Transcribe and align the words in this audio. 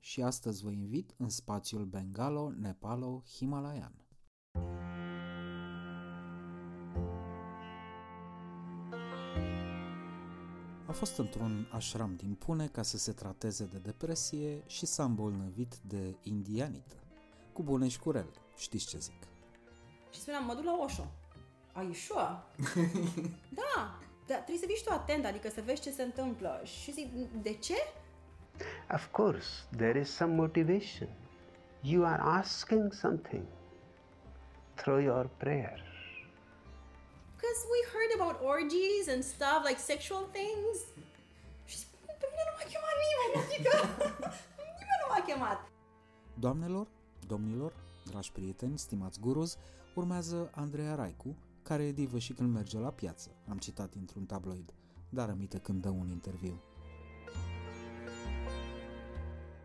și 0.00 0.22
astăzi 0.22 0.62
vă 0.62 0.70
invit 0.70 1.14
în 1.16 1.28
spațiul 1.28 1.84
Bengalo, 1.84 2.50
Nepalo, 2.50 3.22
Himalayan. 3.36 3.92
A 10.86 10.92
fost 10.92 11.18
într-un 11.18 11.68
ashram 11.72 12.14
din 12.16 12.34
Pune 12.34 12.66
ca 12.66 12.82
să 12.82 12.98
se 12.98 13.12
trateze 13.12 13.64
de 13.64 13.78
depresie 13.78 14.62
și 14.66 14.86
s-a 14.86 15.04
îmbolnăvit 15.04 15.74
de 15.76 16.16
indianită. 16.22 16.94
Cu 17.52 17.62
bune 17.62 17.88
și 17.88 17.98
cu 17.98 18.10
rele, 18.10 18.30
știți 18.56 18.86
ce 18.86 18.98
zic. 18.98 19.22
Și 20.12 20.20
spuneam, 20.20 20.44
mă 20.44 20.54
duc 20.54 20.64
la 20.64 20.78
Osho. 20.82 21.10
Are 21.72 21.84
you 21.84 21.94
sure? 21.94 22.42
da, 23.60 23.98
dar 24.26 24.36
trebuie 24.36 24.58
să 24.58 24.66
fii 24.66 24.76
și 24.76 24.84
tu 24.84 24.92
atent, 24.92 25.24
adică 25.24 25.48
să 25.48 25.62
vezi 25.64 25.80
ce 25.80 25.90
se 25.90 26.02
întâmplă. 26.02 26.60
Și 26.64 26.92
zic, 26.92 27.12
de 27.42 27.54
ce? 27.54 27.76
Of 28.90 29.10
course, 29.10 29.48
there 29.76 30.00
is 30.00 30.08
some 30.08 30.34
motivation. 30.34 31.08
You 31.82 32.04
are 32.04 32.20
asking 32.20 32.92
something 32.92 33.46
through 34.74 35.02
your 35.02 35.30
prayer. 35.36 35.78
Because 37.36 37.60
we 37.74 37.80
heard 37.94 38.12
about 38.18 38.36
orgies 38.54 39.06
and 39.12 39.22
stuff, 39.24 39.60
like 39.68 39.78
sexual 39.78 40.28
things. 40.38 40.76
Și 41.64 41.76
spun, 41.78 42.14
pe 42.20 42.26
mine 42.30 42.44
nu 42.48 42.52
m-a 42.56 42.66
chemat 42.72 42.96
nimeni, 43.04 43.34
adică 43.44 43.72
nimeni 44.78 45.00
nu 45.02 45.06
m-a 45.10 45.22
chemat. 45.28 45.58
Doamnelor, 46.34 46.86
domnilor, 47.26 47.72
dragi 48.04 48.32
prieteni, 48.32 48.78
stimați 48.78 49.20
guruz, 49.20 49.56
urmează 49.94 50.50
Andreea 50.54 50.94
Raicu, 50.94 51.36
care 51.62 51.82
e 51.82 51.92
divă 51.92 52.18
și 52.18 52.32
când 52.32 52.52
merge 52.52 52.78
la 52.78 52.90
piață, 52.90 53.30
am 53.48 53.58
citat 53.58 53.94
într-un 53.94 54.24
tabloid, 54.26 54.74
dar 55.08 55.28
aminte 55.28 55.58
când 55.58 55.82
dă 55.82 55.88
un 55.88 56.08
interviu. 56.08 56.62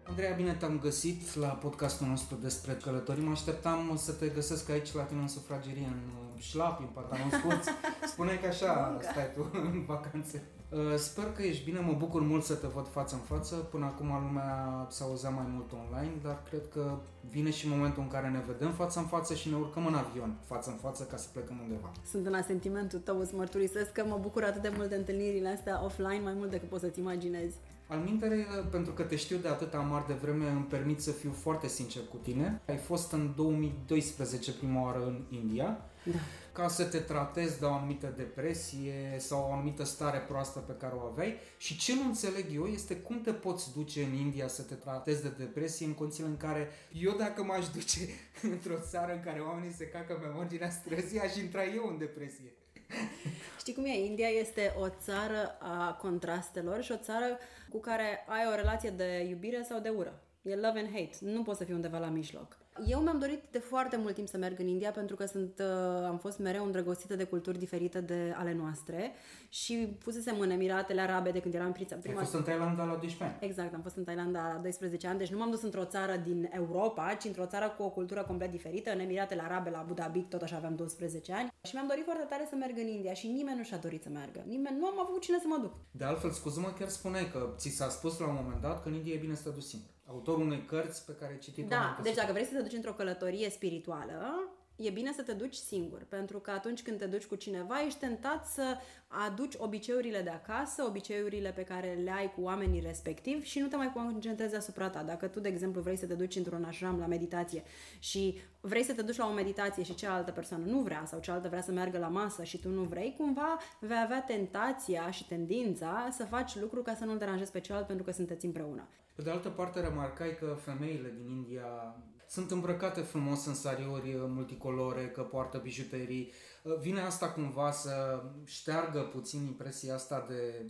Andreea, 0.10 0.34
bine 0.36 0.54
te-am 0.54 0.80
găsit 0.80 1.36
la 1.36 1.48
podcastul 1.48 2.08
nostru 2.08 2.36
despre 2.42 2.74
călătorii. 2.74 3.24
Mă 3.24 3.32
așteptam 3.32 3.94
să 3.98 4.12
te 4.12 4.28
găsesc 4.28 4.70
aici 4.70 4.94
la 4.94 5.04
tine 5.04 5.22
în 5.22 5.28
sufragerie, 5.28 5.86
în 5.86 6.00
uh, 6.36 6.42
șlapi, 6.42 6.82
în 6.82 6.88
pantaloni 6.88 7.32
scurți. 7.32 7.70
Spune 8.14 8.36
că 8.36 8.48
așa 8.48 8.88
Muncă. 8.90 9.08
stai 9.12 9.32
tu 9.36 9.50
în 9.54 9.84
vacanțe. 9.86 10.44
Uh, 10.74 10.98
Sper 10.98 11.26
că 11.36 11.42
ești 11.42 11.64
bine, 11.64 11.80
mă 11.80 11.96
bucur 11.98 12.22
mult 12.22 12.44
să 12.44 12.54
te 12.54 12.68
văd 12.68 12.88
față 12.88 13.16
în 13.16 13.22
față. 13.22 13.56
Până 13.56 13.86
acum 13.86 14.08
lumea 14.08 14.88
s-a 14.90 15.06
auzit 15.06 15.30
mai 15.30 15.46
mult 15.48 15.72
online, 15.72 16.14
dar 16.24 16.44
cred 16.50 16.62
că 16.74 16.98
vine 17.30 17.50
și 17.50 17.68
momentul 17.68 18.02
în 18.02 18.08
care 18.08 18.30
ne 18.30 18.44
vedem 18.48 18.72
față 18.72 19.00
în 19.00 19.06
față 19.06 19.34
și 19.34 19.50
ne 19.50 19.56
urcăm 19.56 19.86
în 19.86 19.94
avion 19.94 20.36
față 20.46 20.70
în 20.70 20.76
față 20.76 21.04
ca 21.04 21.18
să 21.18 21.28
plecăm 21.34 21.60
undeva. 21.64 21.92
Sunt 22.12 22.26
în 22.26 22.34
asentimentul 22.34 23.00
tău, 23.00 23.20
îți 23.20 23.36
mărturisesc 23.36 23.92
că 23.92 24.04
mă 24.08 24.18
bucur 24.22 24.44
atât 24.44 24.62
de 24.62 24.72
mult 24.76 24.90
de 24.90 24.96
întâlnirile 24.96 25.50
astea 25.50 25.84
offline, 25.84 26.20
mai 26.24 26.34
mult 26.36 26.50
decât 26.50 26.70
poți 26.70 26.84
să-ți 26.84 27.00
imaginezi. 27.00 27.56
Al 27.88 28.00
mintere, 28.00 28.48
pentru 28.72 28.94
că 28.94 29.04
te 29.04 29.16
știu 29.16 29.38
de 29.38 29.48
atâta 29.48 29.78
amar 29.78 30.04
de 30.08 30.14
vreme, 30.14 30.50
îmi 30.50 30.66
permit 30.70 31.02
să 31.02 31.12
fiu 31.12 31.32
foarte 31.32 31.68
sincer 31.68 32.02
cu 32.10 32.18
tine. 32.22 32.62
Ai 32.68 32.78
fost 32.78 33.12
în 33.12 33.34
2012 33.36 34.54
prima 34.54 34.82
oară 34.82 35.06
în 35.06 35.22
India 35.30 35.78
Da. 36.04 36.18
ca 36.52 36.68
să 36.68 36.84
te 36.84 37.00
tratezi 37.00 37.60
de 37.60 37.66
o 37.66 37.74
anumită 37.74 38.14
depresie 38.18 39.16
sau 39.18 39.48
o 39.50 39.54
anumită 39.54 39.84
stare 39.84 40.18
proastă 40.18 40.60
pe 40.60 40.74
care 40.74 40.94
o 40.96 41.00
aveai 41.00 41.38
și 41.58 41.78
ce 41.78 41.96
nu 41.96 42.06
înțeleg 42.06 42.46
eu 42.54 42.66
este 42.66 42.96
cum 42.96 43.22
te 43.22 43.34
poți 43.34 43.74
duce 43.74 44.04
în 44.04 44.14
India 44.14 44.48
să 44.48 44.62
te 44.62 44.76
tratezi 44.76 45.22
de 45.22 45.30
depresie 45.38 45.86
în 45.86 45.94
condițiile 45.94 46.30
în 46.30 46.38
care 46.38 46.72
eu 46.92 47.16
dacă 47.18 47.44
m-aș 47.44 47.70
duce 47.70 48.00
într-o 48.54 48.80
țară 48.90 49.14
în 49.14 49.22
care 49.22 49.40
oamenii 49.40 49.74
se 49.74 49.88
cacă 49.88 50.14
pe 50.14 50.28
marginea 50.36 50.70
străzii, 50.70 51.20
aș 51.20 51.36
intra 51.36 51.66
eu 51.66 51.88
în 51.88 51.98
depresie. 51.98 52.54
Știi 53.60 53.74
cum 53.74 53.86
e? 53.86 54.06
India 54.06 54.28
este 54.28 54.74
o 54.80 54.90
țară 54.90 55.58
a 55.60 55.94
contrastelor 55.94 56.82
și 56.84 56.92
o 56.92 56.98
țară 56.98 57.38
cu 57.70 57.80
care 57.80 58.26
ai 58.28 58.48
o 58.52 58.56
relație 58.56 58.90
de 58.90 59.26
iubire 59.30 59.66
sau 59.70 59.80
de 59.80 59.90
ură. 59.90 60.22
E 60.42 60.56
love 60.56 60.80
and 60.80 60.90
hate. 60.92 61.18
Nu 61.20 61.44
poți 61.44 61.58
să 61.58 61.64
fii 61.64 61.74
undeva 61.74 61.98
la 61.98 62.08
mijloc. 62.08 62.63
Eu 62.86 63.00
mi-am 63.00 63.20
dorit 63.20 63.42
de 63.52 63.60
foarte 63.60 63.98
mult 63.98 64.14
timp 64.14 64.28
să 64.28 64.38
merg 64.38 64.60
în 64.60 64.68
India 64.68 64.92
pentru 64.92 65.16
că 65.16 65.26
sunt, 65.26 65.60
uh, 65.60 66.06
am 66.08 66.18
fost 66.18 66.38
mereu 66.40 66.66
îndrăgostită 66.66 67.16
de 67.16 67.24
culturi 67.24 67.58
diferite 67.58 68.02
de 68.02 68.34
ale 68.38 68.54
noastre 68.54 69.12
și 69.50 69.98
pusesem 70.04 70.40
în 70.40 70.50
Emiratele 70.50 71.02
Arabe 71.02 71.32
de 71.32 71.40
când 71.40 71.54
eram 71.54 71.72
prima. 71.72 72.20
Ai 72.20 72.26
fost 72.26 72.34
în 72.34 72.44
Thailanda 72.44 72.84
la 72.84 72.96
12 72.96 73.24
ani. 73.24 73.38
Exact, 73.40 73.74
am 73.74 73.82
fost 73.82 73.96
în 73.96 74.04
Thailanda 74.04 74.52
la 74.54 74.60
12 74.62 75.08
ani, 75.08 75.18
deci 75.18 75.32
nu 75.32 75.38
m-am 75.38 75.50
dus 75.50 75.62
într-o 75.62 75.86
țară 75.86 76.16
din 76.16 76.50
Europa, 76.52 77.14
ci 77.14 77.24
într-o 77.24 77.46
țară 77.46 77.74
cu 77.78 77.84
o 77.84 77.90
cultură 77.90 78.24
complet 78.24 78.52
diferită. 78.52 78.92
În 78.92 79.00
Emiratele 79.00 79.42
Arabe, 79.42 79.70
la 79.70 79.80
Abu 79.80 79.94
Dhabi, 79.94 80.20
tot 80.20 80.42
așa 80.42 80.56
aveam 80.56 80.76
12 80.76 81.34
ani. 81.34 81.52
Și 81.64 81.74
mi-am 81.74 81.88
dorit 81.88 82.04
foarte 82.04 82.26
tare 82.30 82.48
să 82.50 82.56
merg 82.56 82.78
în 82.78 82.88
India 82.88 83.14
și 83.14 83.28
nimeni 83.28 83.58
nu 83.58 83.64
și-a 83.64 83.78
dorit 83.78 84.04
să 84.04 84.10
meargă. 84.10 84.44
Nimeni, 84.48 84.78
nu 84.80 84.86
am 84.86 85.00
avut 85.00 85.22
cine 85.22 85.40
să 85.40 85.48
mă 85.48 85.58
duc. 85.62 85.74
De 85.92 86.04
altfel, 86.04 86.32
scuză-mă, 86.32 86.74
chiar 86.80 86.90
spuneai 86.90 87.32
că 87.32 87.54
ți 87.58 87.70
s-a 87.70 87.90
spus 87.90 88.20
la 88.20 88.28
un 88.28 88.38
moment 88.42 88.62
dat 88.62 88.84
că 88.84 88.88
în 88.90 88.94
India 88.94 89.14
e 89.14 89.18
bine 89.18 89.36
să 89.36 89.44
te 89.44 89.50
duci 89.50 89.64
singur. 89.64 89.90
Autorul 90.08 90.42
unei 90.46 90.66
cărți 90.66 91.06
pe 91.06 91.16
care 91.20 91.32
ai 91.32 91.40
citit-o 91.40 91.68
Da, 91.68 91.78
înainte 91.80 92.02
deci 92.02 92.14
să- 92.14 92.20
dacă 92.20 92.32
vrei 92.32 92.46
să 92.46 92.54
te 92.56 92.62
duci 92.62 92.74
într-o 92.74 92.94
călătorie 92.94 93.50
spirituală, 93.50 94.50
e 94.76 94.90
bine 94.90 95.14
să 95.14 95.22
te 95.22 95.32
duci 95.32 95.56
singur, 95.56 96.06
pentru 96.10 96.40
că 96.40 96.52
atunci 96.52 96.82
când 96.82 96.98
te 96.98 97.06
duci 97.06 97.26
cu 97.26 97.36
cineva, 97.36 97.84
ești 97.86 98.00
tentat 98.00 98.46
să 98.46 98.78
aduci 99.08 99.54
obiceiurile 99.58 100.22
de 100.22 100.30
acasă, 100.30 100.84
obiceiurile 100.84 101.50
pe 101.50 101.64
care 101.64 102.00
le 102.04 102.12
ai 102.12 102.34
cu 102.34 102.42
oamenii 102.42 102.80
respectiv 102.80 103.44
și 103.44 103.60
nu 103.60 103.68
te 103.68 103.76
mai 103.76 103.92
concentrezi 103.94 104.56
asupra 104.56 104.90
ta. 104.90 105.04
Dacă 105.04 105.28
tu, 105.28 105.40
de 105.40 105.50
exemplu, 105.50 105.82
vrei 105.82 105.96
să 105.96 106.06
te 106.06 106.14
duci 106.14 106.36
într-un 106.36 106.64
ashram 106.64 107.00
la 107.00 107.06
meditație 107.06 107.64
și 108.00 108.38
vrei 108.62 108.84
să 108.84 108.94
te 108.94 109.02
duci 109.02 109.18
la 109.18 109.28
o 109.28 109.34
meditație 109.34 109.84
și 109.84 109.96
cealaltă 109.96 110.32
persoană 110.32 110.66
nu 110.66 110.80
vrea 110.80 111.04
sau 111.06 111.20
cealaltă 111.20 111.48
vrea 111.48 111.62
să 111.62 111.72
meargă 111.72 111.98
la 111.98 112.08
masă 112.08 112.44
și 112.44 112.60
tu 112.60 112.70
nu 112.70 112.82
vrei, 112.82 113.16
cumva 113.18 113.58
vei 113.80 114.02
avea 114.04 114.22
tentația 114.22 115.12
și 115.12 115.28
tendința 115.28 116.08
să 116.12 116.26
faci 116.26 116.60
lucruri 116.60 116.86
ca 116.86 116.96
să 116.96 117.06
nu-l 117.06 117.18
deranjezi 117.18 117.52
pe 117.52 117.60
celălalt 117.60 117.88
pentru 117.88 118.06
că 118.06 118.12
sunteți 118.12 118.46
împreună. 118.46 118.88
Pe 119.16 119.22
de 119.22 119.30
altă 119.30 119.50
parte, 119.50 119.80
remarcai 119.80 120.38
că 120.40 120.58
femeile 120.60 121.14
din 121.18 121.30
India 121.30 121.96
sunt 122.34 122.52
îmbrăcate 122.52 123.02
frumos 123.02 123.46
în 123.46 123.54
sariuri 123.54 124.16
multicolore, 124.28 125.10
că 125.10 125.22
poartă 125.22 125.58
bijuterii. 125.58 126.32
Vine 126.80 127.00
asta 127.00 127.32
cumva 127.32 127.72
să 127.72 128.24
șteargă 128.46 129.00
puțin 129.00 129.46
impresia 129.46 129.94
asta 129.94 130.26
de 130.30 130.66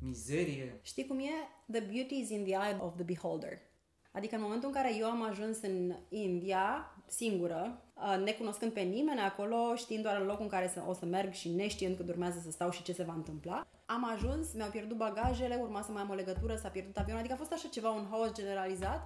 mizerie? 0.00 0.78
Știi 0.82 1.06
cum 1.06 1.18
e? 1.18 1.30
The 1.70 1.80
beauty 1.80 2.20
is 2.20 2.30
in 2.30 2.44
the 2.44 2.52
eye 2.52 2.78
of 2.80 2.94
the 2.94 3.04
beholder. 3.04 3.58
Adică 4.12 4.34
în 4.34 4.40
momentul 4.42 4.68
în 4.68 4.74
care 4.74 4.96
eu 4.96 5.06
am 5.06 5.22
ajuns 5.22 5.62
în 5.62 5.94
India, 6.08 6.94
singură, 7.06 7.82
uh, 7.94 8.22
necunoscând 8.24 8.72
pe 8.72 8.80
nimeni 8.80 9.20
acolo, 9.20 9.74
știind 9.74 10.02
doar 10.02 10.24
locul 10.24 10.42
în 10.42 10.48
care 10.48 10.68
să, 10.68 10.82
o 10.88 10.92
să 10.92 11.04
merg 11.04 11.32
și 11.32 11.48
neștiind 11.48 11.96
cât 11.96 12.08
urmează 12.08 12.40
să 12.42 12.50
stau 12.50 12.70
și 12.70 12.82
ce 12.82 12.92
se 12.92 13.02
va 13.02 13.12
întâmpla, 13.12 13.66
am 13.86 14.10
ajuns, 14.12 14.52
mi-au 14.52 14.70
pierdut 14.70 14.96
bagajele, 14.96 15.58
urma 15.62 15.82
să 15.82 15.92
mai 15.92 16.02
am 16.02 16.10
o 16.10 16.14
legătură, 16.14 16.56
s-a 16.56 16.68
pierdut 16.68 16.96
avionul, 16.96 17.18
adică 17.18 17.34
a 17.34 17.38
fost 17.38 17.52
așa 17.52 17.68
ceva, 17.68 17.90
un 17.90 18.06
haos 18.10 18.32
generalizat, 18.32 19.02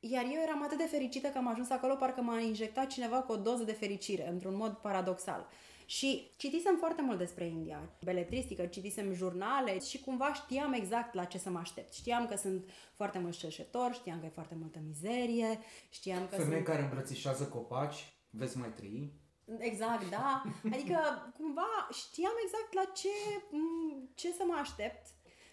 iar 0.00 0.24
eu 0.24 0.40
eram 0.42 0.62
atât 0.62 0.78
de 0.78 0.84
fericită 0.84 1.28
că 1.28 1.38
am 1.38 1.48
ajuns 1.48 1.70
acolo, 1.70 1.94
parcă 1.94 2.20
m-a 2.20 2.40
injectat 2.40 2.86
cineva 2.86 3.22
cu 3.22 3.32
o 3.32 3.36
doză 3.36 3.64
de 3.64 3.72
fericire, 3.72 4.28
într-un 4.28 4.56
mod 4.56 4.72
paradoxal. 4.72 5.48
Și 5.86 6.30
citisem 6.36 6.76
foarte 6.78 7.02
mult 7.02 7.18
despre 7.18 7.46
India, 7.46 7.96
beletristică, 8.04 8.66
citisem 8.66 9.12
jurnale 9.12 9.80
și 9.80 10.00
cumva 10.00 10.32
știam 10.32 10.72
exact 10.72 11.14
la 11.14 11.24
ce 11.24 11.38
să 11.38 11.50
mă 11.50 11.58
aștept. 11.58 11.92
Știam 11.92 12.26
că 12.26 12.36
sunt 12.36 12.68
foarte 12.94 13.18
mulți 13.18 13.38
cerșetori, 13.38 13.94
știam 13.94 14.20
că 14.20 14.26
e 14.26 14.28
foarte 14.28 14.56
multă 14.58 14.78
mizerie, 14.86 15.58
știam 15.88 16.26
că 16.28 16.36
Femei 16.36 16.52
sunt... 16.52 16.64
care 16.64 16.82
îmbrățișează 16.82 17.44
copaci, 17.44 18.12
vezi 18.30 18.58
mai 18.58 18.72
trăi. 18.72 19.12
Exact, 19.58 20.10
da. 20.10 20.42
Adică 20.72 20.98
cumva 21.36 21.88
știam 21.92 22.32
exact 22.44 22.72
la 22.72 22.84
ce, 22.94 23.08
m, 23.50 24.10
ce 24.14 24.32
să 24.32 24.42
mă 24.46 24.54
aștept 24.60 25.06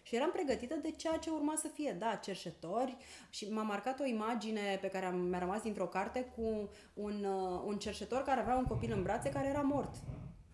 și 0.07 0.15
eram 0.15 0.31
pregătită 0.31 0.75
de 0.75 0.91
ceea 0.91 1.17
ce 1.17 1.29
urma 1.29 1.55
să 1.55 1.67
fie, 1.67 1.95
da, 1.99 2.15
cerșetori 2.15 2.97
și 3.29 3.51
m-a 3.51 3.61
marcat 3.61 3.99
o 3.99 4.05
imagine 4.05 4.77
pe 4.81 4.87
care 4.87 5.05
am, 5.05 5.19
mi-a 5.19 5.39
rămas 5.39 5.61
dintr-o 5.61 5.87
carte 5.87 6.33
cu 6.35 6.69
un, 6.93 7.23
uh, 7.23 7.61
un 7.65 7.77
cerșetor 7.77 8.21
care 8.23 8.39
avea 8.39 8.55
un 8.55 8.63
copil 8.63 8.91
în 8.91 9.03
brațe 9.03 9.29
care 9.29 9.47
era 9.47 9.61
mort, 9.61 9.95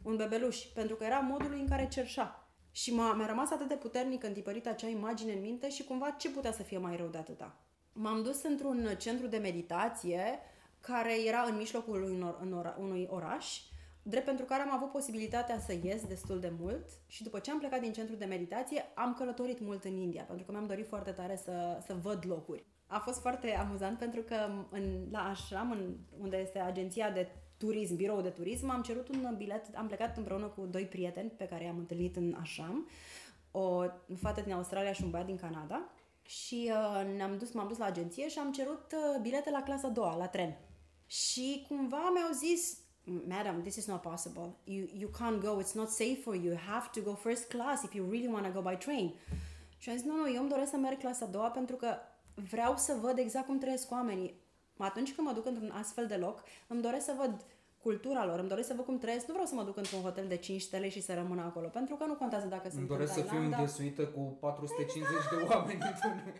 un 0.03 0.15
bebeluș, 0.15 0.57
pentru 0.57 0.95
că 0.95 1.03
era 1.03 1.19
modul 1.19 1.53
în 1.53 1.67
care 1.67 1.87
cerșa. 1.87 2.47
Și 2.71 2.93
m-a, 2.93 3.13
mi-a 3.13 3.25
rămas 3.25 3.51
atât 3.51 3.67
de 3.67 3.75
puternic 3.75 4.23
întipărită 4.23 4.69
acea 4.69 4.87
imagine 4.87 5.33
în 5.33 5.41
minte 5.41 5.69
și 5.69 5.83
cumva 5.83 6.09
ce 6.09 6.29
putea 6.29 6.51
să 6.51 6.63
fie 6.63 6.77
mai 6.77 6.95
rău 6.95 7.07
de 7.07 7.17
atâta. 7.17 7.55
M-am 7.93 8.23
dus 8.23 8.43
într-un 8.43 8.95
centru 8.97 9.27
de 9.27 9.37
meditație 9.37 10.39
care 10.79 11.25
era 11.25 11.41
în 11.41 11.57
mijlocul 11.57 12.03
unui, 12.03 12.35
în 12.41 12.53
ora, 12.53 12.75
unui 12.79 13.07
oraș, 13.09 13.59
drept 14.03 14.25
pentru 14.25 14.45
care 14.45 14.61
am 14.61 14.73
avut 14.73 14.91
posibilitatea 14.91 15.59
să 15.59 15.77
ies 15.83 16.05
destul 16.05 16.39
de 16.39 16.53
mult 16.59 16.85
și 17.07 17.23
după 17.23 17.39
ce 17.39 17.51
am 17.51 17.59
plecat 17.59 17.81
din 17.81 17.93
centru 17.93 18.15
de 18.15 18.25
meditație, 18.25 18.83
am 18.95 19.13
călătorit 19.13 19.59
mult 19.59 19.83
în 19.83 19.97
India, 19.97 20.23
pentru 20.23 20.45
că 20.45 20.51
mi-am 20.51 20.67
dorit 20.67 20.87
foarte 20.87 21.11
tare 21.11 21.35
să, 21.35 21.79
să 21.85 21.95
văd 22.01 22.23
locuri. 22.27 22.65
A 22.87 22.99
fost 22.99 23.19
foarte 23.19 23.55
amuzant 23.55 23.97
pentru 23.97 24.21
că 24.21 24.35
în, 24.69 25.07
la 25.11 25.29
Ashram, 25.29 25.71
în, 25.71 25.95
unde 26.19 26.37
este 26.37 26.59
agenția 26.59 27.11
de 27.11 27.27
turism, 27.57 27.95
birou 27.95 28.21
de 28.21 28.29
turism, 28.29 28.69
am 28.69 28.81
cerut 28.81 29.07
un 29.09 29.33
bilet, 29.37 29.75
am 29.75 29.87
plecat 29.87 30.17
împreună 30.17 30.45
cu 30.45 30.65
doi 30.65 30.85
prieteni 30.85 31.29
pe 31.29 31.47
care 31.47 31.63
i-am 31.63 31.77
întâlnit 31.77 32.15
în 32.15 32.37
Ashram, 32.41 32.87
o 33.51 33.85
fată 34.15 34.41
din 34.41 34.53
Australia 34.53 34.91
și 34.93 35.03
un 35.03 35.09
băiat 35.09 35.25
din 35.25 35.37
Canada 35.37 35.89
și 36.21 36.71
uh, 36.71 37.15
ne-am 37.15 37.37
dus, 37.37 37.51
m-am 37.51 37.67
dus 37.67 37.77
la 37.77 37.85
agenție 37.85 38.29
și 38.29 38.39
am 38.39 38.51
cerut 38.51 38.93
uh, 38.93 39.21
bilete 39.21 39.49
la 39.49 39.63
clasa 39.63 39.87
a 39.87 39.91
doua, 39.91 40.15
la 40.15 40.27
tren. 40.27 40.57
Și 41.05 41.65
cumva 41.67 42.11
mi-au 42.13 42.31
zis, 42.33 42.77
madam, 43.27 43.61
this 43.61 43.75
is 43.75 43.87
not 43.87 44.01
possible. 44.01 44.47
You, 44.63 44.85
you 44.93 45.09
can't 45.19 45.39
go, 45.41 45.59
it's 45.61 45.75
not 45.75 45.89
safe 45.89 46.17
for 46.23 46.35
you. 46.35 46.43
You 46.45 46.59
have 46.73 46.87
to 46.93 47.01
go 47.01 47.13
first 47.13 47.43
class 47.49 47.83
if 47.83 47.93
you 47.93 48.09
really 48.09 48.27
want 48.27 48.45
to 48.45 48.51
go 48.61 48.69
by 48.69 48.75
train. 48.75 49.13
Și 49.77 49.89
am 49.89 49.95
zis, 49.95 50.05
nu, 50.05 50.15
nu, 50.15 50.33
eu 50.33 50.41
îmi 50.41 50.49
doresc 50.49 50.69
să 50.69 50.77
merg 50.77 50.97
clasa 50.97 51.25
a 51.25 51.31
doua 51.31 51.49
pentru 51.49 51.75
că 51.75 51.87
vreau 52.49 52.77
să 52.77 52.97
văd 53.01 53.17
exact 53.17 53.45
cum 53.45 53.57
trăiesc 53.57 53.91
oamenii. 53.91 54.39
Atunci 54.77 55.13
când 55.13 55.27
mă 55.27 55.33
duc 55.33 55.45
într-un 55.45 55.71
astfel 55.71 56.07
de 56.07 56.15
loc, 56.15 56.43
îmi 56.67 56.81
doresc 56.81 57.05
să 57.05 57.13
văd 57.17 57.45
cultura 57.81 58.25
lor, 58.25 58.39
îmi 58.39 58.47
doresc 58.49 58.67
să 58.67 58.73
văd 58.73 58.85
cum 58.85 58.97
trăiesc. 58.97 59.25
Nu 59.25 59.33
vreau 59.33 59.47
să 59.47 59.55
mă 59.55 59.63
duc 59.63 59.77
într-un 59.77 60.01
hotel 60.01 60.27
de 60.27 60.35
5 60.35 60.61
stele 60.61 60.89
și 60.89 61.01
să 61.01 61.13
rămân 61.13 61.39
acolo, 61.39 61.67
pentru 61.67 61.95
că 61.95 62.05
nu 62.05 62.13
contează 62.13 62.45
dacă 62.47 62.67
sunt 62.69 62.79
Îmi 62.79 62.87
doresc 62.87 63.15
în 63.15 63.15
să 63.15 63.21
fiu 63.21 63.29
Thailanda. 63.29 63.57
înghesuită 63.57 64.05
cu 64.05 64.19
450 64.19 65.15
de 65.29 65.53
oameni 65.53 65.79
într-un... 65.91 66.33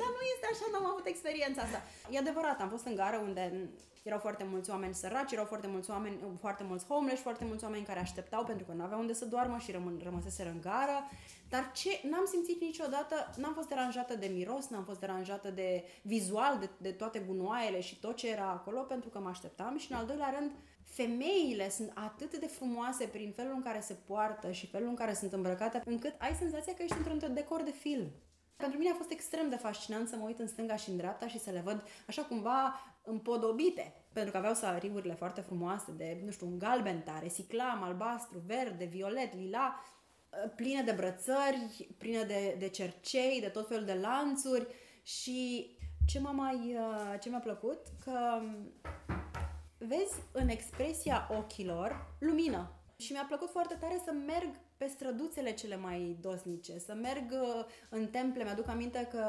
Dar 0.00 0.10
nu 0.16 0.22
este 0.34 0.46
așa, 0.52 0.66
n-am 0.72 0.90
avut 0.92 1.06
experiența 1.06 1.60
asta. 1.62 1.80
E 2.10 2.18
adevărat, 2.18 2.60
am 2.60 2.68
fost 2.74 2.86
în 2.86 2.94
gară 2.94 3.18
unde 3.28 3.42
erau 4.02 4.18
foarte 4.18 4.44
mulți 4.44 4.70
oameni 4.70 4.94
săraci, 4.94 5.32
erau 5.32 5.44
foarte 5.44 5.66
mulți 5.66 5.90
oameni, 5.90 6.16
foarte 6.40 6.64
mulți 6.64 6.86
homeless, 6.86 7.22
foarte 7.22 7.44
mulți 7.44 7.64
oameni 7.64 7.84
care 7.84 8.00
așteptau 8.00 8.44
pentru 8.44 8.64
că 8.66 8.72
nu 8.72 8.82
aveau 8.82 9.00
unde 9.00 9.12
să 9.12 9.24
doarmă 9.24 9.58
și 9.58 9.72
rămân, 9.72 10.00
rămăseseră 10.02 10.48
în 10.48 10.60
gară. 10.60 10.98
Dar 11.48 11.70
ce 11.74 12.00
n-am 12.10 12.26
simțit 12.26 12.60
niciodată, 12.60 13.30
n-am 13.36 13.54
fost 13.54 13.68
deranjată 13.68 14.14
de 14.14 14.26
miros, 14.26 14.68
n-am 14.68 14.84
fost 14.84 15.00
deranjată 15.00 15.50
de 15.50 15.84
vizual, 16.02 16.58
de, 16.58 16.68
de 16.76 16.90
toate 16.90 17.18
gunoaiele 17.18 17.80
și 17.80 18.00
tot 18.00 18.16
ce 18.16 18.30
era 18.30 18.48
acolo, 18.48 18.80
pentru 18.80 19.08
că 19.08 19.18
mă 19.18 19.28
așteptam 19.28 19.78
și 19.78 19.92
în 19.92 19.98
al 19.98 20.06
doilea 20.06 20.34
rând, 20.38 20.50
femeile 20.84 21.70
sunt 21.70 21.92
atât 21.94 22.36
de 22.36 22.46
frumoase 22.46 23.04
prin 23.06 23.32
felul 23.32 23.52
în 23.54 23.62
care 23.62 23.80
se 23.80 23.94
poartă 23.94 24.50
și 24.50 24.66
felul 24.66 24.88
în 24.88 24.94
care 24.94 25.14
sunt 25.14 25.32
îmbrăcate, 25.32 25.82
încât 25.84 26.14
ai 26.18 26.34
senzația 26.34 26.74
că 26.74 26.82
ești 26.82 26.96
într-un 26.96 27.34
decor 27.34 27.62
de 27.62 27.70
film. 27.70 28.10
Pentru 28.62 28.78
mine 28.78 28.90
a 28.90 28.94
fost 28.94 29.10
extrem 29.10 29.48
de 29.48 29.56
fascinant 29.56 30.08
să 30.08 30.16
mă 30.16 30.24
uit 30.24 30.38
în 30.38 30.48
stânga 30.48 30.76
și 30.76 30.90
în 30.90 30.96
dreapta 30.96 31.28
și 31.28 31.38
să 31.38 31.50
le 31.50 31.60
văd 31.64 31.82
așa 32.06 32.22
cumva 32.22 32.80
împodobite, 33.02 33.94
pentru 34.12 34.32
că 34.32 34.36
aveau 34.36 34.54
salariurile 34.54 35.14
foarte 35.14 35.40
frumoase 35.40 35.92
de, 35.96 36.20
nu 36.24 36.30
știu, 36.30 36.46
un 36.46 36.58
galben 36.58 37.02
tare, 37.02 37.28
siclam, 37.28 37.82
albastru, 37.82 38.42
verde, 38.46 38.84
violet, 38.84 39.34
lila, 39.34 39.84
pline 40.56 40.82
de 40.82 40.92
brățări, 40.92 41.88
pline 41.98 42.22
de, 42.22 42.56
de 42.58 42.68
cercei, 42.68 43.40
de 43.40 43.48
tot 43.48 43.68
felul 43.68 43.84
de 43.84 43.94
lanțuri 43.94 44.66
și 45.02 45.70
ce 46.06 46.20
m-a 46.20 46.30
mai, 46.30 46.76
uh, 46.76 47.20
ce 47.20 47.28
mi-a 47.28 47.38
plăcut, 47.38 47.86
că 48.04 48.42
vezi 49.78 50.14
în 50.32 50.48
expresia 50.48 51.28
ochilor 51.38 52.14
lumină. 52.18 52.72
Și 52.96 53.12
mi-a 53.12 53.24
plăcut 53.28 53.50
foarte 53.50 53.74
tare 53.74 54.02
să 54.04 54.12
merg 54.12 54.50
pe 54.78 54.86
străduțele 54.86 55.52
cele 55.52 55.76
mai 55.76 56.16
dosnice, 56.20 56.78
să 56.78 56.94
merg 56.94 57.30
uh, 57.30 57.64
în 57.88 58.06
temple. 58.06 58.44
Mi-aduc 58.44 58.68
aminte 58.68 59.08
că 59.10 59.22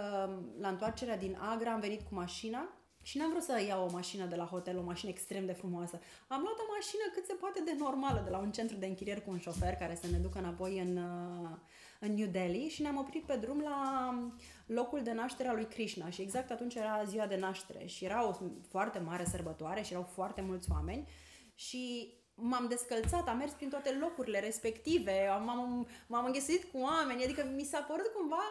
la 0.59 0.67
întoarcerea 0.67 1.17
din 1.17 1.37
Agra 1.39 1.71
am 1.71 1.79
venit 1.79 2.01
cu 2.01 2.13
mașina 2.13 2.73
și 3.01 3.17
n-am 3.17 3.29
vrut 3.29 3.43
să 3.43 3.63
iau 3.67 3.87
o 3.87 3.91
mașină 3.91 4.25
de 4.25 4.35
la 4.35 4.45
hotel, 4.45 4.77
o 4.77 4.83
mașină 4.83 5.11
extrem 5.11 5.45
de 5.45 5.51
frumoasă. 5.51 5.99
Am 6.27 6.41
luat 6.41 6.57
o 6.59 6.71
mașină 6.75 7.03
cât 7.13 7.25
se 7.25 7.33
poate 7.33 7.61
de 7.65 7.75
normală, 7.77 8.21
de 8.23 8.29
la 8.29 8.37
un 8.37 8.51
centru 8.51 8.77
de 8.77 8.85
închirieri 8.85 9.23
cu 9.23 9.31
un 9.31 9.39
șofer 9.39 9.75
care 9.75 9.95
să 10.01 10.07
ne 10.11 10.17
ducă 10.17 10.39
înapoi 10.39 10.79
în, 10.79 10.97
uh, 10.97 11.57
în 11.99 12.13
New 12.13 12.27
Delhi 12.27 12.67
și 12.67 12.81
ne-am 12.81 12.97
oprit 12.97 13.23
pe 13.25 13.35
drum 13.35 13.59
la 13.59 14.13
locul 14.65 15.03
de 15.03 15.11
naștere 15.11 15.49
a 15.49 15.53
lui 15.53 15.65
Krishna 15.65 16.09
și 16.09 16.21
exact 16.21 16.51
atunci 16.51 16.75
era 16.75 17.03
ziua 17.03 17.27
de 17.27 17.37
naștere 17.37 17.85
și 17.85 18.05
era 18.05 18.27
o 18.27 18.35
foarte 18.69 18.99
mare 18.99 19.25
sărbătoare 19.25 19.81
și 19.81 19.91
erau 19.91 20.03
foarte 20.03 20.41
mulți 20.41 20.71
oameni 20.71 21.07
și 21.55 22.13
m-am 22.41 22.67
descălțat, 22.67 23.27
am 23.27 23.37
mers 23.37 23.51
prin 23.51 23.69
toate 23.69 23.97
locurile 23.99 24.39
respective, 24.39 25.27
am, 25.27 25.43
m-am, 25.43 25.87
m-am 26.07 26.25
înghesuit 26.25 26.63
cu 26.63 26.77
oameni, 26.77 27.23
adică 27.23 27.51
mi 27.55 27.63
s-a 27.63 27.79
părut 27.79 28.11
cumva 28.15 28.43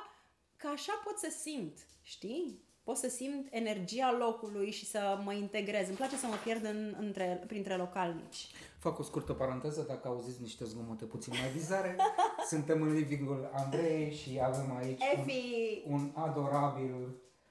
că 0.57 0.69
așa 0.69 0.93
pot 1.05 1.19
să 1.19 1.37
simt, 1.41 1.79
știi? 2.03 2.67
Pot 2.83 2.97
să 2.97 3.09
simt 3.09 3.47
energia 3.51 4.17
locului 4.19 4.71
și 4.71 4.87
să 4.87 5.21
mă 5.25 5.33
integrez. 5.33 5.87
Îmi 5.89 5.97
place 5.97 6.17
să 6.17 6.27
mă 6.27 6.35
pierd 6.45 6.65
în, 6.65 6.97
între, 7.01 7.45
printre 7.47 7.77
localnici. 7.77 8.47
Fac 8.79 8.99
o 8.99 9.03
scurtă 9.03 9.33
paranteză, 9.33 9.85
dacă 9.89 10.09
auziți 10.09 10.41
niște 10.41 10.65
zgomote 10.65 11.05
puțin 11.05 11.33
mai 11.41 11.51
bizare. 11.53 11.97
Suntem 12.51 12.83
în 12.83 12.93
livingul 12.93 13.51
Andrei 13.55 14.15
și 14.15 14.41
avem 14.43 14.77
aici 14.77 15.03
Efi! 15.13 15.83
un, 15.87 15.93
un 15.93 16.11
adorabil 16.15 16.95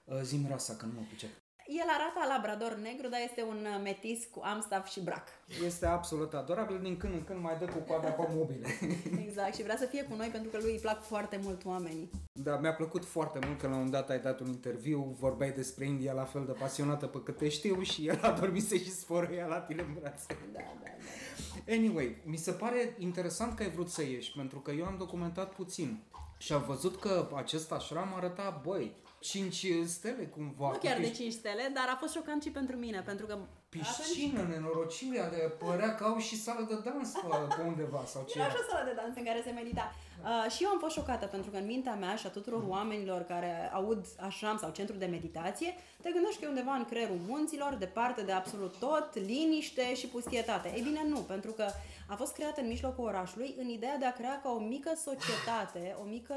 uh, 0.03 0.19
zi 0.21 0.37
miroasa, 0.37 0.75
că 0.75 0.85
nu 0.85 0.91
mă 0.95 1.01
pricep. 1.07 1.29
El 1.67 1.87
arată 1.87 2.19
a 2.19 2.33
labrador 2.33 2.73
negru, 2.75 3.07
dar 3.07 3.19
este 3.23 3.43
un 3.43 3.59
uh, 3.73 3.81
metis 3.83 4.25
cu 4.31 4.41
amstaff 4.43 4.89
și 4.91 4.99
brac. 5.01 5.27
Este 5.65 5.85
absolut 5.85 6.33
adorabil, 6.33 6.79
din 6.81 6.97
când 6.97 7.13
în 7.13 7.23
când 7.23 7.41
mai 7.41 7.57
dă 7.59 7.65
cu 7.65 7.77
coada 7.77 8.09
pe 8.09 8.27
mobile. 8.35 8.67
Exact, 9.25 9.55
și 9.55 9.63
vrea 9.63 9.77
să 9.77 9.85
fie 9.85 10.03
cu 10.03 10.15
noi 10.15 10.27
pentru 10.27 10.49
că 10.49 10.57
lui 10.61 10.71
îi 10.71 10.79
plac 10.79 11.03
foarte 11.03 11.39
mult 11.43 11.65
oamenii. 11.65 12.09
Da, 12.31 12.57
mi-a 12.57 12.73
plăcut 12.73 13.05
foarte 13.05 13.39
mult 13.45 13.59
că 13.59 13.67
la 13.67 13.71
un 13.71 13.77
moment 13.77 13.95
dat 13.95 14.09
ai 14.09 14.19
dat 14.19 14.39
un 14.39 14.47
interviu, 14.47 15.15
vorbeai 15.19 15.51
despre 15.51 15.85
India 15.85 16.13
la 16.13 16.23
fel 16.23 16.45
de 16.45 16.51
pasionată 16.51 17.05
pe 17.05 17.21
cât 17.23 17.37
te 17.37 17.49
știu 17.49 17.81
și 17.81 18.07
el 18.07 18.19
a 18.21 18.31
dormise 18.31 18.77
și 18.77 18.91
sfărâia 18.91 19.45
la 19.45 19.59
tine 19.59 19.81
în 19.81 19.93
brațe. 19.99 20.25
Da, 20.53 20.59
da, 20.59 20.73
da. 20.83 21.73
Anyway, 21.73 22.21
mi 22.23 22.37
se 22.37 22.51
pare 22.51 22.95
interesant 22.97 23.55
că 23.55 23.63
ai 23.63 23.69
vrut 23.69 23.89
să 23.89 24.01
ieși, 24.01 24.33
pentru 24.35 24.59
că 24.59 24.71
eu 24.71 24.85
am 24.85 24.95
documentat 24.97 25.53
puțin 25.53 26.03
și 26.37 26.53
am 26.53 26.63
văzut 26.67 26.99
că 26.99 27.29
acest 27.35 27.71
așram 27.71 28.13
arăta, 28.15 28.61
băi, 28.65 28.95
5 29.19 29.65
stele 29.85 30.23
cumva. 30.25 30.69
Nu 30.71 30.77
chiar 30.77 30.95
cu 30.95 31.01
de 31.01 31.07
piș- 31.11 31.15
5 31.15 31.33
stele, 31.33 31.71
dar 31.73 31.87
a 31.93 31.97
fost 31.99 32.13
șocant 32.13 32.43
și 32.43 32.49
pentru 32.49 32.75
mine, 32.75 33.01
pentru 33.01 33.25
că 33.25 33.37
Piscină, 33.69 34.41
nenorocirea 34.41 35.29
de 35.29 35.51
părea 35.57 35.95
că 35.95 36.03
au 36.03 36.17
și 36.17 36.41
sală 36.41 36.65
de 36.69 36.89
dans 36.89 37.11
pe, 37.11 37.55
pe 37.55 37.61
undeva 37.67 38.03
sau 38.05 38.25
ce 38.29 38.37
Era 38.37 38.45
era. 38.47 38.53
și 38.55 38.59
o 38.67 38.71
sală 38.71 38.85
de 38.89 38.95
dans 39.01 39.15
în 39.17 39.23
care 39.23 39.41
se 39.45 39.51
medita. 39.51 39.95
Uh, 40.23 40.51
și 40.51 40.63
eu 40.63 40.69
am 40.69 40.79
fost 40.79 40.95
șocată 40.95 41.25
pentru 41.25 41.51
că 41.51 41.57
în 41.57 41.65
mintea 41.65 41.95
mea 41.95 42.15
și 42.15 42.25
a 42.25 42.29
tuturor 42.29 42.63
oamenilor 42.67 43.21
care 43.21 43.71
aud 43.73 44.05
așram 44.19 44.57
sau 44.57 44.71
centru 44.71 44.95
de 44.95 45.05
meditație, 45.05 45.75
te 46.01 46.11
gândești 46.11 46.39
că 46.39 46.45
e 46.45 46.49
undeva 46.49 46.73
în 46.73 46.85
creierul 46.85 47.19
munților, 47.27 47.73
departe 47.73 48.21
de 48.21 48.31
absolut 48.31 48.75
tot, 48.79 49.09
liniște 49.13 49.95
și 49.95 50.07
pustietate. 50.07 50.71
Ei 50.75 50.81
bine, 50.81 51.05
nu, 51.07 51.19
pentru 51.19 51.51
că 51.51 51.65
a 52.07 52.15
fost 52.15 52.33
creată 52.33 52.61
în 52.61 52.67
mijlocul 52.67 53.05
orașului 53.05 53.55
în 53.57 53.69
ideea 53.69 53.97
de 53.97 54.05
a 54.05 54.13
crea 54.13 54.39
ca 54.43 54.49
o 54.49 54.59
mică 54.59 54.91
societate, 54.95 55.95
o 56.01 56.03
mică 56.03 56.35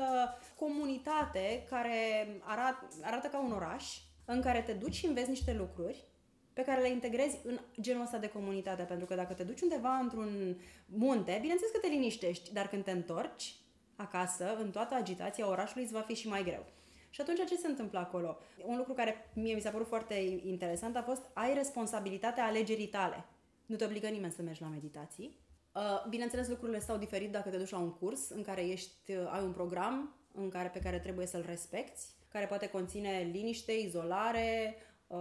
comunitate 0.59 1.67
care 1.71 2.29
arată, 2.45 2.89
arată 3.03 3.27
ca 3.27 3.41
un 3.41 3.53
oraș, 3.53 3.99
în 4.25 4.41
care 4.41 4.61
te 4.61 4.73
duci 4.73 4.95
și 4.95 5.07
înveți 5.07 5.29
niște 5.29 5.55
lucruri 5.59 6.05
pe 6.53 6.63
care 6.63 6.81
le 6.81 6.91
integrezi 6.91 7.39
în 7.45 7.61
genul 7.81 8.03
ăsta 8.03 8.19
de 8.19 8.29
comunitate. 8.29 8.83
Pentru 8.83 9.07
că 9.07 9.15
dacă 9.15 9.33
te 9.33 9.43
duci 9.43 9.61
undeva 9.61 9.97
într-un 9.97 10.57
munte, 10.87 11.39
bineînțeles 11.41 11.73
că 11.73 11.79
te 11.79 11.87
liniștești, 11.87 12.53
dar 12.53 12.69
când 12.69 12.85
te 12.85 12.91
întorci 12.91 13.55
acasă, 14.01 14.57
în 14.57 14.71
toată 14.71 14.95
agitația 14.95 15.49
orașului, 15.49 15.83
îți 15.83 15.93
va 15.93 16.01
fi 16.01 16.15
și 16.15 16.29
mai 16.29 16.45
greu. 16.45 16.65
Și 17.11 17.21
atunci 17.21 17.47
ce 17.47 17.57
se 17.57 17.67
întâmplă 17.67 17.99
acolo? 17.99 18.39
Un 18.67 18.77
lucru 18.77 18.93
care 18.93 19.31
mie 19.35 19.55
mi 19.55 19.61
s-a 19.61 19.71
părut 19.71 19.87
foarte 19.87 20.15
interesant 20.45 20.97
a 20.97 21.03
fost 21.03 21.23
ai 21.33 21.55
responsabilitatea 21.55 22.45
alegerii 22.45 22.87
tale. 22.87 23.25
Nu 23.67 23.77
te 23.77 23.85
obligă 23.85 24.09
nimeni 24.09 24.33
să 24.33 24.43
mergi 24.43 24.63
la 24.63 24.69
meditații. 24.69 25.39
Uh, 25.75 26.07
Bineînțeles, 26.09 26.49
lucrurile 26.49 26.81
stau 26.81 26.97
diferit 26.97 27.33
dacă 27.33 27.49
te 27.49 27.57
duci 27.57 27.71
la 27.71 27.79
un 27.79 27.93
curs 27.93 28.29
în 28.29 28.43
care 28.43 28.67
ești, 28.69 29.13
uh, 29.13 29.31
ai 29.33 29.43
un 29.43 29.53
program 29.53 30.15
în 30.33 30.49
care, 30.49 30.69
pe 30.69 30.79
care 30.79 30.99
trebuie 30.99 31.27
să-l 31.27 31.45
respecti, 31.47 32.01
care 32.29 32.47
poate 32.47 32.69
conține 32.69 33.29
liniște, 33.33 33.73
izolare, 33.73 34.77
uh, 35.07 35.19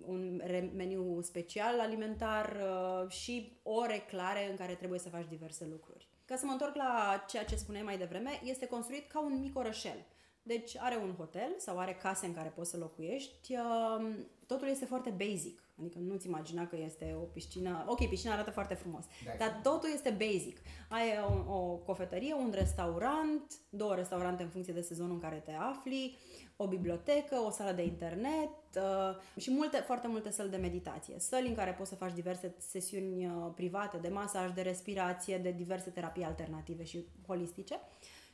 un 0.00 0.40
re- 0.44 0.72
meniu 0.74 1.20
special 1.20 1.80
alimentar 1.80 2.56
uh, 2.56 3.10
și 3.10 3.58
ore 3.62 4.04
clare 4.08 4.50
în 4.50 4.56
care 4.56 4.74
trebuie 4.74 4.98
să 4.98 5.08
faci 5.08 5.28
diverse 5.28 5.66
lucruri. 5.70 6.08
Ca 6.28 6.36
să 6.36 6.46
mă 6.46 6.52
întorc 6.52 6.74
la 6.74 7.24
ceea 7.28 7.44
ce 7.44 7.56
spuneai 7.56 7.84
mai 7.84 7.98
devreme, 7.98 8.40
este 8.44 8.66
construit 8.66 9.10
ca 9.10 9.20
un 9.20 9.40
mic 9.40 9.56
orășel. 9.58 10.04
Deci 10.42 10.76
are 10.78 10.96
un 10.96 11.14
hotel 11.14 11.54
sau 11.58 11.78
are 11.78 11.94
case 11.94 12.26
în 12.26 12.34
care 12.34 12.48
poți 12.48 12.70
să 12.70 12.76
locuiești. 12.76 13.54
uh, 13.54 14.08
Totul 14.46 14.68
este 14.68 14.84
foarte 14.84 15.10
basic. 15.10 15.67
Adică 15.80 15.98
nu-ți 15.98 16.26
imagina 16.26 16.66
că 16.66 16.76
este 16.76 17.16
o 17.20 17.24
piscină... 17.24 17.84
Ok, 17.88 18.08
piscina 18.08 18.32
arată 18.32 18.50
foarte 18.50 18.74
frumos. 18.74 19.04
Da, 19.24 19.32
dar 19.38 19.60
totul 19.62 19.88
este 19.92 20.10
basic. 20.10 20.60
Ai 20.88 21.06
o, 21.46 21.54
o 21.54 21.76
cofetărie, 21.76 22.34
un 22.34 22.50
restaurant, 22.54 23.54
două 23.70 23.94
restaurante 23.94 24.42
în 24.42 24.48
funcție 24.48 24.72
de 24.72 24.80
sezonul 24.80 25.12
în 25.12 25.20
care 25.20 25.42
te 25.44 25.52
afli, 25.52 26.16
o 26.56 26.66
bibliotecă, 26.66 27.36
o 27.46 27.50
sală 27.50 27.72
de 27.72 27.82
internet 27.82 28.50
uh, 28.76 29.40
și 29.40 29.50
multe, 29.50 29.76
foarte 29.76 30.08
multe 30.08 30.30
săli 30.30 30.50
de 30.50 30.56
meditație. 30.56 31.14
Săli 31.18 31.48
în 31.48 31.54
care 31.54 31.72
poți 31.72 31.88
să 31.88 31.94
faci 31.94 32.12
diverse 32.12 32.54
sesiuni 32.58 33.26
uh, 33.26 33.32
private 33.54 33.96
de 33.96 34.08
masaj, 34.08 34.52
de 34.52 34.62
respirație, 34.62 35.38
de 35.38 35.50
diverse 35.50 35.90
terapii 35.90 36.24
alternative 36.24 36.84
și 36.84 37.06
holistice 37.26 37.80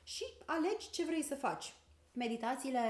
și 0.03 0.25
alegi 0.47 0.91
ce 0.91 1.05
vrei 1.05 1.23
să 1.23 1.35
faci. 1.35 1.75
Meditațiile 2.13 2.81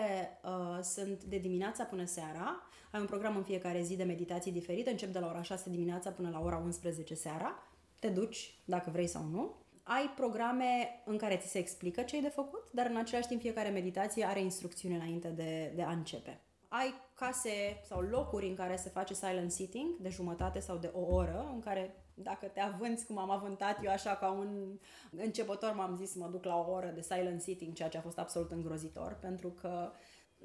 uh, 0.45 0.79
sunt 0.83 1.25
de 1.25 1.39
dimineața 1.39 1.85
până 1.85 2.05
seara. 2.05 2.69
Ai 2.95 3.01
un 3.01 3.07
program 3.07 3.37
în 3.37 3.43
fiecare 3.43 3.83
zi 3.83 3.97
de 3.97 4.05
meditații 4.05 4.53
diferite. 4.53 4.91
Încep 4.91 5.13
de 5.13 5.19
la 5.19 5.27
ora 5.27 5.43
6 5.43 5.71
dimineața 5.71 6.11
până 6.11 6.31
la 6.31 6.41
ora 6.41 6.57
11 6.57 7.15
seara. 7.15 7.63
Te 7.99 8.09
duci 8.09 8.55
dacă 8.65 8.91
vrei 8.91 9.07
sau 9.07 9.23
nu. 9.23 9.55
Ai 9.83 10.13
programe 10.17 11.03
în 11.05 11.17
care 11.17 11.37
ți 11.37 11.49
se 11.49 11.59
explică 11.59 12.03
ce 12.03 12.17
ai 12.17 12.23
de 12.23 12.29
făcut, 12.29 12.65
dar 12.73 12.87
în 12.87 12.97
același 12.97 13.29
timp 13.29 13.41
fiecare 13.41 13.69
meditație 13.69 14.25
are 14.25 14.41
instrucțiuni 14.41 14.95
înainte 14.95 15.29
de, 15.29 15.73
de 15.75 15.83
a 15.83 15.91
începe. 15.91 16.41
ai 16.69 16.95
case 17.15 17.81
sau 17.85 18.01
locuri 18.01 18.49
în 18.49 18.55
care 18.55 18.77
se 18.77 18.89
face 18.89 19.15
silent 19.15 19.53
sitting 19.53 19.97
de 20.01 20.09
jumătate 20.09 20.61
sau 20.61 20.77
de 20.77 20.91
o 20.93 21.15
oră, 21.15 21.51
în 21.53 21.61
care 21.61 22.05
dacă 22.15 22.47
te 22.47 22.61
avânți 22.61 23.07
cum 23.07 23.19
am 23.19 23.31
avântat 23.31 23.85
eu 23.85 23.91
așa 23.91 24.17
ca 24.17 24.31
un 24.31 24.79
începător 25.11 25.73
m-am 25.73 25.97
zis 25.97 26.15
mă 26.15 26.29
duc 26.31 26.45
la 26.45 26.57
o 26.57 26.71
oră 26.71 26.91
de 26.95 27.01
silent 27.01 27.41
sitting, 27.41 27.73
ceea 27.73 27.89
ce 27.89 27.99
a 27.99 28.01
fost 28.01 28.19
absolut 28.19 28.51
îngrozitor, 28.51 29.19
pentru 29.21 29.49
că 29.49 29.93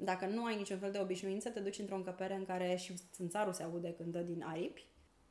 dacă 0.02 0.26
nu 0.26 0.44
ai 0.44 0.56
niciun 0.56 0.78
fel 0.78 0.90
de 0.90 0.98
obișnuință, 0.98 1.48
te 1.50 1.60
duci 1.60 1.78
într-o 1.78 1.94
încăpere 1.94 2.34
în 2.34 2.44
care 2.44 2.76
și 2.76 2.94
țânțarul 3.12 3.52
se 3.52 3.62
aude 3.62 3.92
când 3.92 4.12
dă 4.12 4.20
din 4.20 4.42
aripi 4.42 4.86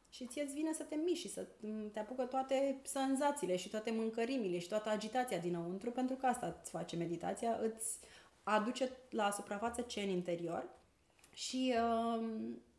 și 0.09 0.25
ție 0.25 0.43
îți 0.43 0.53
vine 0.53 0.73
să 0.73 0.83
te 0.83 0.95
miști 0.95 1.27
și 1.27 1.33
să 1.33 1.47
te 1.93 1.99
apucă 1.99 2.23
toate 2.23 2.81
sănzațiile 2.83 3.55
și 3.55 3.69
toate 3.69 3.91
mâncărimile 3.91 4.59
și 4.59 4.67
toată 4.67 4.89
agitația 4.89 5.37
dinăuntru, 5.37 5.91
pentru 5.91 6.15
că 6.15 6.25
asta 6.25 6.57
îți 6.61 6.69
face 6.69 6.95
meditația, 6.95 7.59
îți 7.61 7.99
aduce 8.43 8.91
la 9.09 9.31
suprafață 9.31 9.81
ce 9.81 10.01
în 10.01 10.09
interior 10.09 10.69
și 11.33 11.73
uh, 11.75 12.23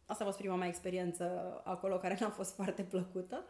asta 0.07 0.23
a 0.23 0.27
fost 0.27 0.39
prima 0.39 0.55
mea 0.55 0.69
experiență 0.69 1.25
acolo 1.65 1.99
care 1.99 2.17
n-a 2.21 2.31
fost 2.31 2.55
foarte 2.61 2.83
plăcută, 2.83 3.45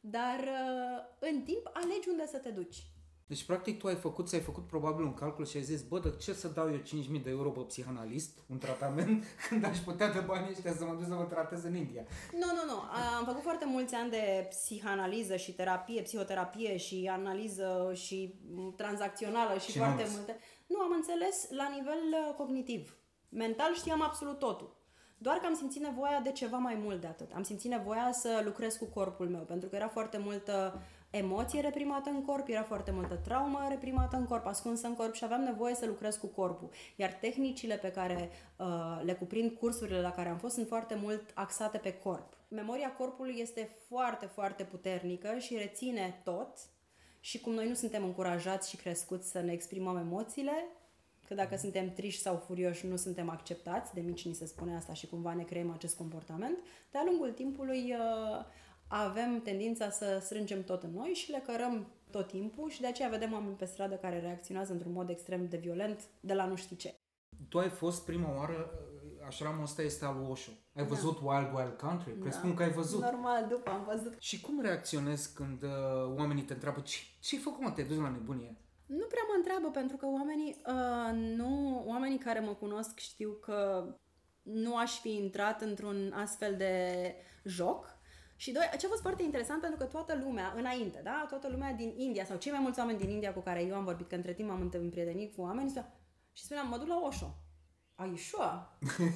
dar 0.00 0.38
uh, 0.38 1.04
în 1.18 1.42
timp 1.42 1.70
alegi 1.72 2.08
unde 2.08 2.26
să 2.26 2.38
te 2.38 2.50
duci. 2.50 2.86
Deci, 3.26 3.44
practic, 3.44 3.78
tu 3.78 3.86
ai 3.86 3.94
făcut, 3.94 4.28
ți-ai 4.28 4.40
făcut 4.40 4.66
probabil 4.66 5.04
un 5.04 5.14
calcul 5.14 5.46
și 5.46 5.56
ai 5.56 5.62
zis, 5.62 5.82
bă, 5.82 5.98
de 5.98 6.14
ce 6.20 6.32
să 6.32 6.48
dau 6.48 6.70
eu 6.70 6.78
5.000 6.78 7.22
de 7.22 7.30
euro 7.30 7.50
pe 7.50 7.60
psihanalist, 7.60 8.38
un 8.50 8.58
tratament, 8.58 9.24
când 9.48 9.64
aș 9.64 9.78
putea 9.78 10.12
de 10.12 10.18
banii 10.18 10.50
ăștia 10.50 10.72
să 10.72 10.84
mă 10.84 10.94
duc 10.94 11.06
să 11.06 11.14
mă 11.14 11.24
tratez 11.24 11.64
în 11.64 11.76
India? 11.76 12.02
Nu, 12.32 12.46
nu, 12.46 12.72
nu. 12.72 12.78
Am 13.18 13.24
făcut 13.24 13.42
foarte 13.42 13.64
mulți 13.64 13.94
ani 13.94 14.10
de 14.10 14.46
psihanaliză 14.48 15.36
și 15.36 15.54
terapie, 15.54 16.02
psihoterapie 16.02 16.76
și 16.76 17.10
analiză 17.12 17.92
și 17.94 18.34
tranzacțională 18.76 19.58
și, 19.58 19.70
Și 19.70 19.78
foarte 19.78 20.02
n-am 20.02 20.12
multe. 20.12 20.38
Nu, 20.66 20.80
am 20.80 20.92
înțeles 20.94 21.46
la 21.50 21.68
nivel 21.74 22.02
uh, 22.10 22.34
cognitiv. 22.36 22.98
Mental 23.28 23.74
știam 23.74 24.02
absolut 24.02 24.38
totul. 24.38 24.82
Doar 25.18 25.36
că 25.36 25.46
am 25.46 25.54
simțit 25.54 25.82
nevoia 25.82 26.20
de 26.20 26.32
ceva 26.32 26.56
mai 26.56 26.74
mult 26.74 27.00
de 27.00 27.06
atât. 27.06 27.30
Am 27.34 27.42
simțit 27.42 27.70
nevoia 27.70 28.12
să 28.12 28.42
lucrez 28.44 28.76
cu 28.76 28.84
corpul 28.84 29.28
meu, 29.28 29.40
pentru 29.40 29.68
că 29.68 29.76
era 29.76 29.88
foarte 29.88 30.18
multă 30.18 30.82
emoție 31.16 31.60
reprimată 31.60 32.10
în 32.10 32.24
corp, 32.24 32.48
era 32.48 32.62
foarte 32.62 32.90
multă 32.90 33.14
traumă 33.14 33.66
reprimată 33.68 34.16
în 34.16 34.24
corp, 34.24 34.46
ascunsă 34.46 34.86
în 34.86 34.94
corp 34.94 35.14
și 35.14 35.24
aveam 35.24 35.42
nevoie 35.42 35.74
să 35.74 35.86
lucrez 35.86 36.16
cu 36.16 36.26
corpul. 36.26 36.70
Iar 36.96 37.12
tehnicile 37.12 37.76
pe 37.76 37.90
care 37.90 38.30
uh, 38.56 39.00
le 39.04 39.12
cuprind 39.12 39.50
cursurile 39.50 40.00
la 40.00 40.10
care 40.10 40.28
am 40.28 40.38
fost 40.38 40.54
sunt 40.54 40.66
foarte 40.66 40.94
mult 40.94 41.30
axate 41.34 41.78
pe 41.78 41.92
corp. 41.92 42.36
Memoria 42.48 42.92
corpului 42.92 43.34
este 43.38 43.68
foarte, 43.88 44.26
foarte 44.26 44.64
puternică 44.64 45.38
și 45.38 45.56
reține 45.56 46.20
tot 46.24 46.58
și 47.20 47.40
cum 47.40 47.52
noi 47.52 47.68
nu 47.68 47.74
suntem 47.74 48.04
încurajați 48.04 48.70
și 48.70 48.76
crescuți 48.76 49.30
să 49.30 49.40
ne 49.40 49.52
exprimăm 49.52 49.96
emoțiile, 49.96 50.66
că 51.28 51.34
dacă 51.34 51.56
suntem 51.56 51.92
triști 51.92 52.22
sau 52.22 52.42
furioși 52.46 52.86
nu 52.86 52.96
suntem 52.96 53.28
acceptați, 53.28 53.94
de 53.94 54.00
mici 54.00 54.26
ni 54.26 54.34
se 54.34 54.46
spune 54.46 54.76
asta 54.76 54.92
și 54.92 55.06
cumva 55.06 55.34
ne 55.34 55.42
creăm 55.42 55.70
acest 55.70 55.96
comportament, 55.96 56.58
de-a 56.90 57.02
lungul 57.04 57.30
timpului 57.30 57.92
uh, 57.92 58.44
avem 59.02 59.40
tendința 59.40 59.90
să 59.90 60.18
strângem 60.20 60.64
tot 60.64 60.82
în 60.82 60.90
noi 60.94 61.08
și 61.08 61.30
le 61.30 61.42
cărăm 61.46 61.86
tot 62.10 62.26
timpul 62.26 62.70
și 62.70 62.80
de 62.80 62.86
aceea 62.86 63.08
vedem 63.08 63.32
oameni 63.32 63.56
pe 63.56 63.64
stradă 63.64 63.94
care 63.94 64.20
reacționează 64.20 64.72
într-un 64.72 64.92
mod 64.92 65.08
extrem 65.08 65.48
de 65.48 65.56
violent 65.56 66.00
de 66.20 66.34
la 66.34 66.46
nu 66.46 66.56
știi 66.56 66.76
ce. 66.76 66.94
Tu 67.48 67.58
ai 67.58 67.68
fost 67.68 68.04
prima 68.04 68.36
oară, 68.36 68.70
așramul 69.26 69.62
ăsta 69.62 69.82
este 69.82 70.04
al 70.04 70.26
Osho. 70.30 70.50
Ai 70.74 70.84
văzut 70.84 71.18
Wild 71.22 71.54
Wild 71.54 71.76
Country? 71.76 72.10
Presupun 72.10 72.54
că 72.54 72.62
ai 72.62 72.70
văzut. 72.70 73.00
Normal, 73.00 73.46
după 73.48 73.70
am 73.70 73.84
văzut. 73.84 74.16
Și 74.18 74.40
cum 74.40 74.60
reacționezi 74.60 75.34
când 75.34 75.62
uh, 75.62 75.70
oamenii 76.16 76.42
te 76.42 76.52
întreabă 76.52 76.80
ce, 76.80 76.98
ce-ai 77.20 77.42
făcut, 77.42 77.60
mă, 77.60 77.70
te 77.70 77.82
duci 77.82 78.00
la 78.00 78.08
nebunie? 78.08 78.56
Nu 78.86 79.04
prea 79.06 79.22
mă 79.28 79.34
întreabă 79.36 79.70
pentru 79.70 79.96
că 79.96 80.06
oamenii, 80.06 80.56
uh, 80.66 81.34
nu, 81.36 81.82
oamenii 81.86 82.18
care 82.18 82.40
mă 82.40 82.52
cunosc 82.52 82.98
știu 82.98 83.30
că 83.30 83.86
nu 84.42 84.76
aș 84.76 85.00
fi 85.00 85.14
intrat 85.14 85.60
într-un 85.60 86.12
astfel 86.12 86.56
de 86.56 87.14
joc. 87.44 87.93
Și 88.36 88.52
doi, 88.52 88.70
ce 88.78 88.86
a 88.86 88.88
fost 88.88 89.00
foarte 89.00 89.22
interesant 89.22 89.60
pentru 89.60 89.78
că 89.78 89.84
toată 89.84 90.20
lumea, 90.24 90.52
înainte, 90.56 91.00
da, 91.02 91.26
toată 91.28 91.48
lumea 91.48 91.72
din 91.72 91.94
India 91.96 92.24
sau 92.24 92.36
cei 92.36 92.52
mai 92.52 92.60
mulți 92.60 92.78
oameni 92.78 92.98
din 92.98 93.10
India 93.10 93.32
cu 93.32 93.40
care 93.40 93.62
eu 93.62 93.74
am 93.74 93.84
vorbit, 93.84 94.08
că 94.08 94.14
între 94.14 94.32
timp 94.32 94.50
am 94.50 94.70
împrietenit 94.72 95.34
cu 95.34 95.40
oameni, 95.40 95.68
spunea, 95.68 95.98
și 96.32 96.44
spuneam, 96.44 96.68
mă 96.68 96.78
duc 96.78 96.88
la 96.88 97.00
Osho. 97.06 97.28
Are 97.94 98.08
you 98.08 98.16
sure? 98.16 98.56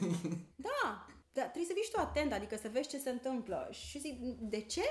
da, 0.69 1.07
dar 1.33 1.47
trebuie 1.53 1.71
să 1.71 1.77
fii 1.77 1.89
și 1.89 1.95
tu 1.95 2.01
atent, 2.01 2.33
adică 2.33 2.57
să 2.57 2.69
vezi 2.69 2.89
ce 2.89 2.99
se 2.99 3.11
întâmplă. 3.11 3.69
Și 3.71 3.99
zic, 4.05 4.15
de 4.55 4.61
ce? 4.75 4.87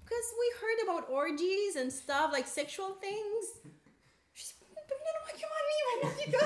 Because 0.00 0.28
we 0.40 0.48
heard 0.60 0.80
about 0.84 1.04
orgies 1.22 1.74
and 1.82 1.90
stuff, 2.02 2.28
like 2.34 2.56
sexual 2.60 2.92
things. 3.06 3.46
Și 4.36 4.42
zic, 4.46 4.56
pe 4.88 4.94
mine 4.98 5.12
nu 5.16 5.20
m-a 5.24 5.34
chemat 5.40 5.64
nimeni, 5.72 6.02
adică 6.10 6.40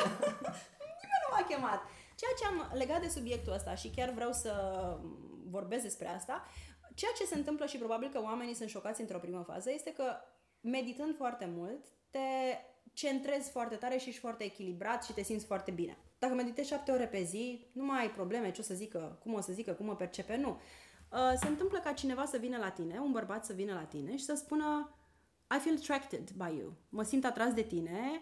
nimeni 1.02 1.22
nu 1.24 1.30
m-a 1.32 1.44
chemat. 1.50 1.80
Ceea 2.20 2.34
ce 2.38 2.44
am 2.50 2.58
legat 2.82 3.00
de 3.02 3.14
subiectul 3.16 3.52
ăsta 3.58 3.72
și 3.74 3.88
chiar 3.96 4.10
vreau 4.18 4.32
să 4.32 4.52
vorbesc 5.56 5.82
despre 5.82 6.08
asta, 6.08 6.44
ceea 6.98 7.12
ce 7.16 7.24
se 7.24 7.34
întâmplă 7.34 7.66
și 7.66 7.78
probabil 7.78 8.08
că 8.08 8.20
oamenii 8.22 8.54
sunt 8.54 8.68
șocați 8.68 9.00
într-o 9.00 9.18
primă 9.18 9.42
fază 9.42 9.70
este 9.72 9.92
că 9.92 10.16
meditând 10.60 11.16
foarte 11.16 11.50
mult 11.56 11.84
te 12.10 12.18
centrezi 12.92 13.50
foarte 13.50 13.76
tare 13.76 13.96
și 13.96 14.08
ești 14.08 14.20
foarte 14.20 14.44
echilibrat 14.44 15.04
și 15.04 15.12
te 15.12 15.22
simți 15.22 15.46
foarte 15.46 15.70
bine. 15.70 15.96
Dacă 16.18 16.34
meditezi 16.34 16.68
șapte 16.68 16.90
ore 16.90 17.06
pe 17.06 17.22
zi, 17.22 17.66
nu 17.72 17.84
mai 17.84 18.00
ai 18.00 18.10
probleme 18.10 18.50
ce 18.50 18.60
o 18.60 18.64
să 18.64 18.74
zică, 18.74 19.18
cum 19.22 19.34
o 19.34 19.40
să 19.40 19.52
zică, 19.52 19.72
cum 19.72 19.88
o 19.88 19.94
percepe, 19.94 20.36
nu. 20.36 20.48
Uh, 21.12 21.32
Se 21.40 21.48
întâmplă 21.48 21.78
ca 21.78 21.92
cineva 21.92 22.24
să 22.24 22.36
vină 22.36 22.56
la 22.56 22.70
tine, 22.70 22.98
un 22.98 23.12
bărbat 23.12 23.44
să 23.44 23.52
vină 23.52 23.74
la 23.74 23.84
tine 23.84 24.16
și 24.16 24.24
să 24.24 24.34
spună 24.34 24.94
I 25.56 25.58
feel 25.58 25.76
attracted 25.76 26.30
by 26.30 26.58
you. 26.58 26.72
Mă 26.88 27.02
simt 27.02 27.24
atras 27.24 27.52
de 27.54 27.62
tine 27.62 28.20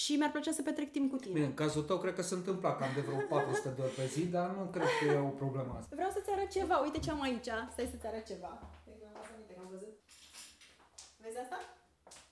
și 0.00 0.12
mi-ar 0.16 0.30
plăcea 0.30 0.52
să 0.52 0.62
petrec 0.62 0.90
timp 0.92 1.10
cu 1.10 1.16
tine. 1.16 1.32
Bine, 1.32 1.46
în 1.46 1.54
cazul 1.54 1.82
tău 1.82 1.98
cred 1.98 2.14
că 2.14 2.22
se 2.22 2.34
întâmpla 2.34 2.76
cam 2.76 2.90
de 2.94 3.00
vreo 3.00 3.18
400 3.28 3.68
de 3.68 3.82
ori 3.82 3.94
pe 3.94 4.06
zi, 4.06 4.26
dar 4.26 4.48
nu 4.50 4.64
cred 4.74 4.86
că 4.98 5.04
e 5.04 5.18
o 5.18 5.28
problemă 5.42 5.76
asta. 5.78 5.94
Vreau 5.94 6.10
să-ți 6.10 6.30
arăt 6.30 6.50
ceva. 6.50 6.76
Uite 6.78 6.98
ce 6.98 7.10
am 7.10 7.20
aici. 7.22 7.48
Stai 7.72 7.88
să-ți 7.90 8.06
arăt 8.06 8.24
ceva. 8.26 8.52
Cred 8.84 8.94
că 8.98 9.00
mi-am 9.00 9.12
luat 9.14 9.28
aminte 9.34 9.52
că 9.54 9.60
am 9.64 9.68
văzut. 9.70 9.94
Vezi 11.22 11.38
asta? 11.44 11.58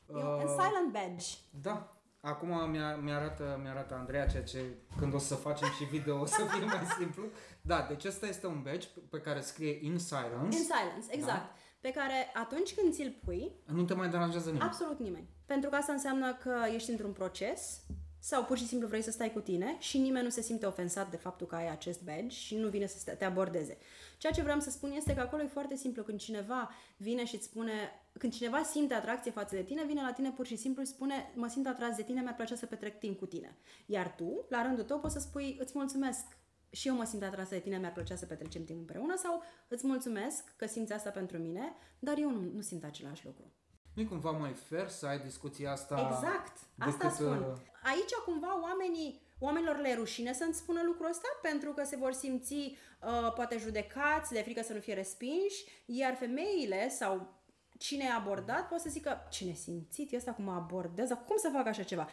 E 0.09 0.13
un 0.13 0.45
Uh, 0.45 0.57
silent 0.59 0.91
badge. 0.93 1.27
Da. 1.63 1.95
Acum 2.21 2.71
mi-a, 2.71 2.97
mi-arată, 2.97 3.59
mi-arată 3.63 3.95
Andreea 3.95 4.27
ceea 4.27 4.43
ce 4.43 4.65
când 4.99 5.15
o 5.15 5.19
să 5.19 5.35
facem 5.35 5.69
și 5.69 5.85
video 5.85 6.21
o 6.21 6.27
să 6.27 6.43
fie 6.45 6.65
mai 6.65 6.87
simplu. 6.99 7.23
Da, 7.61 7.87
deci 7.89 8.05
ăsta 8.05 8.27
este 8.27 8.47
un 8.47 8.63
badge 8.63 8.89
pe 9.11 9.21
care 9.21 9.41
scrie 9.41 9.79
In 9.85 9.99
Silence. 9.99 10.57
In 10.57 10.63
silence, 10.73 11.07
exact. 11.11 11.39
Da. 11.39 11.55
Pe 11.81 11.91
care 11.91 12.31
atunci 12.35 12.75
când 12.75 12.93
ți-l 12.95 13.17
pui, 13.25 13.53
Nu 13.67 13.83
te 13.85 13.95
mai 13.95 14.09
deranjează 14.09 14.51
nimeni. 14.51 14.65
absolut 14.71 14.99
nimeni. 14.99 15.29
Pentru 15.47 15.71
că 15.71 15.77
asta 15.77 15.93
înseamnă 15.93 16.35
că 16.35 16.57
ești 16.75 16.91
într-un 16.91 17.13
proces 17.13 17.81
sau 18.23 18.45
pur 18.45 18.57
și 18.59 18.67
simplu 18.67 18.89
vrei 18.89 19.03
să 19.03 19.11
stai 19.11 19.33
cu 19.33 19.41
tine 19.41 19.77
și 19.79 19.99
nimeni 19.99 20.25
nu 20.25 20.31
se 20.31 20.41
simte 20.41 20.67
ofensat 20.67 21.11
de 21.11 21.17
faptul 21.17 21.47
că 21.47 21.55
ai 21.55 21.71
acest 21.71 22.03
badge 22.03 22.29
și 22.37 22.57
nu 22.57 22.69
vine 22.69 22.87
să 22.87 23.15
te 23.19 23.25
abordeze. 23.25 23.79
Ceea 24.19 24.33
ce 24.33 24.43
vreau 24.43 24.61
să 24.61 24.71
spun 24.71 24.91
este 24.91 25.15
că 25.15 25.21
acolo 25.21 25.43
e 25.43 25.47
foarte 25.47 25.77
simplu. 25.77 26.03
Când 26.03 26.19
cineva 26.19 26.71
vine 26.97 27.25
și 27.25 27.35
îți 27.35 27.45
spune, 27.45 27.73
când 28.19 28.33
cineva 28.33 28.63
simte 28.63 28.95
atracție 28.95 29.31
față 29.31 29.55
de 29.55 29.63
tine, 29.63 29.85
vine 29.85 30.03
la 30.03 30.13
tine 30.13 30.31
pur 30.31 30.47
și 30.47 30.57
simplu 30.57 30.83
și 30.83 30.89
spune, 30.89 31.33
mă 31.35 31.47
simt 31.49 31.67
atras 31.67 31.97
de 31.97 32.03
tine, 32.03 32.21
mi-ar 32.21 32.35
plăcea 32.35 32.55
să 32.55 32.67
petrec 32.67 32.99
timp 32.99 33.19
cu 33.19 33.27
tine. 33.27 33.57
Iar 33.87 34.15
tu, 34.17 34.45
la 34.49 34.63
rândul 34.63 34.85
tău, 34.85 35.01
poți 35.01 35.15
să 35.15 35.21
spui, 35.21 35.57
îți 35.61 35.73
mulțumesc, 35.75 36.25
și 36.71 36.89
eu 36.89 36.95
mă 36.95 37.05
simt 37.05 37.23
atrasă 37.23 37.55
de 37.55 37.61
tine, 37.61 37.79
mi-ar 37.79 37.93
plăcea 37.93 38.17
să 38.17 38.27
petrecem 38.27 38.65
timp 38.65 38.79
împreună 38.79 39.17
sau 39.17 39.43
îți 39.69 39.87
mulțumesc 39.87 40.57
că 40.57 40.67
simți 40.67 40.93
asta 40.93 41.11
pentru 41.11 41.39
mine, 41.39 41.73
dar 41.99 42.19
eu 42.19 42.31
nu, 42.31 42.41
nu 42.55 42.61
simt 42.61 42.85
același 42.85 43.25
lucru. 43.25 43.53
Nu 43.95 44.03
e 44.03 44.05
cumva 44.05 44.31
mai 44.31 44.53
fair 44.53 44.89
să 44.89 45.07
ai 45.07 45.19
discuția 45.19 45.73
asta 45.73 46.11
Exact, 46.13 46.59
asta 46.79 46.97
decât, 46.99 47.11
spun. 47.11 47.39
uh, 47.39 47.57
Aici 47.83 48.13
cumva 48.25 48.61
oamenii, 48.63 49.23
oamenilor 49.39 49.77
le 49.79 49.89
e 49.89 49.95
rușine 49.95 50.33
să-mi 50.33 50.55
spună 50.55 50.81
lucrul 50.85 51.09
ăsta 51.09 51.29
pentru 51.43 51.73
că 51.73 51.85
se 51.85 51.97
vor 51.97 52.13
simți 52.13 52.55
uh, 52.55 53.33
poate 53.35 53.59
judecați, 53.59 54.33
le 54.33 54.43
frică 54.43 54.63
să 54.63 54.73
nu 54.73 54.81
fie 54.81 54.95
respinși, 54.95 55.65
iar 55.87 56.15
femeile 56.15 56.89
sau 56.89 57.39
cine 57.79 58.05
e 58.05 58.13
abordat 58.13 58.69
poate 58.69 58.83
să 58.83 58.89
zică 58.89 59.27
cine 59.31 59.53
simțit, 59.53 60.13
e 60.13 60.17
asta 60.17 60.33
cum 60.33 60.45
mă 60.45 60.53
abordează, 60.53 61.25
cum 61.27 61.37
să 61.37 61.51
fac 61.53 61.67
așa 61.67 61.83
ceva? 61.83 62.09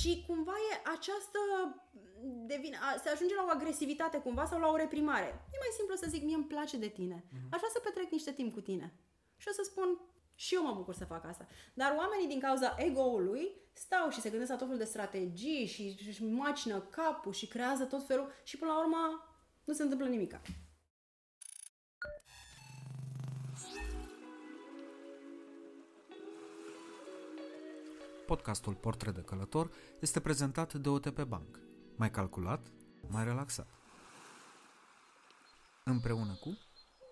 Și 0.00 0.24
cumva 0.26 0.52
e 0.70 0.90
această, 0.96 1.38
devine, 2.46 2.76
a, 2.76 2.98
se 3.02 3.08
ajunge 3.08 3.34
la 3.34 3.44
o 3.46 3.50
agresivitate 3.50 4.18
cumva 4.18 4.44
sau 4.44 4.60
la 4.60 4.68
o 4.68 4.76
reprimare. 4.76 5.26
E 5.26 5.64
mai 5.64 5.72
simplu 5.76 5.94
să 5.94 6.06
zic, 6.08 6.22
mie 6.22 6.34
îmi 6.34 6.44
place 6.54 6.76
de 6.76 6.88
tine. 6.88 7.24
Aș 7.50 7.58
vrea 7.58 7.70
să 7.72 7.80
petrec 7.84 8.10
niște 8.10 8.32
timp 8.32 8.52
cu 8.52 8.60
tine. 8.60 8.98
Și 9.36 9.48
o 9.50 9.52
să 9.52 9.62
spun, 9.64 10.00
și 10.34 10.54
eu 10.54 10.62
mă 10.62 10.72
bucur 10.72 10.94
să 10.94 11.04
fac 11.04 11.24
asta. 11.24 11.46
Dar 11.74 11.94
oamenii 11.96 12.26
din 12.26 12.40
cauza 12.40 12.74
ego-ului 12.78 13.48
stau 13.72 14.10
și 14.10 14.20
se 14.20 14.30
gândesc 14.30 14.50
la 14.50 14.56
tot 14.56 14.66
felul 14.66 14.82
de 14.82 14.88
strategii 14.90 15.66
și 15.66 16.04
își 16.08 16.24
macină 16.24 16.80
capul 16.80 17.32
și 17.32 17.46
creează 17.46 17.84
tot 17.84 18.06
felul 18.06 18.32
și 18.44 18.58
până 18.58 18.72
la 18.72 18.78
urmă 18.78 19.28
nu 19.64 19.72
se 19.72 19.82
întâmplă 19.82 20.08
nimic. 20.08 20.40
Podcastul 28.26 28.74
Portret 28.74 29.14
de 29.14 29.20
Călător 29.20 29.70
este 30.00 30.20
prezentat 30.20 30.74
de 30.74 30.88
OTP 30.88 31.22
Bank. 31.22 31.58
Mai 31.96 32.10
calculat, 32.10 32.66
mai 33.08 33.24
relaxat. 33.24 33.68
Împreună 35.84 36.34
cu 36.40 36.58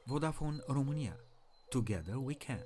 Vodafone 0.05 0.57
România. 0.67 1.17
Together 1.69 2.15
we 2.15 2.35
can. 2.35 2.61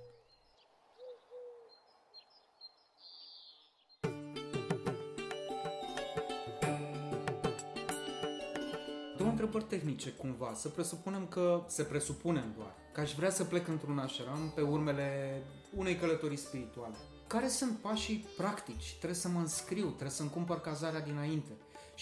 două 9.16 9.30
întrebări 9.30 9.64
tehnice 9.64 10.10
cumva. 10.10 10.54
Să 10.54 10.68
presupunem 10.68 11.26
că, 11.26 11.64
se 11.66 11.82
presupunem 11.82 12.52
doar, 12.56 12.74
că 12.92 13.00
aș 13.00 13.14
vrea 13.14 13.30
să 13.30 13.44
plec 13.44 13.68
într-un 13.68 13.98
ashram 13.98 14.52
pe 14.54 14.60
urmele 14.60 15.42
unei 15.76 15.96
călătorii 15.96 16.36
spirituale. 16.36 16.96
Care 17.26 17.49
sunt 17.49 17.78
pașii 17.78 18.26
practici? 18.37 18.95
Trebuie 18.97 19.18
să 19.18 19.28
mă 19.28 19.40
înscriu, 19.40 19.87
trebuie 19.87 20.11
să-mi 20.11 20.30
cumpăr 20.30 20.61
cazarea 20.61 21.00
dinainte. 21.00 21.50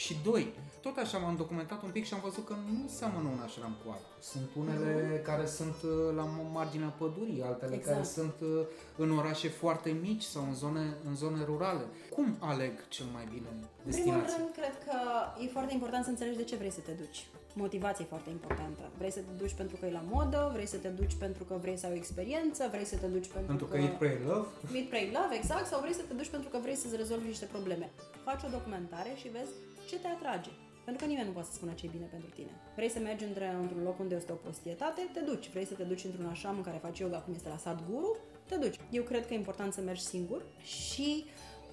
Și 0.02 0.16
doi, 0.24 0.52
tot 0.80 0.96
așa 0.96 1.18
m-am 1.18 1.36
documentat 1.36 1.82
un 1.82 1.90
pic 1.90 2.04
și 2.04 2.14
am 2.14 2.20
văzut 2.22 2.44
că 2.46 2.54
nu 2.70 2.88
seamănă 2.88 3.28
un 3.28 3.40
așram 3.44 3.74
cu 3.84 3.90
altul. 3.90 4.14
Sunt 4.20 4.48
unele 4.62 5.20
care 5.24 5.46
sunt 5.46 5.76
uh, 5.82 6.14
la 6.16 6.24
marginea 6.52 6.88
pădurii, 6.98 7.42
altele 7.42 7.74
Exact. 7.74 7.92
care 7.92 8.06
sunt 8.06 8.34
uh, 8.40 8.66
în 8.96 9.18
orașe 9.18 9.48
foarte 9.48 9.90
mici 10.06 10.22
sau 10.22 10.42
în 10.42 10.54
zone, 10.54 10.96
în 11.08 11.14
zone 11.16 11.44
rurale. 11.44 11.84
Cum 12.14 12.36
aleg 12.38 12.88
cel 12.88 13.06
mai 13.12 13.24
bine 13.32 13.48
În 13.50 13.56
primul 13.56 13.70
destinația? 13.84 14.36
rând, 14.36 14.50
cred 14.58 14.74
că 14.86 14.96
e 15.44 15.46
foarte 15.56 15.72
important 15.72 16.04
să 16.04 16.10
înțelegi 16.10 16.36
de 16.36 16.44
ce 16.44 16.56
vrei 16.56 16.70
să 16.78 16.80
te 16.80 16.92
duci. 16.92 17.26
Motivația 17.64 18.04
e 18.04 18.08
foarte 18.14 18.30
importantă. 18.30 18.82
Vrei 18.98 19.12
să 19.12 19.20
te 19.20 19.32
duci 19.42 19.54
pentru 19.60 19.76
că 19.76 19.86
e 19.86 19.90
la 20.00 20.04
modă, 20.10 20.50
vrei 20.52 20.66
să 20.66 20.76
te 20.76 20.88
duci 20.88 21.14
pentru 21.14 21.44
că 21.44 21.54
vrei 21.60 21.76
să 21.76 21.86
ai 21.86 21.92
o 21.92 21.96
experiență, 21.96 22.68
vrei 22.70 22.84
să 22.84 22.96
te 22.96 23.06
duci 23.06 23.28
pentru, 23.34 23.50
Pentru 23.52 23.66
că 23.66 23.76
Eat, 23.76 23.98
Pray, 23.98 24.18
Love 24.26 24.48
Meet, 24.72 24.88
Pray, 24.88 25.06
Love, 25.16 25.34
exact, 25.34 25.66
sau 25.66 25.80
vrei 25.80 25.94
să 25.94 26.02
te 26.08 26.14
duci 26.14 26.28
pentru 26.28 26.48
că 26.48 26.58
vrei 26.62 26.74
să-ți 26.74 26.96
rezolvi 26.96 27.26
niște 27.26 27.44
probleme. 27.44 27.90
Faci 28.24 28.42
o 28.42 28.48
documentare 28.56 29.12
și 29.20 29.28
vezi 29.28 29.52
ce 29.88 29.98
te 29.98 30.06
atrage. 30.06 30.50
Pentru 30.84 31.04
că 31.04 31.10
nimeni 31.10 31.26
nu 31.26 31.32
poate 31.32 31.48
să 31.48 31.54
spună 31.54 31.72
ce 31.72 31.86
e 31.86 31.88
bine 31.92 32.06
pentru 32.10 32.30
tine. 32.30 32.50
Vrei 32.74 32.90
să 32.90 32.98
mergi 32.98 33.24
între, 33.24 33.56
într-un 33.60 33.82
loc 33.82 33.98
unde 33.98 34.14
este 34.14 34.32
o 34.32 34.34
prostietate, 34.34 35.10
te 35.12 35.20
duci. 35.20 35.50
Vrei 35.50 35.66
să 35.66 35.74
te 35.74 35.82
duci 35.82 36.04
într-un 36.04 36.26
așam 36.26 36.56
în 36.56 36.62
care 36.62 36.78
faci 36.82 36.98
yoga, 36.98 37.18
cum 37.18 37.34
este 37.34 37.48
la 37.48 37.56
Sadhguru, 37.56 38.16
te 38.48 38.56
duci. 38.56 38.76
Eu 38.90 39.02
cred 39.02 39.26
că 39.26 39.32
e 39.32 39.36
important 39.36 39.72
să 39.72 39.80
mergi 39.80 40.02
singur 40.02 40.42
și 40.62 41.24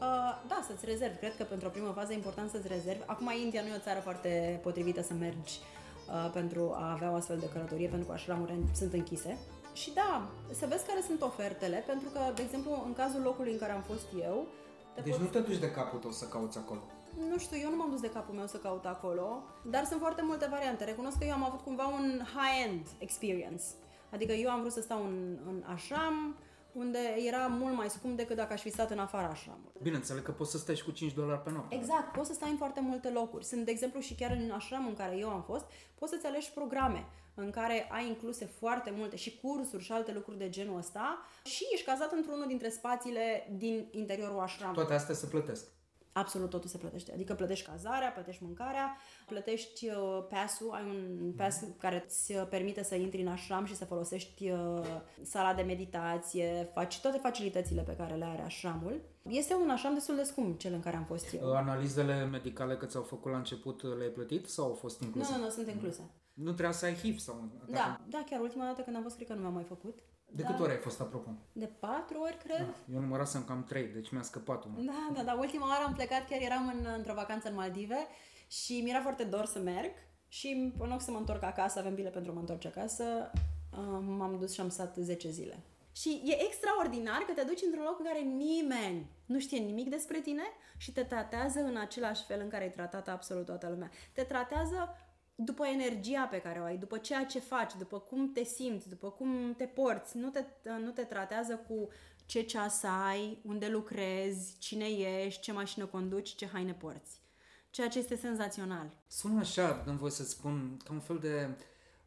Uh, 0.01 0.33
da, 0.47 0.59
să-ți 0.67 0.85
rezervi. 0.85 1.17
Cred 1.17 1.35
că 1.37 1.43
pentru 1.43 1.67
o 1.67 1.71
primă 1.71 1.91
fază 1.95 2.11
e 2.11 2.15
important 2.15 2.49
să-ți 2.49 2.67
rezervi. 2.67 3.03
Acum, 3.05 3.31
India 3.43 3.61
nu 3.61 3.67
e 3.67 3.75
o 3.75 3.87
țară 3.87 3.99
foarte 3.99 4.59
potrivită 4.63 5.01
să 5.01 5.13
mergi 5.13 5.53
uh, 5.59 6.29
pentru 6.33 6.73
a 6.75 6.91
avea 6.91 7.11
o 7.11 7.15
astfel 7.15 7.37
de 7.37 7.49
călătorie, 7.53 7.87
pentru 7.87 8.07
că 8.07 8.13
ashramurile 8.13 8.57
sunt 8.75 8.93
închise. 8.93 9.37
Și 9.73 9.93
da, 9.93 10.29
să 10.59 10.65
vezi 10.69 10.85
care 10.85 11.01
sunt 11.07 11.21
ofertele, 11.21 11.83
pentru 11.87 12.09
că, 12.09 12.19
de 12.35 12.41
exemplu, 12.41 12.83
în 12.85 12.93
cazul 12.93 13.21
locului 13.21 13.51
în 13.51 13.57
care 13.57 13.71
am 13.71 13.81
fost 13.81 14.07
eu, 14.21 14.47
te 14.95 15.01
Deci 15.01 15.11
poți... 15.11 15.23
nu 15.23 15.29
te 15.29 15.39
duci 15.39 15.57
de 15.57 15.71
capul 15.71 15.99
tău 15.99 16.11
să 16.11 16.25
cauți 16.25 16.57
acolo. 16.57 16.81
Nu 17.29 17.37
știu, 17.37 17.57
eu 17.57 17.69
nu 17.69 17.75
m-am 17.75 17.89
dus 17.89 18.01
de 18.01 18.09
capul 18.09 18.35
meu 18.35 18.47
să 18.47 18.57
caut 18.57 18.85
acolo, 18.85 19.43
dar 19.63 19.85
sunt 19.85 19.99
foarte 19.99 20.21
multe 20.21 20.47
variante. 20.49 20.83
Recunosc 20.83 21.17
că 21.17 21.25
eu 21.25 21.33
am 21.33 21.43
avut 21.43 21.61
cumva 21.61 21.87
un 21.87 22.21
high-end 22.35 22.87
experience. 22.97 23.63
Adică 24.11 24.31
eu 24.31 24.49
am 24.49 24.59
vrut 24.59 24.71
să 24.71 24.81
stau 24.81 25.03
în, 25.03 25.37
în 25.45 25.63
ashram, 25.65 26.35
unde 26.71 26.99
era 27.27 27.47
mult 27.47 27.75
mai 27.75 27.89
scump 27.89 28.17
decât 28.17 28.35
dacă 28.35 28.53
aș 28.53 28.61
fi 28.61 28.69
stat 28.69 28.91
în 28.91 28.99
afara 28.99 29.27
ashramului. 29.27 29.71
Bine, 29.81 29.95
înțeleg 29.95 30.23
că 30.23 30.31
poți 30.31 30.51
să 30.51 30.57
stai 30.57 30.75
și 30.75 30.83
cu 30.83 30.91
5 30.91 31.13
dolari 31.13 31.41
pe 31.41 31.51
noapte. 31.51 31.75
Exact, 31.75 32.11
poți 32.11 32.27
să 32.27 32.33
stai 32.33 32.49
în 32.49 32.57
foarte 32.57 32.79
multe 32.81 33.09
locuri. 33.09 33.45
Sunt, 33.45 33.65
de 33.65 33.71
exemplu, 33.71 33.99
și 33.99 34.15
chiar 34.15 34.31
în 34.31 34.51
ashram 34.51 34.87
în 34.87 34.95
care 34.95 35.17
eu 35.17 35.29
am 35.29 35.41
fost, 35.41 35.65
poți 35.95 36.11
să-ți 36.11 36.25
alegi 36.25 36.51
programe 36.51 37.05
în 37.41 37.51
care 37.51 37.87
ai 37.91 38.07
incluse 38.07 38.45
foarte 38.45 38.93
multe 38.97 39.15
și 39.15 39.39
cursuri 39.41 39.83
și 39.83 39.91
alte 39.91 40.11
lucruri 40.13 40.37
de 40.37 40.49
genul 40.49 40.77
ăsta 40.77 41.25
și 41.43 41.63
ești 41.73 41.85
cazat 41.85 42.11
într-unul 42.11 42.47
dintre 42.47 42.69
spațiile 42.69 43.47
din 43.57 43.87
interiorul 43.91 44.39
ashramului. 44.39 44.79
Toate 44.79 44.93
astea 44.99 45.15
se 45.15 45.25
plătesc. 45.25 45.65
Absolut 46.13 46.49
totul 46.49 46.69
se 46.69 46.77
plătește. 46.77 47.11
Adică 47.13 47.33
plătești 47.33 47.69
cazarea, 47.69 48.09
plătești 48.09 48.43
mâncarea, 48.43 48.97
plătești 49.27 49.87
uh, 49.87 50.25
pass-ul, 50.29 50.71
ai 50.71 50.83
un 50.83 51.33
pass 51.37 51.63
care 51.77 52.03
îți 52.05 52.33
uh, 52.33 52.47
permite 52.49 52.83
să 52.83 52.95
intri 52.95 53.21
în 53.21 53.27
ashram 53.27 53.65
și 53.65 53.75
să 53.75 53.85
folosești 53.85 54.49
uh, 54.49 54.81
sala 55.23 55.53
de 55.53 55.61
meditație, 55.61 56.69
faci 56.73 56.99
toate 56.99 57.17
facilitățile 57.17 57.81
pe 57.81 57.95
care 57.95 58.15
le 58.15 58.25
are 58.25 58.41
ashramul. 58.41 59.01
Este 59.29 59.53
un 59.53 59.69
ashram 59.69 59.93
destul 59.93 60.15
de 60.15 60.23
scump, 60.23 60.59
cel 60.59 60.73
în 60.73 60.79
care 60.79 60.95
am 60.95 61.05
fost 61.05 61.33
eu. 61.33 61.55
Analizele 61.55 62.25
medicale 62.25 62.77
că 62.77 62.85
ți-au 62.85 63.03
făcut 63.03 63.31
la 63.31 63.37
început 63.37 63.97
le-ai 63.97 64.09
plătit 64.09 64.47
sau 64.49 64.65
au 64.65 64.73
fost 64.73 64.99
Nu, 64.99 65.05
incluse? 65.05 65.35
nu, 65.37 65.43
nu, 65.43 65.49
sunt 65.49 65.67
incluse. 65.67 66.09
Nu 66.33 66.51
trebuia 66.51 66.71
să 66.71 66.85
ai 66.85 66.93
HIV 66.93 67.19
sau... 67.19 67.49
Da, 67.67 68.01
da, 68.07 68.23
chiar 68.29 68.39
ultima 68.39 68.65
dată 68.65 68.81
când 68.81 68.95
am 68.95 69.01
fost, 69.01 69.15
cred 69.15 69.27
că 69.27 69.33
nu 69.33 69.39
mi-am 69.39 69.53
mai 69.53 69.63
făcut. 69.63 69.99
De 70.25 70.41
da. 70.41 70.47
câte 70.47 70.61
ori 70.61 70.71
ai 70.71 70.77
fost, 70.77 71.01
apropo? 71.01 71.29
De 71.51 71.65
patru 71.65 72.19
ori, 72.19 72.37
cred. 72.37 72.75
Eu 72.93 72.99
numărasem 72.99 73.43
cam 73.43 73.63
3, 73.63 73.87
deci 73.87 74.09
mi-a 74.09 74.21
scăpat 74.21 74.65
unul. 74.65 74.85
Da, 74.85 75.09
da, 75.13 75.23
da. 75.23 75.33
Ultima 75.33 75.67
oară 75.67 75.83
am 75.83 75.93
plecat, 75.93 76.27
chiar 76.27 76.41
eram 76.41 76.67
în, 76.67 76.87
într-o 76.97 77.13
vacanță 77.13 77.49
în 77.49 77.55
Maldive 77.55 78.07
și 78.47 78.81
mi-era 78.83 79.01
foarte 79.01 79.23
dor 79.23 79.45
să 79.45 79.59
merg 79.59 79.91
și 80.27 80.73
în 80.77 80.89
loc 80.89 81.01
să 81.01 81.11
mă 81.11 81.17
întorc 81.17 81.43
acasă, 81.43 81.79
avem 81.79 81.95
bile 81.95 82.09
pentru 82.09 82.31
a 82.31 82.33
mă 82.33 82.39
întoarce 82.39 82.67
acasă, 82.67 83.31
uh, 83.71 83.99
m-am 84.01 84.37
dus 84.39 84.53
și 84.53 84.61
am 84.61 84.69
stat 84.69 84.95
10 84.95 85.29
zile. 85.29 85.63
Și 85.91 86.21
e 86.25 86.43
extraordinar 86.45 87.17
că 87.27 87.33
te 87.33 87.43
duci 87.43 87.61
într-un 87.65 87.83
loc 87.83 87.99
în 87.99 88.05
care 88.05 88.19
nimeni 88.19 89.09
nu 89.25 89.39
știe 89.39 89.57
nimic 89.57 89.89
despre 89.89 90.19
tine 90.19 90.43
și 90.77 90.91
te 90.91 91.03
tratează 91.03 91.59
în 91.59 91.77
același 91.77 92.23
fel 92.23 92.39
în 92.39 92.49
care 92.49 92.63
ai 92.63 92.71
tratat 92.71 93.07
absolut 93.07 93.45
toată 93.45 93.69
lumea. 93.69 93.91
Te 94.13 94.23
tratează 94.23 94.95
după 95.45 95.65
energia 95.65 96.21
pe 96.21 96.41
care 96.41 96.59
o 96.59 96.63
ai, 96.63 96.77
după 96.77 96.97
ceea 96.97 97.25
ce 97.25 97.39
faci, 97.39 97.75
după 97.77 97.99
cum 97.99 98.31
te 98.31 98.43
simți, 98.43 98.89
după 98.89 99.09
cum 99.09 99.53
te 99.57 99.65
porți. 99.65 100.17
Nu 100.17 100.29
te, 100.29 100.45
nu 100.79 100.91
te 100.91 101.03
tratează 101.03 101.55
cu 101.67 101.87
ce 102.25 102.41
ceas 102.41 102.83
ai, 102.83 103.41
unde 103.43 103.67
lucrezi, 103.67 104.57
cine 104.57 104.85
ești, 104.85 105.41
ce 105.41 105.51
mașină 105.51 105.85
conduci, 105.85 106.35
ce 106.35 106.47
haine 106.47 106.73
porți. 106.73 107.21
Ceea 107.69 107.87
ce 107.87 107.99
este 107.99 108.15
senzațional. 108.15 108.91
Sună 109.07 109.39
așa, 109.39 109.81
dăm 109.85 109.97
voie 109.97 110.11
să 110.11 110.23
spun, 110.23 110.77
ca 110.83 110.93
un 110.93 110.99
fel 110.99 111.17
de 111.17 111.57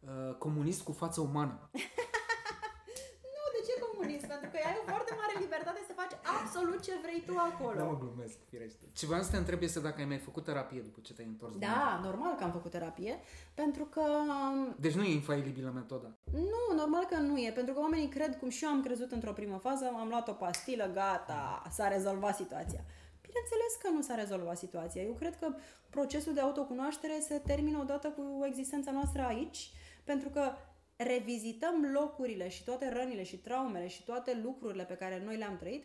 uh, 0.00 0.34
comunist 0.38 0.82
cu 0.82 0.92
față 0.92 1.20
umană. 1.20 1.70
Nu, 4.04 4.10
de 4.10 4.16
ce 4.16 4.26
comunist? 4.26 4.26
Pentru 4.32 4.48
că 4.52 4.56
ai 4.68 4.76
o 4.82 4.84
foarte 4.94 5.12
mare 5.20 5.34
libertate 5.44 5.80
să 5.88 5.92
faci 6.00 6.14
absolut 6.36 6.80
ce 6.86 6.92
vrei 7.04 7.20
tu 7.28 7.34
acolo. 7.48 7.76
Da, 7.80 7.84
mă 7.92 7.96
glumesc, 8.02 8.36
firește. 8.50 8.84
Ce 8.98 9.04
vreau 9.10 9.22
să 9.26 9.30
te 9.30 9.40
întreb 9.42 9.60
este 9.68 9.80
dacă 9.88 9.98
ai 10.02 10.10
mai 10.14 10.20
făcut 10.28 10.44
terapie 10.50 10.80
după 10.88 10.98
ce 11.06 11.12
te-ai 11.16 11.28
întors. 11.34 11.52
din 11.52 11.60
Da, 11.68 12.00
normal 12.08 12.32
că 12.38 12.44
am 12.44 12.54
făcut 12.58 12.72
terapie, 12.76 13.14
pentru 13.62 13.84
că 13.94 14.04
Deci 14.86 14.96
nu 14.98 15.04
e 15.08 15.12
infailibilă 15.20 15.70
metoda. 15.80 16.08
Nu, 16.52 16.62
normal 16.80 17.04
că 17.12 17.16
nu 17.28 17.34
e, 17.46 17.50
pentru 17.60 17.72
că 17.74 17.80
oamenii 17.80 18.14
cred, 18.16 18.32
cum 18.40 18.48
și 18.56 18.64
eu 18.64 18.70
am 18.70 18.82
crezut 18.86 19.10
într-o 19.16 19.32
primă 19.38 19.58
fază, 19.66 19.84
am 20.02 20.08
luat 20.08 20.26
o 20.28 20.32
pastilă, 20.44 20.86
gata, 21.00 21.62
s-a 21.76 21.88
rezolvat 21.88 22.34
situația. 22.42 22.82
Bineînțeles 23.26 23.72
că 23.82 23.88
nu 23.90 24.02
s-a 24.02 24.14
rezolvat 24.14 24.58
situația. 24.58 25.02
Eu 25.02 25.12
cred 25.12 25.38
că 25.38 25.46
procesul 25.90 26.34
de 26.34 26.40
autocunoaștere 26.40 27.18
se 27.20 27.42
termină 27.46 27.78
odată 27.78 28.08
cu 28.08 28.44
existența 28.44 28.90
noastră 28.90 29.22
aici, 29.22 29.72
pentru 30.04 30.28
că 30.28 30.52
revizităm 31.06 31.90
locurile 31.92 32.48
și 32.48 32.64
toate 32.64 32.92
rănile 32.92 33.22
și 33.22 33.36
traumele 33.36 33.88
și 33.88 34.04
toate 34.04 34.40
lucrurile 34.42 34.84
pe 34.84 34.94
care 34.94 35.22
noi 35.24 35.36
le-am 35.36 35.56
trăit 35.56 35.84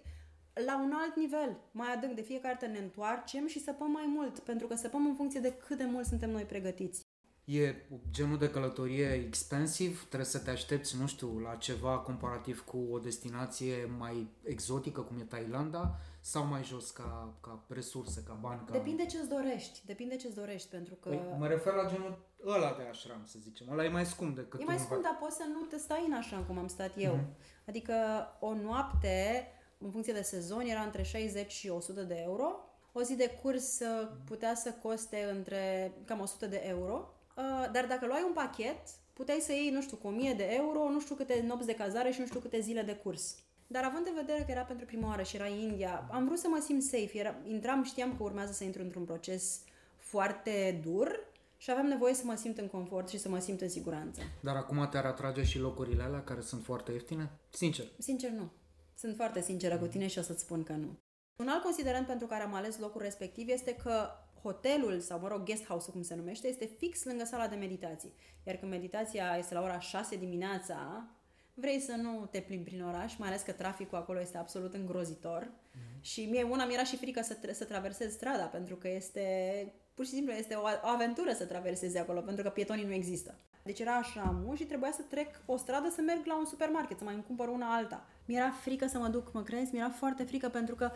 la 0.65 0.81
un 0.81 0.91
alt 0.93 1.15
nivel, 1.15 1.57
mai 1.71 1.93
adânc. 1.93 2.15
De 2.15 2.21
fiecare 2.21 2.57
dată 2.59 2.71
ne 2.71 2.79
întoarcem 2.79 3.47
și 3.47 3.63
săpăm 3.63 3.91
mai 3.91 4.05
mult, 4.07 4.39
pentru 4.39 4.67
că 4.67 4.75
săpăm 4.75 5.05
în 5.05 5.15
funcție 5.15 5.39
de 5.39 5.53
cât 5.53 5.77
de 5.77 5.85
mult 5.85 6.05
suntem 6.05 6.29
noi 6.29 6.43
pregătiți. 6.43 7.07
E 7.45 7.75
genul 8.11 8.37
de 8.37 8.49
călătorie 8.49 9.13
expensiv, 9.13 10.05
trebuie 10.05 10.29
să 10.29 10.39
te 10.39 10.49
aștepți, 10.49 10.97
nu 10.99 11.07
știu, 11.07 11.39
la 11.39 11.55
ceva 11.55 11.97
comparativ 11.97 12.63
cu 12.63 12.87
o 12.91 12.99
destinație 12.99 13.75
mai 13.97 14.27
exotică, 14.43 15.01
cum 15.01 15.19
e 15.19 15.23
Thailanda, 15.23 15.99
sau 16.21 16.45
mai 16.45 16.63
jos 16.63 16.91
ca, 16.91 17.37
ca 17.41 17.65
resurse, 17.67 18.23
ca 18.23 18.37
bani, 18.41 18.61
ca... 18.65 18.71
Depinde 18.71 19.05
ce-ți 19.05 19.29
dorești, 19.29 19.85
depinde 19.85 20.15
ce-ți 20.15 20.35
dorești, 20.35 20.69
pentru 20.69 20.93
că... 20.93 21.09
Păi, 21.09 21.35
mă 21.37 21.47
refer 21.47 21.73
la 21.73 21.89
genul 21.89 22.17
ăla 22.45 22.75
de 22.77 22.87
ashram, 22.89 23.21
să 23.25 23.37
zicem. 23.41 23.67
Ăla 23.71 23.83
e 23.83 23.89
mai 23.89 24.05
scump 24.05 24.35
decât 24.35 24.61
E 24.61 24.63
mai 24.63 24.75
un 24.75 24.81
scump, 24.81 25.03
dar 25.03 25.17
poți 25.19 25.35
să 25.35 25.43
nu 25.53 25.61
te 25.61 25.77
stai 25.77 26.03
în 26.07 26.13
așa 26.13 26.37
cum 26.47 26.57
am 26.57 26.67
stat 26.67 26.91
eu. 26.97 27.15
Mm-hmm. 27.17 27.67
Adică 27.67 27.93
o 28.39 28.53
noapte, 28.53 29.47
în 29.77 29.91
funcție 29.91 30.13
de 30.13 30.21
sezon, 30.21 30.61
era 30.61 30.81
între 30.81 31.01
60 31.01 31.51
și 31.51 31.69
100 31.69 32.01
de 32.01 32.15
euro. 32.23 32.63
O 32.91 33.01
zi 33.01 33.15
de 33.15 33.39
curs 33.41 33.79
uh, 33.79 34.07
putea 34.25 34.55
să 34.55 34.73
coste 34.81 35.29
între 35.35 35.93
cam 36.05 36.19
100 36.19 36.45
de 36.45 36.61
euro. 36.65 37.13
Uh, 37.37 37.71
Dar 37.71 37.85
dacă 37.85 38.05
luai 38.05 38.23
un 38.27 38.33
pachet, 38.33 38.77
puteai 39.13 39.39
să 39.39 39.51
iei, 39.51 39.69
nu 39.69 39.81
știu, 39.81 39.97
cu 39.97 40.07
1000 40.07 40.33
de 40.33 40.47
euro, 40.51 40.89
nu 40.89 40.99
știu 40.99 41.15
câte 41.15 41.43
nopți 41.47 41.65
de 41.65 41.75
cazare 41.75 42.11
și 42.11 42.19
nu 42.19 42.25
știu 42.25 42.39
câte 42.39 42.59
zile 42.59 42.81
de 42.81 42.95
curs. 42.95 43.35
Dar 43.67 43.83
având 43.83 44.07
în 44.07 44.13
vedere 44.15 44.43
că 44.43 44.51
era 44.51 44.61
pentru 44.61 44.85
prima 44.85 45.07
oară 45.07 45.23
și 45.23 45.35
era 45.35 45.47
India, 45.47 46.09
am 46.11 46.25
vrut 46.25 46.39
să 46.39 46.47
mă 46.47 46.59
simt 46.65 46.83
safe. 46.83 47.17
Era, 47.17 47.35
intram, 47.45 47.83
știam 47.83 48.17
că 48.17 48.23
urmează 48.23 48.51
să 48.51 48.63
intru 48.63 48.81
într-un 48.81 49.03
proces 49.03 49.61
foarte 49.97 50.79
dur 50.83 51.28
și 51.61 51.71
aveam 51.71 51.85
nevoie 51.85 52.13
să 52.13 52.21
mă 52.25 52.35
simt 52.35 52.57
în 52.57 52.67
confort 52.67 53.09
și 53.09 53.17
să 53.17 53.29
mă 53.29 53.39
simt 53.39 53.61
în 53.61 53.69
siguranță. 53.69 54.21
Dar 54.39 54.55
acum 54.55 54.87
te-ar 54.91 55.05
atrage 55.05 55.43
și 55.43 55.59
locurile 55.59 56.03
alea 56.03 56.23
care 56.23 56.41
sunt 56.41 56.63
foarte 56.63 56.91
ieftine? 56.91 57.31
Sincer. 57.49 57.85
Sincer, 57.97 58.29
nu. 58.29 58.51
Sunt 58.95 59.15
foarte 59.15 59.41
sinceră 59.41 59.77
cu 59.77 59.85
tine 59.85 60.07
și 60.07 60.19
o 60.19 60.21
să-ți 60.21 60.41
spun 60.41 60.63
că 60.63 60.73
nu. 60.73 60.99
Un 61.35 61.47
alt 61.47 61.63
considerent 61.63 62.07
pentru 62.07 62.27
care 62.27 62.43
am 62.43 62.53
ales 62.53 62.77
locul 62.77 63.01
respectiv 63.01 63.49
este 63.49 63.75
că 63.75 64.09
hotelul, 64.41 64.99
sau 64.99 65.19
mă 65.19 65.27
rog, 65.27 65.43
guest 65.43 65.65
house-ul 65.65 65.93
cum 65.93 66.01
se 66.01 66.15
numește, 66.15 66.47
este 66.47 66.65
fix 66.65 67.03
lângă 67.03 67.25
sala 67.25 67.47
de 67.47 67.55
meditații. 67.55 68.13
Iar 68.43 68.55
când 68.55 68.71
meditația 68.71 69.35
este 69.37 69.53
la 69.53 69.61
ora 69.61 69.79
6 69.79 70.15
dimineața, 70.15 71.07
vrei 71.53 71.79
să 71.79 71.95
nu 71.95 72.27
te 72.31 72.39
plimbi 72.39 72.69
prin 72.69 72.83
oraș, 72.83 73.17
mai 73.17 73.27
ales 73.27 73.41
că 73.41 73.51
traficul 73.51 73.97
acolo 73.97 74.19
este 74.19 74.37
absolut 74.37 74.73
îngrozitor. 74.73 75.51
Mm-hmm. 75.51 76.01
Și 76.01 76.25
mie 76.25 76.43
una 76.43 76.65
mi 76.65 76.73
era 76.73 76.83
și 76.83 76.97
frică 76.97 77.21
să, 77.21 77.37
tra- 77.37 77.53
să 77.53 77.65
traversez 77.65 78.13
strada, 78.13 78.43
pentru 78.43 78.75
că 78.75 78.87
este, 78.87 79.73
pur 79.99 80.07
și 80.07 80.13
simplu, 80.13 80.33
este 80.33 80.53
o, 80.53 80.61
o 80.61 80.87
aventură 80.97 81.31
să 81.33 81.45
traversezi 81.45 81.97
acolo, 81.97 82.19
pentru 82.21 82.43
că 82.43 82.49
pietonii 82.49 82.85
nu 82.85 82.93
există. 82.93 83.35
Deci 83.63 83.79
era 83.79 83.95
așa 83.95 84.43
și 84.55 84.63
trebuia 84.63 84.91
să 84.91 85.01
trec 85.01 85.41
o 85.45 85.57
stradă 85.57 85.89
să 85.89 86.01
merg 86.01 86.25
la 86.25 86.37
un 86.37 86.45
supermarket, 86.45 86.97
să 86.97 87.03
mai 87.03 87.13
îmi 87.13 87.23
cumpăr 87.23 87.47
una 87.47 87.75
alta. 87.75 88.05
Mi-era 88.25 88.51
frică 88.51 88.87
să 88.87 88.97
mă 88.97 89.07
duc, 89.07 89.33
mă 89.33 89.43
crezi? 89.43 89.73
Mi-era 89.73 89.89
foarte 89.89 90.23
frică 90.23 90.49
pentru 90.49 90.75
că 90.75 90.91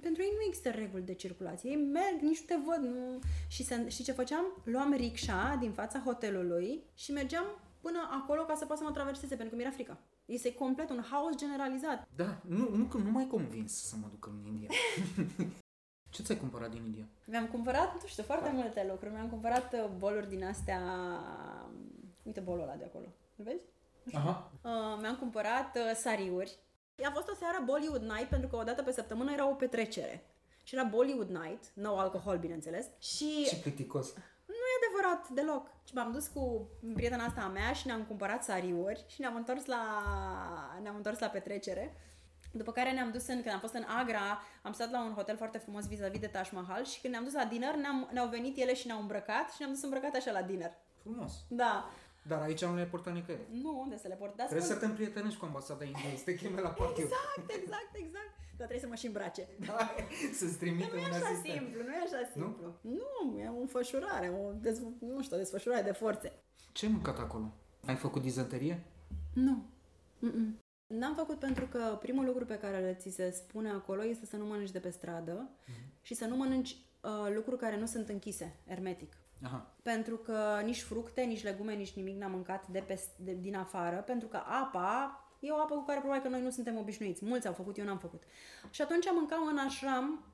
pentru 0.00 0.22
ei 0.22 0.32
nu 0.34 0.44
există 0.46 0.70
reguli 0.70 1.02
de 1.02 1.14
circulație. 1.14 1.70
Ei 1.70 1.76
merg, 1.76 2.20
nici 2.20 2.40
nu 2.40 2.46
te 2.46 2.56
văd. 2.66 2.90
Nu... 2.90 3.18
Și 3.48 3.64
se, 3.64 3.88
știi 3.88 4.04
ce 4.04 4.12
făceam? 4.12 4.44
Luam 4.64 4.92
rickshaw 4.92 5.58
din 5.58 5.72
fața 5.72 5.98
hotelului 5.98 6.82
și 6.94 7.12
mergeam 7.12 7.46
până 7.80 8.08
acolo 8.22 8.42
ca 8.42 8.54
să 8.54 8.64
poată 8.64 8.82
să 8.82 8.88
mă 8.88 8.94
traverseze, 8.94 9.34
pentru 9.34 9.48
că 9.48 9.56
mi-era 9.56 9.74
frică. 9.74 9.98
Este 10.24 10.54
complet 10.54 10.90
un 10.90 11.04
haos 11.10 11.36
generalizat. 11.36 12.08
Da, 12.16 12.40
nu, 12.46 12.68
nu, 12.76 12.88
nu 13.04 13.10
m-ai 13.10 13.26
convins 13.26 13.72
să 13.72 13.96
mă 14.00 14.06
duc 14.10 14.26
în 14.26 14.46
India. 14.46 14.68
Ce 16.10 16.22
ți-ai 16.22 16.38
cumpărat 16.38 16.70
din 16.70 16.82
India? 16.84 17.04
Mi-am 17.24 17.46
cumpărat, 17.46 17.92
nu 18.02 18.06
știu, 18.06 18.22
foarte 18.22 18.50
multe 18.52 18.86
lucruri. 18.90 19.12
Mi-am 19.12 19.28
cumpărat 19.28 19.72
uh, 19.72 19.88
boluri 19.98 20.28
din 20.28 20.44
astea... 20.44 20.80
Uite 22.22 22.40
bolul 22.40 22.62
ăla 22.62 22.74
de 22.74 22.84
acolo. 22.84 23.06
Îl 23.36 23.44
vezi? 23.44 23.62
Aha. 24.12 24.50
Uh, 24.62 24.98
mi-am 25.00 25.16
cumpărat 25.16 25.76
uh, 25.76 25.94
sariuri. 25.94 26.58
A 27.04 27.10
fost 27.14 27.28
o 27.28 27.34
seară 27.34 27.62
Bollywood 27.64 28.02
Night 28.02 28.28
pentru 28.28 28.48
că 28.48 28.56
o 28.56 28.62
dată 28.62 28.82
pe 28.82 28.92
săptămână 28.92 29.32
era 29.32 29.48
o 29.48 29.54
petrecere. 29.54 30.24
Și 30.62 30.74
era 30.74 30.84
Bollywood 30.84 31.28
Night, 31.28 31.64
no 31.74 31.98
alcohol, 31.98 32.36
bineînțeles. 32.38 32.86
Și 32.98 33.44
Ce 33.48 33.56
plicticos. 33.56 34.14
nu 34.46 34.54
e 34.54 34.78
adevărat 34.80 35.28
deloc. 35.28 35.70
Și 35.84 35.94
m-am 35.94 36.12
dus 36.12 36.26
cu 36.26 36.68
prietena 36.94 37.24
asta 37.24 37.40
a 37.40 37.48
mea 37.48 37.72
și 37.72 37.86
ne-am 37.86 38.04
cumpărat 38.04 38.44
sariuri 38.44 39.04
și 39.08 39.20
ne-am 39.20 39.36
întors 39.36 39.64
la, 39.64 39.82
ne-am 40.82 40.96
întors 40.96 41.18
la 41.18 41.26
petrecere. 41.26 41.96
După 42.52 42.72
care 42.72 42.92
ne-am 42.92 43.10
dus 43.10 43.26
în, 43.26 43.42
când 43.42 43.54
am 43.54 43.60
fost 43.60 43.74
în 43.74 43.84
Agra, 44.00 44.40
am 44.62 44.72
stat 44.72 44.90
la 44.90 45.04
un 45.04 45.12
hotel 45.12 45.36
foarte 45.36 45.58
frumos 45.58 45.86
vis-a-vis 45.88 46.20
de 46.20 46.26
Taj 46.26 46.50
Mahal 46.52 46.84
și 46.84 47.00
când 47.00 47.12
ne-am 47.12 47.24
dus 47.24 47.34
la 47.34 47.44
dinner, 47.44 47.74
ne-am, 47.74 48.08
ne-au 48.12 48.28
venit 48.28 48.56
ele 48.58 48.74
și 48.74 48.86
ne-au 48.86 49.00
îmbrăcat 49.00 49.50
și 49.50 49.56
ne-am 49.58 49.72
dus 49.72 49.82
îmbrăcat 49.82 50.14
așa 50.14 50.30
la 50.30 50.42
dinner. 50.42 50.70
Frumos. 51.02 51.32
Da. 51.48 51.90
Dar 52.22 52.40
aici 52.40 52.64
nu 52.64 52.74
le-ai 52.74 52.86
purtat 52.86 53.14
nicăieri. 53.14 53.42
Nu, 53.62 53.78
unde 53.80 53.96
să 53.98 54.08
le 54.08 54.14
port? 54.14 54.36
Da, 54.36 54.44
Trebuie 54.44 54.66
spun- 54.66 54.74
să 54.74 54.80
te 54.80 54.86
împrietenești 54.86 55.38
cu 55.38 55.44
ambasada 55.44 55.84
Indiei, 55.84 56.16
să 56.16 56.24
te 56.24 56.34
cheme 56.34 56.60
la 56.60 56.68
partiu. 56.68 57.02
Exact, 57.04 57.50
exact, 57.60 57.90
exact. 57.92 58.32
Dar 58.56 58.66
trebuie 58.66 58.80
să 58.80 58.86
mă 58.86 58.94
și 58.94 59.06
îmbrace. 59.06 59.48
Da, 59.66 59.90
să-ți 60.38 60.56
trimite 60.58 60.88
Nu 60.92 60.98
e 60.98 61.04
un 61.06 61.12
așa 61.12 61.24
asistent. 61.24 61.54
simplu, 61.58 61.82
nu 61.82 61.90
e 61.92 61.96
așa 62.04 62.30
simplu. 62.32 62.74
Nu, 62.80 63.30
nu 63.30 63.38
e 63.38 63.48
o 63.56 63.60
înfășurare, 63.60 64.28
o 64.28 64.52
dezv- 64.52 64.92
nu 65.00 65.22
știu, 65.22 65.36
o 65.36 65.38
desfășurare 65.38 65.82
de 65.82 65.92
forțe. 65.92 66.32
Ce 66.72 66.86
ai 66.86 66.92
mâncat 66.92 67.18
acolo? 67.18 67.52
Ai 67.86 67.94
făcut 67.94 68.22
dizenterie? 68.22 68.84
Nu. 69.34 69.64
Mm-mm. 70.18 70.58
N-am 70.88 71.14
făcut 71.14 71.38
pentru 71.38 71.66
că 71.66 71.98
primul 72.00 72.24
lucru 72.24 72.44
pe 72.44 72.58
care 72.58 72.78
le 72.78 72.94
ți 72.94 73.10
se 73.10 73.30
spune 73.30 73.70
acolo 73.70 74.04
este 74.04 74.26
să 74.26 74.36
nu 74.36 74.44
mănânci 74.44 74.70
de 74.70 74.78
pe 74.78 74.90
stradă 74.90 75.50
și 76.02 76.14
să 76.14 76.24
nu 76.24 76.36
mănânci 76.36 76.76
uh, 77.00 77.34
lucruri 77.34 77.58
care 77.58 77.78
nu 77.78 77.86
sunt 77.86 78.08
închise, 78.08 78.56
hermetic. 78.66 79.16
Aha. 79.42 79.74
Pentru 79.82 80.16
că 80.16 80.60
nici 80.64 80.82
fructe, 80.82 81.22
nici 81.22 81.42
legume, 81.42 81.74
nici 81.74 81.92
nimic 81.92 82.16
n-am 82.16 82.30
mâncat 82.30 82.66
de 82.66 82.78
pe, 82.86 83.00
de, 83.16 83.34
din 83.34 83.54
afară, 83.54 83.96
pentru 83.96 84.28
că 84.28 84.36
apa 84.36 85.24
e 85.40 85.50
o 85.50 85.60
apă 85.60 85.74
cu 85.74 85.84
care 85.84 85.98
probabil 85.98 86.22
că 86.22 86.28
noi 86.28 86.42
nu 86.42 86.50
suntem 86.50 86.76
obișnuiți. 86.76 87.24
Mulți 87.24 87.46
au 87.46 87.52
făcut, 87.52 87.78
eu 87.78 87.84
n-am 87.84 87.98
făcut. 87.98 88.22
Și 88.70 88.82
atunci 88.82 89.06
mâncam 89.12 89.46
în 89.46 89.58
ashram 89.58 90.24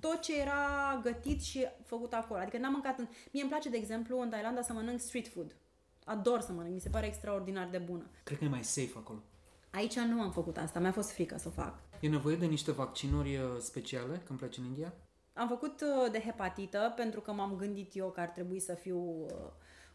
tot 0.00 0.20
ce 0.20 0.40
era 0.40 1.00
gătit 1.02 1.42
și 1.42 1.66
făcut 1.84 2.12
acolo. 2.12 2.40
Adică 2.40 2.58
n-am 2.58 2.72
mâncat 2.72 2.98
în... 2.98 3.06
Mie 3.32 3.42
îmi 3.42 3.50
place, 3.50 3.68
de 3.68 3.76
exemplu, 3.76 4.20
în 4.20 4.28
Thailanda 4.28 4.62
să 4.62 4.72
mănânc 4.72 5.00
street 5.00 5.28
food. 5.28 5.56
Ador 6.04 6.40
să 6.40 6.52
mănânc, 6.52 6.74
mi 6.74 6.80
se 6.80 6.88
pare 6.88 7.06
extraordinar 7.06 7.68
de 7.68 7.78
bună. 7.78 8.10
Cred 8.24 8.38
că 8.38 8.44
e 8.44 8.48
mai 8.48 8.64
safe 8.64 8.92
acolo. 8.96 9.22
Aici 9.70 9.98
nu 9.98 10.20
am 10.20 10.30
făcut 10.30 10.56
asta, 10.56 10.80
mi-a 10.80 10.92
fost 10.92 11.10
frică 11.10 11.38
să 11.38 11.48
o 11.48 11.50
fac. 11.50 11.78
E 12.00 12.08
nevoie 12.08 12.36
de 12.36 12.46
niște 12.46 12.72
vaccinuri 12.72 13.36
uh, 13.36 13.42
speciale 13.58 14.22
când 14.26 14.38
pleci 14.38 14.56
în 14.56 14.64
India? 14.64 14.92
Am 15.32 15.48
făcut 15.48 15.80
uh, 15.80 16.10
de 16.12 16.20
hepatită 16.20 16.92
pentru 16.96 17.20
că 17.20 17.32
m-am 17.32 17.56
gândit 17.56 17.96
eu 17.96 18.10
că 18.10 18.20
ar 18.20 18.28
trebui 18.28 18.60
să 18.60 18.74
fiu 18.74 18.98
uh, 18.98 19.30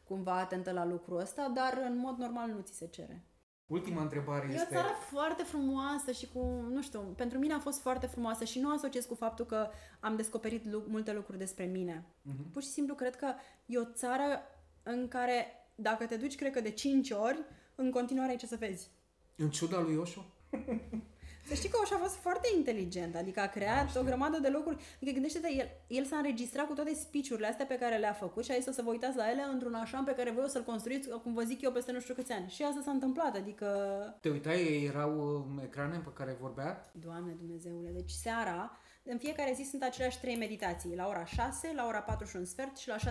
cumva 0.04 0.40
atentă 0.40 0.72
la 0.72 0.86
lucrul 0.86 1.20
ăsta, 1.20 1.52
dar 1.54 1.82
în 1.90 1.98
mod 1.98 2.18
normal 2.18 2.50
nu 2.50 2.60
ți 2.62 2.74
se 2.78 2.88
cere. 2.88 3.28
Ultima 3.68 4.02
întrebare 4.02 4.46
E 4.46 4.50
o 4.50 4.54
este... 4.54 4.76
țară 4.76 4.88
foarte 5.12 5.44
frumoasă 5.44 6.12
și 6.12 6.28
cu, 6.34 6.40
nu 6.70 6.82
știu, 6.82 7.00
pentru 7.02 7.38
mine 7.38 7.54
a 7.54 7.60
fost 7.60 7.82
foarte 7.82 8.06
frumoasă 8.08 8.44
și 8.44 8.60
nu 8.60 8.72
asociez 8.74 9.06
cu 9.06 9.16
faptul 9.16 9.46
că 9.46 9.70
am 10.00 10.16
descoperit 10.16 10.66
lu- 10.66 10.86
multe 10.88 11.14
lucruri 11.14 11.38
despre 11.38 11.66
mine. 11.66 12.06
Mhm. 12.22 12.52
Pur 12.52 12.62
și 12.62 12.68
simplu 12.68 12.96
cred 12.96 13.16
că 13.16 13.34
e 13.66 13.78
o 13.78 13.86
țară 13.86 14.42
în 14.84 15.08
care 15.08 15.46
dacă 15.76 16.06
te 16.06 16.16
duci, 16.16 16.36
cred 16.36 16.52
că 16.52 16.62
de 16.62 16.70
5 16.70 17.12
ori, 17.12 17.40
în 17.76 17.92
continuare 17.92 18.32
ai 18.32 18.38
ce 18.38 18.48
să 18.48 18.56
vezi. 18.56 18.92
În 19.36 19.50
ciuda 19.50 19.82
lui 19.82 19.96
Osho? 19.96 20.26
Să 21.48 21.54
știi 21.54 21.69
că 21.69 21.78
Oș 21.82 21.91
a 21.91 21.98
fost 21.98 22.15
foarte 22.15 22.48
inteligent, 22.58 23.15
adică 23.15 23.39
a 23.39 23.48
creat 23.48 23.96
o 23.96 24.04
grămadă 24.04 24.39
de 24.39 24.50
lucruri. 24.50 24.84
Adică 24.96 25.12
gândește-te, 25.12 25.54
el, 25.54 25.69
el 25.88 26.06
s-a 26.06 26.17
înregistrat 26.17 26.67
cu 26.67 26.74
toate 26.74 26.93
speech-urile 26.93 27.48
astea 27.48 27.65
pe 27.65 27.78
care 27.78 27.98
le-a 27.98 28.13
făcut 28.13 28.43
și 28.43 28.52
a 28.52 28.56
zis 28.56 28.67
o 28.67 28.72
să 28.72 28.82
vă 28.82 28.89
uitați 28.89 29.17
la 29.17 29.30
ele 29.30 29.41
într-un 29.52 29.74
așa 29.74 30.04
pe 30.06 30.13
care 30.15 30.32
voi 30.32 30.43
o 30.43 30.48
să-l 30.48 30.63
construiți, 30.63 31.10
cum 31.10 31.34
vă 31.34 31.41
zic 31.41 31.62
eu, 31.62 31.72
peste 31.72 31.91
nu 31.91 32.00
știu 32.00 32.13
câți 32.13 32.32
ani. 32.32 32.50
Și 32.50 32.63
asta 32.63 32.82
s-a 32.84 32.91
întâmplat, 32.91 33.36
adică... 33.36 33.67
Te 34.22 34.30
uitai, 34.30 34.84
erau 34.84 35.43
uh, 35.58 35.63
ecrane 35.63 35.98
pe 35.98 36.13
care 36.13 36.38
vorbea? 36.39 36.91
Doamne 36.91 37.32
Dumnezeule, 37.32 37.89
deci 37.89 38.12
seara, 38.12 38.78
în 39.04 39.17
fiecare 39.17 39.54
zi 39.56 39.63
sunt 39.69 39.84
aceleași 39.84 40.19
trei 40.19 40.36
meditații, 40.36 40.96
la 40.96 41.08
ora 41.08 41.26
6, 41.26 41.72
la 41.76 41.86
ora 41.86 42.00
4 42.00 42.28
și 42.28 42.36
un 42.36 42.46
sfert 42.46 42.78
și 42.78 42.88
la 42.88 42.96
6.40. 42.98 43.02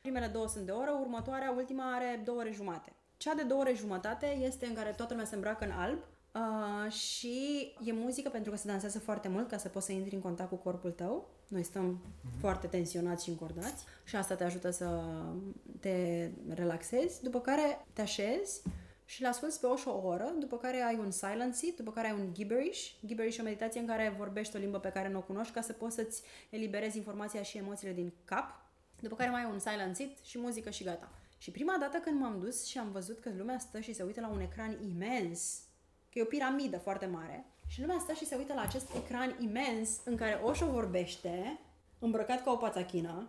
Primele 0.00 0.26
două 0.26 0.48
sunt 0.48 0.66
de 0.66 0.70
o 0.72 0.78
oră, 0.78 0.98
următoarea, 1.00 1.54
ultima 1.56 1.94
are 1.94 2.22
două 2.24 2.38
ore 2.38 2.52
jumate. 2.52 2.92
Cea 3.16 3.34
de 3.34 3.42
două 3.42 3.60
ore 3.60 3.74
jumătate 3.74 4.26
este 4.26 4.66
în 4.66 4.74
care 4.74 4.90
toată 4.90 5.12
lumea 5.12 5.28
se 5.28 5.34
îmbracă 5.34 5.64
în 5.64 5.70
alb 5.70 5.98
uh, 6.32 6.92
și 6.92 7.72
e 7.84 7.92
muzică 7.92 8.28
pentru 8.28 8.50
că 8.50 8.56
se 8.56 8.68
dansează 8.68 8.98
foarte 8.98 9.28
mult 9.28 9.48
ca 9.48 9.56
să 9.56 9.68
poți 9.68 9.86
să 9.86 9.92
intri 9.92 10.14
în 10.14 10.20
contact 10.20 10.48
cu 10.48 10.56
corpul 10.56 10.90
tău. 10.90 11.28
Noi 11.48 11.62
stăm 11.62 11.98
foarte 12.40 12.66
tensionați 12.66 13.24
și 13.24 13.30
încordați 13.30 13.84
și 14.04 14.16
asta 14.16 14.34
te 14.34 14.44
ajută 14.44 14.70
să 14.70 15.02
te 15.80 16.28
relaxezi, 16.54 17.22
după 17.22 17.40
care 17.40 17.84
te 17.92 18.00
așezi 18.00 18.62
și 19.04 19.20
le 19.20 19.28
asculti 19.28 19.58
pe 19.58 19.66
Osho 19.66 19.90
o 19.90 20.06
oră, 20.06 20.34
după 20.38 20.56
care 20.56 20.82
ai 20.82 20.98
un 20.98 21.10
silent 21.10 21.54
seat, 21.54 21.74
după 21.74 21.90
care 21.90 22.06
ai 22.06 22.18
un 22.20 22.34
gibberish. 22.34 22.90
Gibberish 23.06 23.38
e 23.38 23.40
o 23.40 23.44
meditație 23.44 23.80
în 23.80 23.86
care 23.86 24.14
vorbești 24.18 24.56
o 24.56 24.58
limbă 24.58 24.78
pe 24.78 24.88
care 24.92 25.08
nu 25.08 25.18
o 25.18 25.22
cunoști 25.22 25.52
ca 25.52 25.60
să 25.60 25.72
poți 25.72 25.94
să-ți 25.94 26.22
eliberezi 26.50 26.96
informația 26.96 27.42
și 27.42 27.58
emoțiile 27.58 27.92
din 27.92 28.12
cap. 28.24 28.62
După 29.00 29.16
care 29.16 29.30
mai 29.30 29.42
ai 29.44 29.50
un 29.52 29.58
silent 29.58 29.96
seat 29.96 30.10
și 30.22 30.38
muzică 30.38 30.70
și 30.70 30.84
gata. 30.84 31.08
Și 31.44 31.50
prima 31.50 31.76
dată 31.80 31.98
când 31.98 32.20
m-am 32.20 32.40
dus 32.40 32.64
și 32.64 32.78
am 32.78 32.90
văzut 32.90 33.18
că 33.18 33.30
lumea 33.36 33.58
stă 33.58 33.80
și 33.80 33.94
se 33.94 34.02
uită 34.02 34.20
la 34.20 34.28
un 34.28 34.40
ecran 34.40 34.78
imens, 34.82 35.60
că 36.10 36.18
e 36.18 36.22
o 36.22 36.24
piramidă 36.34 36.78
foarte 36.78 37.06
mare, 37.06 37.46
și 37.66 37.80
lumea 37.80 37.98
stă 37.98 38.12
și 38.12 38.26
se 38.26 38.34
uită 38.36 38.54
la 38.54 38.60
acest 38.60 38.86
ecran 38.94 39.36
imens 39.40 39.90
în 40.04 40.16
care 40.16 40.40
Osho 40.44 40.66
vorbește, 40.66 41.60
îmbrăcat 41.98 42.42
ca 42.42 42.50
o 42.52 42.56
pațachină, 42.56 43.28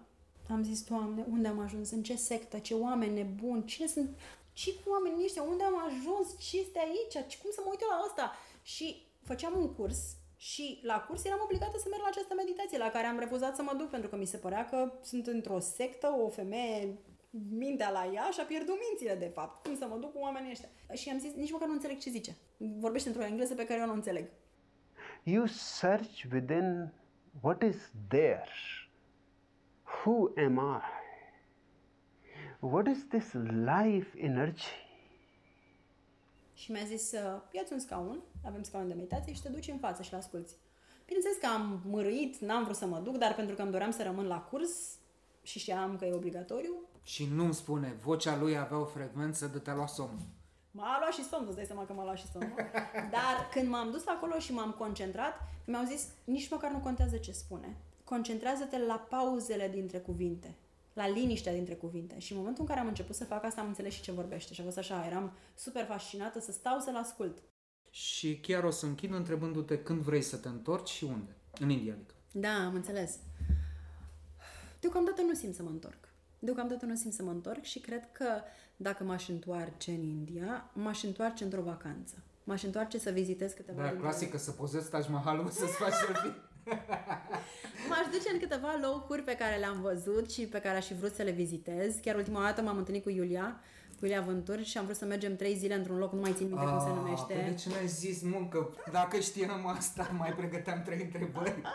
am 0.49 0.63
zis, 0.63 0.83
Doamne, 0.83 1.25
unde 1.29 1.47
am 1.47 1.59
ajuns? 1.59 1.91
În 1.91 2.03
ce 2.03 2.15
sectă? 2.15 2.59
Ce 2.59 2.73
oameni 2.73 3.13
nebuni? 3.13 3.65
Cine 3.65 3.87
sunt? 3.87 4.09
Ce 4.53 4.73
oameni 4.87 5.23
ăștia? 5.23 5.43
Unde 5.43 5.63
am 5.63 5.83
ajuns? 5.85 6.39
Ce 6.39 6.59
este 6.59 6.79
aici? 6.79 7.27
Ce- 7.29 7.37
Cum 7.41 7.51
să 7.51 7.61
mă 7.63 7.69
uit 7.69 7.81
eu 7.81 7.87
la 7.89 8.05
asta? 8.07 8.35
Și 8.61 9.07
făceam 9.23 9.53
un 9.57 9.73
curs 9.73 9.99
și 10.35 10.79
la 10.83 11.05
curs 11.07 11.23
eram 11.23 11.39
obligată 11.43 11.77
să 11.77 11.87
merg 11.89 12.01
la 12.01 12.07
această 12.11 12.33
meditație, 12.37 12.77
la 12.77 12.89
care 12.89 13.07
am 13.07 13.19
refuzat 13.19 13.55
să 13.55 13.63
mă 13.63 13.73
duc, 13.77 13.89
pentru 13.89 14.09
că 14.09 14.15
mi 14.15 14.25
se 14.25 14.37
părea 14.37 14.65
că 14.69 14.91
sunt 15.01 15.27
într-o 15.27 15.59
sectă, 15.59 16.07
o 16.25 16.29
femeie 16.29 16.97
mintea 17.49 17.89
la 17.89 18.09
ea 18.13 18.29
și 18.31 18.39
a 18.39 18.43
pierdut 18.43 18.75
mințile, 18.89 19.15
de 19.15 19.31
fapt. 19.33 19.65
Cum 19.65 19.75
să 19.75 19.87
mă 19.89 19.97
duc 19.97 20.11
cu 20.11 20.19
oamenii 20.19 20.51
ăștia? 20.51 20.69
Și 20.93 21.09
am 21.09 21.19
zis, 21.19 21.33
nici 21.33 21.51
măcar 21.51 21.67
nu 21.67 21.73
înțeleg 21.73 21.97
ce 21.97 22.09
zice. 22.09 22.35
Vorbește 22.57 23.07
într-o 23.07 23.23
engleză 23.23 23.53
pe 23.53 23.65
care 23.65 23.79
eu 23.79 23.85
nu 23.85 23.91
o 23.91 23.95
înțeleg. 23.95 24.29
You 25.23 25.45
search 25.45 26.23
within 26.31 26.93
what 27.41 27.63
is 27.63 27.91
there. 28.07 28.49
Who 29.83 30.31
am 30.37 30.55
I? 30.55 31.03
What 32.59 32.87
is 32.87 33.07
this 33.07 33.33
life 33.33 34.19
energy? 34.19 34.65
Și 36.53 36.71
mi-a 36.71 36.83
zis, 36.83 37.11
uh, 37.11 37.41
ia-ți 37.51 37.73
un 37.73 37.79
scaun, 37.79 38.21
avem 38.45 38.63
scaun 38.63 38.87
de 38.87 38.93
meditație 38.93 39.33
și 39.33 39.41
te 39.41 39.49
duci 39.49 39.67
în 39.67 39.77
față 39.77 40.01
și 40.01 40.13
l 40.13 40.15
asculți. 40.15 40.55
Bineînțeles 41.05 41.37
că 41.37 41.47
am 41.47 41.81
mărâit, 41.85 42.37
n-am 42.37 42.63
vrut 42.63 42.75
să 42.75 42.85
mă 42.85 42.99
duc, 42.99 43.17
dar 43.17 43.35
pentru 43.35 43.55
că 43.55 43.61
îmi 43.61 43.71
doream 43.71 43.91
să 43.91 44.03
rămân 44.03 44.25
la 44.25 44.41
curs 44.41 44.99
și 45.41 45.59
știam 45.59 45.97
că 45.97 46.05
e 46.05 46.13
obligatoriu, 46.13 46.73
Și 47.07 47.25
nu-mi 47.25 47.53
spune, 47.53 47.97
vocea 48.01 48.37
lui 48.37 48.57
avea 48.57 48.77
o 48.77 48.85
frecvență 48.85 49.47
de 49.47 49.57
te 49.57 49.73
lua 49.73 49.87
somn. 49.87 50.19
M-a 50.71 50.97
luat 50.99 51.13
și 51.13 51.23
somnul, 51.23 51.47
îți 51.47 51.55
dai 51.55 51.65
seama 51.65 51.85
că 51.85 51.93
m-a 51.93 52.03
luat 52.03 52.17
și 52.17 52.31
somnul. 52.31 52.55
Dar 52.93 53.49
când 53.51 53.69
m-am 53.69 53.91
dus 53.91 54.07
acolo 54.07 54.39
și 54.39 54.53
m-am 54.53 54.71
concentrat, 54.71 55.33
mi-au 55.65 55.85
zis, 55.85 56.07
nici 56.23 56.49
măcar 56.49 56.71
nu 56.71 56.79
contează 56.79 57.17
ce 57.17 57.31
spune. 57.31 57.77
Concentrează-te 58.03 58.77
la 58.77 58.95
pauzele 59.09 59.69
dintre 59.69 59.97
cuvinte, 59.97 60.55
la 60.93 61.07
liniștea 61.07 61.53
dintre 61.53 61.73
cuvinte. 61.73 62.19
Și 62.19 62.31
în 62.31 62.37
momentul 62.37 62.61
în 62.61 62.67
care 62.67 62.79
am 62.79 62.87
început 62.87 63.15
să 63.15 63.25
fac 63.25 63.43
asta, 63.43 63.61
am 63.61 63.67
înțeles 63.67 63.93
și 63.93 64.01
ce 64.01 64.11
vorbește. 64.11 64.53
Și 64.53 64.61
a 64.61 64.63
fost 64.63 64.77
așa, 64.77 65.05
eram 65.05 65.31
super 65.55 65.85
fascinată 65.85 66.39
să 66.39 66.51
stau 66.51 66.79
să-l 66.79 66.95
ascult. 66.95 67.43
Și 67.89 68.39
chiar 68.39 68.63
o 68.63 68.69
să 68.69 68.85
închid 68.85 69.13
întrebându-te 69.13 69.83
când 69.83 70.01
vrei 70.01 70.21
să 70.21 70.37
te 70.37 70.47
întorci 70.47 70.89
și 70.89 71.03
unde. 71.03 71.35
În 71.59 71.69
India, 71.69 71.93
adică. 71.93 72.13
Da, 72.31 72.65
am 72.65 72.73
înțeles. 72.73 73.17
Deocamdată 74.79 75.21
nu 75.21 75.33
simt 75.33 75.55
să 75.55 75.63
mă 75.63 75.69
întorc. 75.69 76.04
Deocamdată 76.45 76.85
nu 76.85 76.95
simt 76.95 77.13
să 77.13 77.23
mă 77.23 77.31
întorc 77.31 77.61
și 77.63 77.79
cred 77.79 78.07
că 78.11 78.25
dacă 78.75 79.03
m-aș 79.03 79.27
întoarce 79.29 79.91
în 79.91 80.03
India, 80.03 80.69
m-aș 80.73 81.03
întoarce 81.03 81.43
într-o 81.43 81.61
vacanță. 81.61 82.13
M-aș 82.43 82.63
întoarce 82.63 82.97
să 82.99 83.09
vizitez 83.09 83.51
câteva 83.53 83.81
Da, 83.81 83.87
dintre- 83.87 84.07
clasică, 84.07 84.37
să 84.37 84.51
pozezi 84.51 84.89
Taj 84.89 85.07
Mahal 85.07 85.47
să-ți 85.49 85.71
faci 85.75 85.93
selfie. 85.93 86.35
M-aș 87.89 88.05
duce 88.11 88.29
în 88.33 88.39
câteva 88.39 88.79
locuri 88.81 89.21
pe 89.21 89.35
care 89.35 89.55
le-am 89.57 89.81
văzut 89.81 90.31
și 90.31 90.41
pe 90.41 90.59
care 90.59 90.77
aș 90.77 90.85
fi 90.85 90.93
vrut 90.93 91.13
să 91.15 91.23
le 91.23 91.31
vizitez. 91.31 91.95
Chiar 92.01 92.15
ultima 92.15 92.41
dată 92.41 92.61
m-am 92.61 92.77
întâlnit 92.77 93.03
cu 93.03 93.09
Iulia 93.09 93.59
cu 93.99 94.05
Iulia 94.05 94.19
Avânturi 94.21 94.63
și 94.63 94.77
am 94.77 94.83
vrut 94.83 94.95
să 94.97 95.05
mergem 95.05 95.35
trei 95.35 95.55
zile 95.55 95.73
într-un 95.73 95.97
loc, 95.97 96.13
nu 96.13 96.19
mai 96.21 96.33
țin 96.33 96.47
minte 96.47 96.63
cum 96.65 96.79
se 96.79 96.89
Ah, 96.89 96.95
numește. 96.95 97.33
păi 97.33 97.43
de 97.43 97.53
ce 97.53 97.69
n-ai 97.69 97.87
zis, 97.87 98.21
mă, 98.21 98.47
că 98.49 98.69
dacă 98.91 99.19
știam 99.19 99.67
asta, 99.67 100.09
mai 100.17 100.33
pregăteam 100.33 100.81
trei 100.81 101.01
întrebări. 101.03 101.61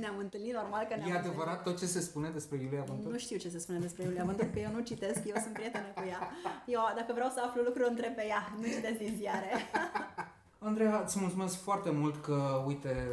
Ne-am 0.00 0.18
întâlnit, 0.18 0.52
normal 0.52 0.82
că 0.84 0.94
ne-am 0.94 1.08
E 1.08 1.12
întâlnit. 1.12 1.26
adevărat 1.28 1.62
tot 1.62 1.78
ce 1.78 1.86
se 1.86 2.00
spune 2.00 2.28
despre 2.28 2.56
Iulia 2.62 2.80
Avântur? 2.80 3.10
Nu 3.12 3.18
știu 3.18 3.36
ce 3.36 3.48
se 3.48 3.58
spune 3.58 3.78
despre 3.78 4.02
Iulia 4.02 4.22
Avânturi, 4.22 4.52
că 4.52 4.58
eu 4.58 4.70
nu 4.72 4.80
citesc, 4.80 5.20
eu 5.26 5.34
sunt 5.42 5.52
prietenă 5.52 5.84
cu 5.94 6.02
ea. 6.08 6.20
Eu, 6.66 6.80
dacă 6.96 7.12
vreau 7.14 7.30
să 7.34 7.40
aflu 7.46 7.62
lucruri, 7.62 7.86
o 7.86 7.90
întreb 7.90 8.14
pe 8.14 8.24
ea, 8.26 8.42
nu 8.60 8.66
citesc 8.66 8.98
din 8.98 9.14
ziare. 9.16 9.50
Andreea, 10.68 11.00
îți 11.04 11.18
mulțumesc 11.20 11.62
foarte 11.62 11.90
mult 11.90 12.22
că, 12.24 12.62
uite, 12.66 13.08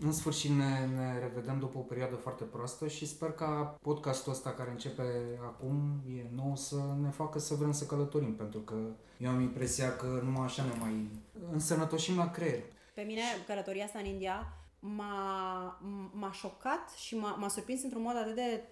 în 0.00 0.12
sfârșit 0.12 0.50
ne, 0.50 0.86
ne 0.96 1.18
revedem 1.18 1.58
după 1.58 1.78
o 1.78 1.80
perioadă 1.80 2.14
foarte 2.14 2.44
proastă 2.44 2.88
și 2.88 3.06
sper 3.06 3.30
ca 3.32 3.76
podcastul 3.82 4.32
ăsta 4.32 4.50
care 4.50 4.70
începe 4.70 5.02
acum, 5.42 6.00
e 6.18 6.24
nou, 6.34 6.56
să 6.56 6.76
ne 7.02 7.08
facă 7.10 7.38
să 7.38 7.54
vrem 7.54 7.72
să 7.72 7.84
călătorim, 7.86 8.34
pentru 8.34 8.58
că 8.58 8.74
eu 9.18 9.30
am 9.30 9.40
impresia 9.40 9.96
că 9.96 10.20
numai 10.24 10.44
așa 10.44 10.62
ne 10.62 10.72
mai 10.80 11.08
însănătoșim 11.52 12.16
la 12.16 12.30
creier. 12.30 12.62
Pe 12.94 13.02
mine, 13.02 13.22
călătoria 13.46 13.84
asta 13.84 13.98
în 13.98 14.04
India 14.06 14.52
m-a, 14.86 15.80
m-a 16.12 16.32
șocat 16.32 16.90
și 16.90 17.16
m-a, 17.16 17.34
m-a 17.34 17.48
surprins 17.48 17.82
într-un 17.82 18.02
mod 18.02 18.16
atât 18.16 18.34
de... 18.34 18.62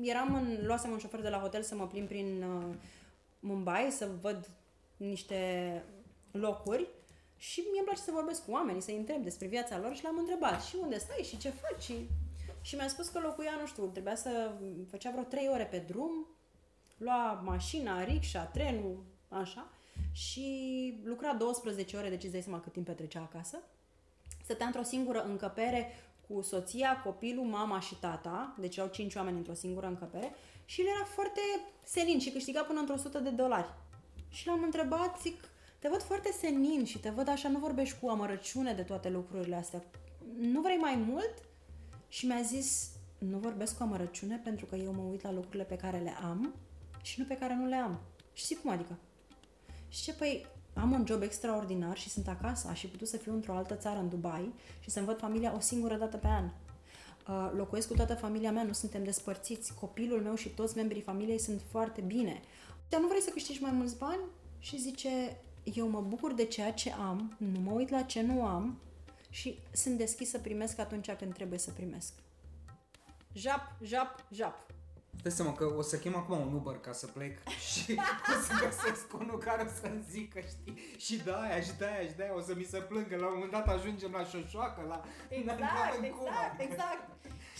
Eram 0.00 0.34
în, 0.34 0.66
luasem 0.66 0.90
un 0.90 0.98
șofer 0.98 1.20
de 1.20 1.28
la 1.28 1.38
hotel 1.38 1.62
să 1.62 1.74
mă 1.74 1.86
plimb 1.86 2.08
prin 2.08 2.42
uh, 2.42 2.74
Mumbai, 3.40 3.88
să 3.90 4.08
văd 4.20 4.50
niște 4.96 5.82
locuri 6.30 6.88
și 7.36 7.60
mie 7.60 7.78
îmi 7.78 7.86
place 7.86 8.02
să 8.02 8.10
vorbesc 8.12 8.44
cu 8.44 8.50
oamenii, 8.50 8.82
să-i 8.82 8.96
întreb 8.96 9.22
despre 9.22 9.46
viața 9.46 9.78
lor 9.78 9.94
și 9.96 10.04
l-am 10.04 10.18
întrebat 10.18 10.62
și 10.62 10.76
unde 10.80 10.98
stai 10.98 11.24
și 11.24 11.38
ce 11.38 11.50
faci 11.50 11.82
și... 11.82 12.08
Și 12.60 12.74
mi-a 12.74 12.88
spus 12.88 13.08
că 13.08 13.20
locuia, 13.20 13.58
nu 13.60 13.66
știu, 13.66 13.86
trebuia 13.86 14.16
să 14.16 14.52
făcea 14.90 15.10
vreo 15.10 15.22
3 15.22 15.48
ore 15.52 15.64
pe 15.64 15.78
drum, 15.78 16.26
lua 16.96 17.40
mașina, 17.44 18.04
rickshaw, 18.04 18.48
trenul, 18.52 19.04
așa, 19.28 19.70
și 20.12 21.00
lucra 21.04 21.34
12 21.34 21.96
ore, 21.96 22.08
deci 22.08 22.22
îți 22.22 22.32
dai 22.32 22.42
seama 22.42 22.60
cât 22.60 22.72
timp 22.72 22.86
petrecea 22.86 23.20
acasă. 23.20 23.62
Stătea 24.46 24.66
într-o 24.66 24.82
singură 24.82 25.24
încăpere 25.24 25.92
cu 26.28 26.42
soția, 26.42 27.00
copilul, 27.04 27.44
mama 27.44 27.80
și 27.80 27.94
tata, 27.94 28.54
deci 28.58 28.76
erau 28.76 28.88
5 28.88 29.14
oameni 29.14 29.36
într-o 29.36 29.54
singură 29.54 29.86
încăpere 29.86 30.34
și 30.64 30.80
el 30.80 30.86
era 30.86 31.04
foarte 31.04 31.40
senin 31.84 32.18
și 32.18 32.30
câștiga 32.30 32.62
până 32.62 32.80
într-o 32.80 32.94
100 32.94 33.18
de 33.18 33.30
dolari. 33.30 33.74
Și 34.28 34.46
l-am 34.46 34.62
întrebat, 34.62 35.20
zic, 35.20 35.44
te 35.78 35.88
văd 35.88 36.02
foarte 36.02 36.32
senin 36.32 36.84
și 36.84 36.98
te 36.98 37.10
văd 37.10 37.28
așa, 37.28 37.48
nu 37.48 37.58
vorbești 37.58 37.98
cu 38.00 38.08
amărăciune 38.08 38.72
de 38.72 38.82
toate 38.82 39.08
lucrurile 39.08 39.56
astea. 39.56 39.82
Nu 40.38 40.60
vrei 40.60 40.76
mai 40.76 40.94
mult? 40.94 41.34
Și 42.08 42.26
mi-a 42.26 42.42
zis, 42.42 42.90
nu 43.18 43.38
vorbesc 43.38 43.76
cu 43.76 43.82
amărăciune 43.82 44.40
pentru 44.44 44.66
că 44.66 44.76
eu 44.76 44.92
mă 44.92 45.02
uit 45.02 45.22
la 45.22 45.32
lucrurile 45.32 45.64
pe 45.64 45.76
care 45.76 45.98
le 45.98 46.14
am 46.22 46.54
și 47.02 47.20
nu 47.20 47.26
pe 47.26 47.36
care 47.36 47.54
nu 47.54 47.66
le 47.66 47.76
am. 47.76 48.00
Și 48.32 48.46
zic, 48.46 48.60
cum 48.60 48.70
adică? 48.70 48.98
Și 49.88 50.02
ce, 50.02 50.12
păi, 50.12 50.46
am 50.76 50.92
un 50.92 51.06
job 51.06 51.22
extraordinar 51.22 51.96
și 51.96 52.08
sunt 52.08 52.28
acasă, 52.28 52.68
aș 52.68 52.80
fi 52.80 52.86
putut 52.86 53.08
să 53.08 53.16
fiu 53.16 53.32
într-o 53.32 53.56
altă 53.56 53.74
țară, 53.74 53.98
în 53.98 54.08
Dubai, 54.08 54.52
și 54.80 54.90
să-mi 54.90 55.06
văd 55.06 55.18
familia 55.18 55.54
o 55.56 55.60
singură 55.60 55.96
dată 55.96 56.16
pe 56.16 56.26
an. 56.26 56.44
Uh, 57.28 57.52
locuiesc 57.56 57.88
cu 57.88 57.94
toată 57.94 58.14
familia 58.14 58.52
mea, 58.52 58.62
nu 58.62 58.72
suntem 58.72 59.04
despărțiți, 59.04 59.74
copilul 59.74 60.20
meu 60.20 60.34
și 60.34 60.48
toți 60.48 60.76
membrii 60.76 61.02
familiei 61.02 61.38
sunt 61.38 61.60
foarte 61.70 62.00
bine. 62.00 62.40
Dar 62.88 63.00
nu 63.00 63.06
vrei 63.06 63.20
să 63.20 63.30
câștigi 63.30 63.62
mai 63.62 63.70
mulți 63.70 63.96
bani? 63.96 64.20
Și 64.58 64.80
zice, 64.80 65.36
eu 65.62 65.88
mă 65.88 66.00
bucur 66.00 66.32
de 66.32 66.44
ceea 66.44 66.72
ce 66.72 66.92
am, 66.92 67.34
nu 67.38 67.60
mă 67.60 67.70
uit 67.70 67.88
la 67.88 68.02
ce 68.02 68.22
nu 68.22 68.44
am 68.44 68.78
și 69.30 69.58
sunt 69.72 69.98
deschis 69.98 70.30
să 70.30 70.38
primesc 70.38 70.78
atunci 70.78 71.10
când 71.10 71.34
trebuie 71.34 71.58
să 71.58 71.70
primesc. 71.70 72.12
Jap, 73.32 73.76
jap, 73.82 74.24
jap. 74.30 74.66
Dai 75.22 75.32
seama 75.38 75.52
că 75.60 75.64
o 75.80 75.82
să 75.82 75.96
chem 76.02 76.16
acum 76.16 76.38
un 76.46 76.52
Uber 76.60 76.76
ca 76.86 76.92
să 76.92 77.06
plec 77.06 77.34
și 77.70 77.92
o 78.34 78.36
să 78.46 78.52
găsesc 78.64 79.04
unul 79.20 79.38
care 79.38 79.62
o 79.68 79.70
să-mi 79.80 80.04
zică, 80.10 80.38
știi, 80.52 80.76
și 81.04 81.14
de 81.26 81.32
aia, 81.42 81.58
și 81.66 81.72
de 81.80 81.84
aia, 81.92 82.02
și 82.08 82.14
de 82.18 82.22
aia, 82.22 82.34
o 82.40 82.42
să 82.48 82.52
mi 82.60 82.66
se 82.72 82.78
plângă, 82.90 83.14
la 83.16 83.26
un 83.26 83.34
moment 83.34 83.52
dat 83.56 83.66
ajungem 83.76 84.10
la 84.18 84.24
șoșoacă, 84.32 84.80
la... 84.92 84.98
Exact, 85.38 85.58
n-avem 85.60 86.00
cum, 86.00 86.04
exact, 86.12 86.52
adică- 86.52 86.62
exact. 86.66 87.04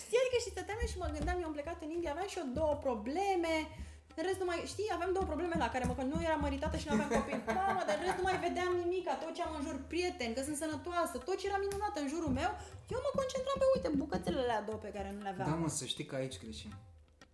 Știi, 0.02 0.18
adică 0.22 0.38
și 0.44 0.50
stăteam 0.54 0.78
eu 0.82 0.88
și 0.92 0.98
mă 1.02 1.08
gândeam, 1.16 1.38
eu 1.40 1.48
am 1.50 1.56
plecat 1.58 1.78
în 1.86 1.90
India, 1.96 2.10
aveam 2.12 2.28
și 2.32 2.38
eu 2.42 2.48
două 2.60 2.74
probleme, 2.86 3.54
în 4.18 4.22
rest 4.28 4.40
nu 4.42 4.48
mai, 4.50 4.58
știi, 4.72 4.94
aveam 4.96 5.10
două 5.16 5.26
probleme 5.32 5.56
la 5.64 5.68
care 5.74 5.84
mă, 5.88 5.94
că 5.98 6.04
nu 6.12 6.18
eram 6.28 6.40
măritată 6.46 6.76
și 6.80 6.86
nu 6.88 6.92
aveam 6.94 7.10
copii. 7.18 7.40
Mamă, 7.60 7.82
dar 7.88 7.94
în 7.98 8.04
rest 8.06 8.18
nu 8.20 8.26
mai 8.28 8.38
vedeam 8.46 8.72
nimic, 8.82 9.04
tot 9.22 9.32
ce 9.36 9.42
am 9.46 9.52
în 9.58 9.62
jur, 9.66 9.76
prieteni, 9.92 10.34
că 10.36 10.42
sunt 10.48 10.58
sănătoasă, 10.64 11.14
tot 11.26 11.36
ce 11.40 11.44
era 11.50 11.58
minunat 11.64 11.94
în 12.02 12.06
jurul 12.12 12.32
meu, 12.40 12.50
eu 12.94 13.00
mă 13.04 13.10
concentram 13.20 13.58
pe, 13.60 13.66
uite, 13.74 13.88
bucățele 14.02 14.38
alea 14.44 14.60
două 14.68 14.78
pe 14.86 14.90
care 14.96 15.08
nu 15.16 15.20
le 15.26 15.30
aveam. 15.32 15.48
Da, 15.50 15.54
mă, 15.62 15.68
să 15.78 15.84
știi 15.92 16.06
că 16.10 16.14
aici 16.20 16.38
greșim. 16.44 16.72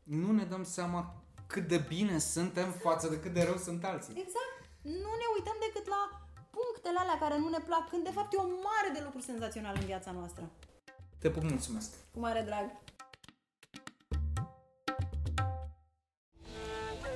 Nu 0.03 0.33
ne 0.33 0.45
dăm 0.45 0.65
seama 0.65 1.23
cât 1.47 1.69
de 1.69 1.85
bine 1.89 2.19
suntem 2.19 2.71
față 2.71 3.09
de 3.09 3.21
cât 3.21 3.33
de 3.33 3.43
rău 3.43 3.57
sunt 3.57 3.85
alții. 3.85 4.15
Exact. 4.17 4.61
Nu 4.83 5.13
ne 5.21 5.27
uităm 5.37 5.57
decât 5.67 5.89
la 5.89 6.03
punctele 6.51 6.99
alea 6.99 7.19
care 7.19 7.39
nu 7.39 7.49
ne 7.49 7.59
plac, 7.59 7.89
când 7.89 8.05
de 8.05 8.11
fapt 8.11 8.33
e 8.33 8.37
o 8.37 8.43
mare 8.43 8.91
de 8.93 9.01
lucruri 9.05 9.25
senzaționale 9.25 9.79
în 9.79 9.85
viața 9.85 10.11
noastră. 10.11 10.51
Te 11.19 11.31
pup, 11.31 11.43
mulțumesc. 11.43 11.91
Cu 12.13 12.19
mare 12.19 12.41
drag. 12.41 12.81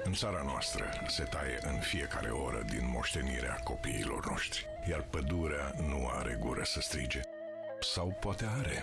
În 0.05 0.12
țara 0.12 0.42
noastră 0.42 0.85
se 1.09 1.22
taie 1.22 1.59
în 1.62 1.81
fiecare 1.81 2.31
oră 2.31 2.62
din 2.70 2.90
moștenirea 2.90 3.61
copiilor 3.64 4.27
noștri, 4.27 4.66
iar 4.88 5.03
pădurea 5.03 5.75
nu 5.88 6.09
are 6.09 6.38
gură 6.40 6.62
să 6.64 6.81
strige. 6.81 7.20
Sau 7.81 8.16
poate 8.20 8.44
are. 8.59 8.83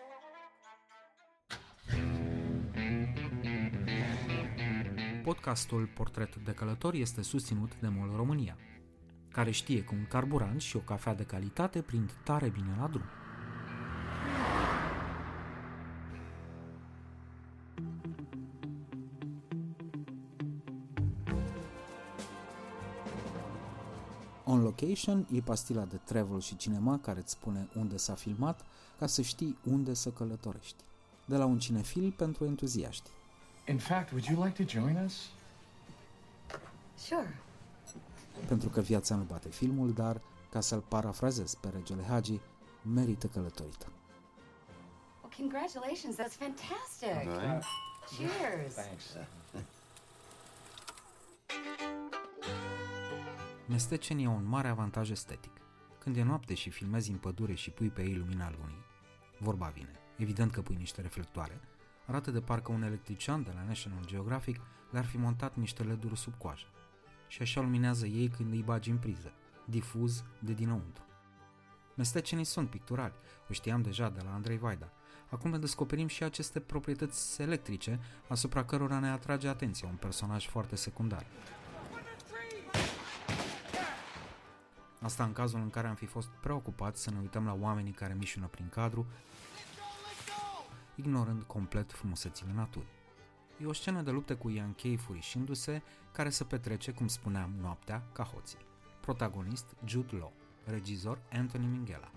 Podcastul 5.23 5.89
Portret 5.95 6.35
de 6.35 6.51
Călător 6.51 6.93
este 6.93 7.21
susținut 7.21 7.79
de 7.79 7.87
MOL 7.87 8.15
România, 8.15 8.57
care 9.31 9.51
știe 9.51 9.83
că 9.83 9.95
un 9.95 10.05
carburant 10.09 10.61
și 10.61 10.75
o 10.75 10.79
cafea 10.79 11.13
de 11.13 11.23
calitate 11.23 11.81
prind 11.81 12.11
tare 12.23 12.49
bine 12.49 12.75
la 12.79 12.87
drum. 12.87 13.05
On 24.45 24.61
Location 24.61 25.27
e 25.31 25.41
pastila 25.41 25.85
de 25.85 25.97
travel 25.97 26.39
și 26.39 26.55
cinema 26.55 26.99
care 26.99 27.19
îți 27.19 27.31
spune 27.31 27.69
unde 27.75 27.97
s-a 27.97 28.13
filmat 28.13 28.65
ca 28.99 29.07
să 29.07 29.21
știi 29.21 29.57
unde 29.63 29.93
să 29.93 30.09
călătorești. 30.09 30.83
De 31.31 31.37
la 31.37 31.45
un 31.45 31.59
cinefil 31.59 32.11
pentru 32.11 32.45
entuziaști. 32.45 33.09
In 33.67 33.77
fact, 33.77 34.11
would 34.11 34.25
you 34.25 34.43
like 34.43 34.63
to 34.63 34.69
join 34.79 34.95
us? 35.05 35.29
Sure. 36.97 37.39
pentru 38.47 38.69
că 38.69 38.81
viața 38.81 39.15
nu 39.15 39.23
bate 39.23 39.49
filmul, 39.49 39.93
dar, 39.93 40.21
ca 40.49 40.59
să-l 40.59 40.79
parafrazez 40.79 41.53
pe 41.53 41.69
regele 41.69 42.03
Hagi, 42.03 42.39
merită 42.93 43.27
călătorită. 43.27 43.85
Well, 45.21 45.33
congratulations. 45.37 46.15
That's 46.15 46.37
fantastic. 46.37 47.43
Cheers. 48.17 48.73
Thanks. 48.73 49.15
Mestecenii 53.67 54.25
au 54.25 54.35
un 54.35 54.45
mare 54.45 54.67
avantaj 54.67 55.09
estetic. 55.09 55.61
Când 55.99 56.17
e 56.17 56.23
noapte 56.23 56.53
și 56.53 56.69
filmezi 56.69 57.11
în 57.11 57.17
pădure 57.17 57.53
și 57.53 57.69
pui 57.69 57.89
pe 57.89 58.01
ei 58.01 58.15
lumina 58.15 58.51
lunii, 58.59 58.83
vorba 59.37 59.67
vine, 59.67 60.00
evident 60.21 60.51
că 60.51 60.61
pui 60.61 60.75
niște 60.75 61.01
reflectoare, 61.01 61.61
arată 62.05 62.31
de 62.31 62.41
parcă 62.41 62.71
un 62.71 62.83
electrician 62.83 63.43
de 63.43 63.51
la 63.55 63.63
National 63.63 64.05
Geographic 64.05 64.59
le-ar 64.91 65.05
fi 65.05 65.17
montat 65.17 65.55
niște 65.55 65.83
leduri 65.83 66.17
sub 66.17 66.33
coajă. 66.37 66.65
Și 67.27 67.41
așa 67.41 67.61
luminează 67.61 68.05
ei 68.05 68.27
când 68.27 68.51
îi 68.51 68.63
bagi 68.63 68.89
în 68.89 68.97
priză, 68.97 69.31
difuz 69.65 70.23
de 70.39 70.53
dinăuntru. 70.53 71.03
Mestecenii 71.95 72.43
sunt 72.43 72.69
picturali, 72.69 73.13
o 73.49 73.53
știam 73.53 73.81
deja 73.81 74.09
de 74.09 74.21
la 74.23 74.33
Andrei 74.33 74.57
Vaida. 74.57 74.91
Acum 75.29 75.51
ne 75.51 75.57
descoperim 75.57 76.07
și 76.07 76.23
aceste 76.23 76.59
proprietăți 76.59 77.41
electrice 77.41 77.99
asupra 78.27 78.65
cărora 78.65 78.99
ne 78.99 79.09
atrage 79.09 79.47
atenția 79.47 79.87
un 79.87 79.95
personaj 79.95 80.47
foarte 80.47 80.75
secundar. 80.75 81.25
Asta 85.01 85.23
în 85.23 85.33
cazul 85.33 85.59
în 85.59 85.69
care 85.69 85.87
am 85.87 85.95
fi 85.95 86.05
fost 86.05 86.27
preocupați 86.27 87.01
să 87.01 87.11
ne 87.11 87.19
uităm 87.19 87.45
la 87.45 87.57
oamenii 87.59 87.91
care 87.91 88.13
mișună 88.13 88.47
prin 88.47 88.69
cadru, 88.69 89.07
ignorând 90.95 91.43
complet 91.43 91.91
frumusețile 91.91 92.51
naturii. 92.53 92.99
E 93.61 93.65
o 93.65 93.73
scenă 93.73 94.01
de 94.01 94.11
luptă 94.11 94.35
cu 94.35 94.49
Ian 94.49 94.73
Kay 94.73 94.95
furișindu-se, 94.95 95.81
care 96.11 96.29
se 96.29 96.43
petrece, 96.43 96.91
cum 96.91 97.07
spuneam, 97.07 97.53
noaptea 97.61 98.03
ca 98.13 98.23
hoții. 98.23 98.57
Protagonist 99.01 99.75
Jude 99.85 100.15
Law, 100.15 100.33
regizor 100.63 101.21
Anthony 101.31 101.65
Minghella, 101.65 102.11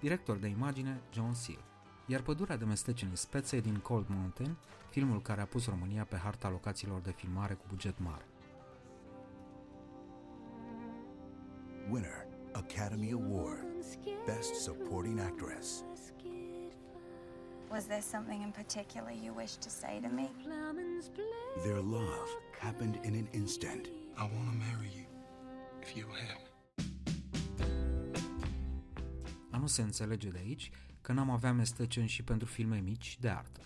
director 0.00 0.36
de 0.36 0.48
imagine 0.48 1.00
John 1.12 1.32
Seal. 1.32 1.64
Iar 2.06 2.20
pădurea 2.20 2.56
de 2.56 2.64
mestecenii 2.64 3.16
spețe 3.16 3.60
din 3.60 3.76
Cold 3.78 4.06
Mountain, 4.08 4.56
filmul 4.90 5.22
care 5.22 5.40
a 5.40 5.46
pus 5.46 5.66
România 5.66 6.04
pe 6.04 6.16
harta 6.16 6.50
locațiilor 6.50 7.00
de 7.00 7.10
filmare 7.10 7.54
cu 7.54 7.64
buget 7.68 7.98
mare. 7.98 8.24
Winner 11.90 12.26
Academy 12.52 13.12
Award 13.12 13.66
Best 14.26 14.54
Supporting 14.54 15.18
Actress 15.18 15.84
Was 17.70 17.86
there 17.86 18.00
something 18.00 18.42
in 18.42 18.50
particular 18.50 19.10
you 19.24 19.34
wish 19.34 19.54
to 19.56 19.68
say 19.68 20.00
to 20.00 20.08
me? 20.08 20.30
Their 21.62 21.80
love 21.80 22.28
happened 22.60 22.98
in 23.02 23.14
an 23.14 23.28
instant. 23.32 23.86
I 24.16 24.22
want 24.22 24.46
to 24.50 24.56
marry 24.66 24.90
you 24.96 25.06
if 25.82 25.96
you 25.96 26.06
have. 26.08 26.42
A 29.50 29.58
nu 29.58 29.66
se 29.66 29.82
înțelege 29.82 30.28
de 30.28 30.38
aici 30.38 30.70
că 31.00 31.12
n-am 31.12 31.30
avea 31.30 31.52
mesteceni 31.52 32.08
și 32.08 32.22
pentru 32.22 32.46
filme 32.46 32.78
mici 32.78 33.16
de 33.20 33.28
artă. 33.28 33.60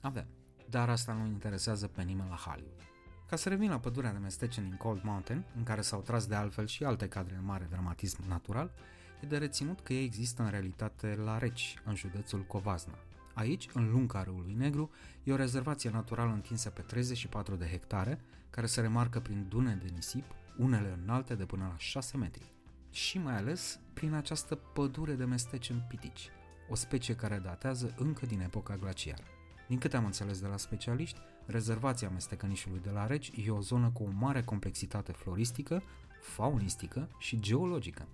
Avem, 0.00 0.26
dar 0.70 0.88
asta 0.88 1.12
nu 1.12 1.26
interesează 1.26 1.86
pe 1.86 2.02
nimeni 2.02 2.28
la 2.28 2.36
Hollywood. 2.36 2.82
Ca 3.28 3.36
să 3.36 3.48
revin 3.48 3.70
la 3.70 3.78
pădurea 3.78 4.12
de 4.12 4.18
mesteceni 4.18 4.68
din 4.68 4.76
Cold 4.76 5.02
Mountain, 5.02 5.44
în 5.56 5.62
care 5.62 5.80
s-au 5.80 6.00
tras 6.00 6.26
de 6.26 6.34
altfel 6.34 6.66
și 6.66 6.84
alte 6.84 7.08
cadre 7.08 7.34
de 7.34 7.40
mare 7.40 7.66
dramatism 7.70 8.28
natural, 8.28 8.72
e 9.20 9.26
de 9.26 9.38
reținut 9.38 9.80
că 9.80 9.92
ea 9.92 10.02
există 10.02 10.42
în 10.42 10.50
realitate 10.50 11.14
la 11.14 11.38
Reci, 11.38 11.78
în 11.84 11.94
județul 11.94 12.44
Covazna. 12.44 12.98
Aici, 13.38 13.68
în 13.72 13.90
lunga 13.90 14.22
râului 14.22 14.54
Negru, 14.54 14.90
e 15.24 15.32
o 15.32 15.36
rezervație 15.36 15.90
naturală 15.90 16.32
întinsă 16.32 16.70
pe 16.70 16.80
34 16.80 17.54
de 17.54 17.66
hectare, 17.66 18.20
care 18.50 18.66
se 18.66 18.80
remarcă 18.80 19.20
prin 19.20 19.46
dune 19.48 19.74
de 19.82 19.90
nisip, 19.94 20.24
unele 20.56 20.98
înalte 21.02 21.34
de 21.34 21.44
până 21.44 21.66
la 21.70 21.76
6 21.76 22.16
metri. 22.16 22.52
Și 22.90 23.18
mai 23.18 23.36
ales 23.36 23.80
prin 23.92 24.12
această 24.12 24.54
pădure 24.54 25.14
de 25.14 25.24
mesteceni 25.24 25.84
pitici, 25.88 26.28
o 26.68 26.74
specie 26.74 27.14
care 27.14 27.38
datează 27.38 27.94
încă 27.98 28.26
din 28.26 28.40
epoca 28.40 28.76
glaciară. 28.76 29.22
Din 29.68 29.78
câte 29.78 29.96
am 29.96 30.04
înțeles 30.04 30.40
de 30.40 30.46
la 30.46 30.56
specialiști, 30.56 31.18
rezervația 31.46 32.08
mestecănișului 32.08 32.80
de 32.80 32.90
la 32.90 33.06
Reci 33.06 33.32
e 33.46 33.50
o 33.50 33.60
zonă 33.60 33.90
cu 33.90 34.02
o 34.02 34.10
mare 34.10 34.42
complexitate 34.42 35.12
floristică, 35.12 35.82
faunistică 36.20 37.08
și 37.18 37.40
geologică. 37.40 38.08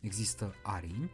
Există 0.00 0.54
arini, 0.62 1.10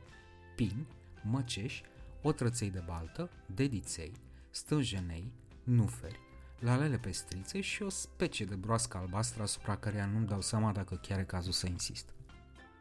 pini, 0.57 0.87
măceși, 1.23 1.83
otrăței 2.23 2.71
de 2.71 2.83
baltă, 2.87 3.31
dediței, 3.55 4.13
stânjenei, 4.51 5.33
nuferi, 5.63 6.21
lalele 6.59 6.99
pestrițe 6.99 7.61
și 7.61 7.83
o 7.83 7.89
specie 7.89 8.45
de 8.45 8.55
broască 8.55 8.97
albastră 8.97 9.43
asupra 9.43 9.77
căreia 9.77 10.07
nu-mi 10.07 10.27
dau 10.27 10.41
seama 10.41 10.73
dacă 10.73 10.95
chiar 10.95 11.19
e 11.19 11.25
cazul 11.25 11.53
să 11.53 11.67
insist. 11.67 12.09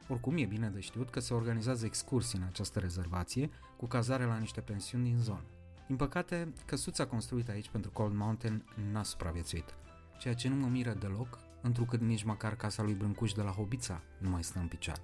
Oricum 0.08 0.38
e 0.38 0.46
bine 0.46 0.70
de 0.70 0.80
știut 0.80 1.10
că 1.10 1.20
se 1.20 1.34
organizează 1.34 1.86
excursii 1.86 2.38
în 2.38 2.46
această 2.46 2.80
rezervație 2.80 3.50
cu 3.78 3.86
cazare 3.88 4.24
la 4.24 4.38
niște 4.38 4.62
pensiuni 4.62 5.04
din 5.04 5.18
zonă. 5.18 5.46
Din 5.88 5.96
păcate, 5.96 6.54
căsuța 6.66 7.06
construită 7.06 7.52
aici 7.52 7.70
pentru 7.70 7.92
Cold 7.92 8.14
Mountain 8.16 8.66
n-a 8.92 9.04
supraviețuit, 9.04 9.76
ceea 10.20 10.34
ce 10.34 10.50
nu 10.50 10.56
mă 10.56 10.68
miră 10.68 10.94
deloc, 10.94 11.40
întrucât 11.62 12.02
nici 12.02 12.24
măcar 12.24 12.56
casa 12.56 12.84
lui 12.84 12.94
Brâncuș 12.94 13.32
de 13.32 13.42
la 13.42 13.52
Hobița 13.52 14.02
nu 14.18 14.30
mai 14.30 14.44
stă 14.44 14.60
în 14.60 14.68
picioare. 14.68 15.02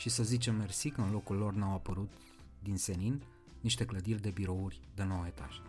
Și 0.00 0.08
să 0.08 0.22
zicem 0.22 0.54
mersi 0.54 0.90
că 0.90 1.00
în 1.00 1.10
locul 1.10 1.36
lor 1.36 1.52
n-au 1.54 1.74
apărut, 1.74 2.12
din 2.58 2.76
senin, 2.76 3.22
niște 3.60 3.84
clădiri 3.84 4.20
de 4.20 4.30
birouri 4.30 4.80
de 4.94 5.02
9 5.02 5.26
etaje. 5.26 5.62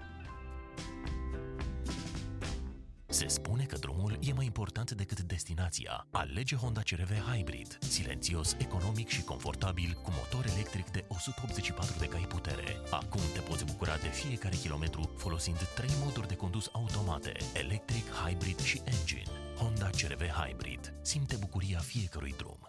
Se 3.05 3.27
spune 3.27 3.63
că 3.63 3.77
drumul 3.77 4.17
e 4.21 4.33
mai 4.33 4.45
important 4.45 4.91
decât 4.91 5.21
destinația. 5.21 6.07
Alege 6.11 6.55
Honda 6.55 6.81
CRV 6.81 7.11
Hybrid, 7.11 7.77
silențios, 7.81 8.55
economic 8.59 9.07
și 9.07 9.23
confortabil, 9.23 9.99
cu 10.03 10.11
motor 10.11 10.45
electric 10.53 10.89
de 10.89 11.05
184 11.07 11.99
de 11.99 12.07
cai 12.07 12.25
putere. 12.27 12.77
Acum 12.91 13.21
te 13.33 13.39
poți 13.39 13.65
bucura 13.65 13.95
de 13.97 14.07
fiecare 14.07 14.55
kilometru 14.55 15.13
folosind 15.17 15.57
trei 15.75 15.91
moduri 16.03 16.27
de 16.27 16.35
condus 16.35 16.69
automate, 16.71 17.31
electric, 17.53 18.03
hybrid 18.09 18.59
și 18.59 18.81
engine. 18.83 19.31
Honda 19.57 19.89
CRV 19.89 20.21
Hybrid. 20.21 20.93
Simte 21.01 21.35
bucuria 21.39 21.79
fiecărui 21.79 22.33
drum. 22.37 22.59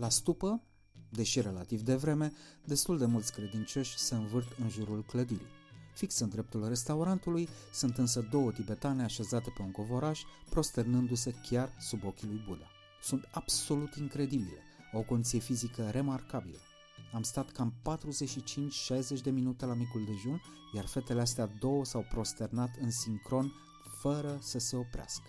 La 0.00 0.08
stupă, 0.08 0.62
deși 1.10 1.40
relativ 1.40 1.80
devreme, 1.80 2.32
destul 2.64 2.98
de 2.98 3.06
mulți 3.06 3.32
credincioși 3.32 3.98
se 3.98 4.14
învârt 4.14 4.58
în 4.58 4.68
jurul 4.68 5.04
clădirii. 5.04 5.50
Fix 5.94 6.18
în 6.18 6.28
dreptul 6.28 6.68
restaurantului 6.68 7.48
sunt 7.72 7.98
însă 7.98 8.28
două 8.30 8.52
tibetane 8.52 9.02
așezate 9.02 9.52
pe 9.56 9.62
un 9.62 9.70
covoraș, 9.70 10.22
prosternându-se 10.50 11.34
chiar 11.48 11.76
sub 11.78 12.04
ochii 12.04 12.28
lui 12.28 12.44
Buddha. 12.46 12.66
Sunt 13.02 13.28
absolut 13.32 13.94
incredibile, 13.94 14.62
au 14.92 15.00
o 15.00 15.02
condiție 15.02 15.38
fizică 15.38 15.90
remarcabilă. 15.90 16.58
Am 17.12 17.22
stat 17.22 17.50
cam 17.50 17.74
45-60 19.18 19.22
de 19.22 19.30
minute 19.30 19.64
la 19.64 19.74
micul 19.74 20.04
dejun, 20.04 20.42
iar 20.74 20.86
fetele 20.86 21.20
astea 21.20 21.46
două 21.46 21.84
s-au 21.84 22.06
prosternat 22.08 22.70
în 22.80 22.90
sincron, 22.90 23.52
fără 24.00 24.38
să 24.40 24.58
se 24.58 24.76
oprească. 24.76 25.28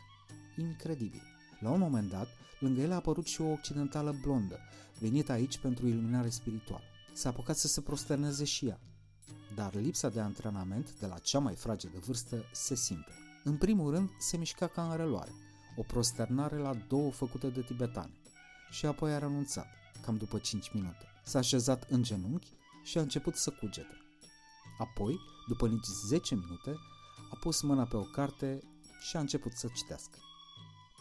Incredibil. 0.57 1.30
La 1.61 1.69
un 1.69 1.79
moment 1.79 2.09
dat, 2.09 2.27
lângă 2.59 2.81
ele 2.81 2.93
a 2.93 2.95
apărut 2.95 3.25
și 3.25 3.41
o 3.41 3.51
occidentală 3.51 4.17
blondă, 4.21 4.59
venită 4.99 5.31
aici 5.31 5.57
pentru 5.57 5.87
iluminare 5.87 6.29
spirituală. 6.29 6.83
S-a 7.13 7.29
apucat 7.29 7.57
să 7.57 7.67
se 7.67 7.81
prosterneze 7.81 8.43
și 8.43 8.67
ea. 8.67 8.79
Dar 9.55 9.73
lipsa 9.73 10.09
de 10.09 10.19
antrenament 10.19 10.99
de 10.99 11.05
la 11.05 11.17
cea 11.17 11.39
mai 11.39 11.55
fragedă 11.55 11.99
vârstă 11.99 12.45
se 12.51 12.75
simte. 12.75 13.11
În 13.43 13.57
primul 13.57 13.91
rând, 13.91 14.09
se 14.19 14.37
mișca 14.37 14.67
ca 14.67 14.91
în 14.91 14.97
reloare, 14.97 15.31
o 15.75 15.81
prosternare 15.81 16.57
la 16.57 16.73
două 16.73 17.11
făcute 17.11 17.47
de 17.47 17.61
tibetane. 17.61 18.13
Și 18.71 18.85
apoi 18.85 19.13
a 19.13 19.17
renunțat, 19.17 19.67
cam 20.01 20.17
după 20.17 20.37
5 20.37 20.73
minute. 20.73 21.05
S-a 21.23 21.39
așezat 21.39 21.85
în 21.89 22.03
genunchi 22.03 22.47
și 22.83 22.97
a 22.97 23.01
început 23.01 23.35
să 23.35 23.49
cugete. 23.49 23.97
Apoi, 24.77 25.19
după 25.47 25.67
nici 25.67 25.85
10 26.07 26.35
minute, 26.35 26.75
a 27.31 27.35
pus 27.39 27.61
mâna 27.61 27.83
pe 27.83 27.95
o 27.95 28.03
carte 28.03 28.59
și 28.99 29.17
a 29.17 29.19
început 29.19 29.51
să 29.51 29.67
citească. 29.73 30.17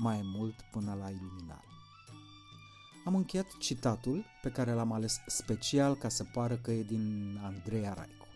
Mai 0.02 0.20
mult 0.22 0.54
până 0.70 0.96
la 1.00 1.10
iluminare. 1.10 1.64
Am 3.04 3.14
încheiat 3.14 3.56
citatul 3.58 4.24
pe 4.42 4.50
care 4.50 4.72
l-am 4.72 4.92
ales 4.92 5.20
special 5.26 5.96
ca 5.96 6.08
să 6.08 6.24
pară 6.24 6.56
că 6.56 6.70
e 6.70 6.82
din 6.82 7.38
Andreea 7.42 7.92
Raico. 7.92 8.26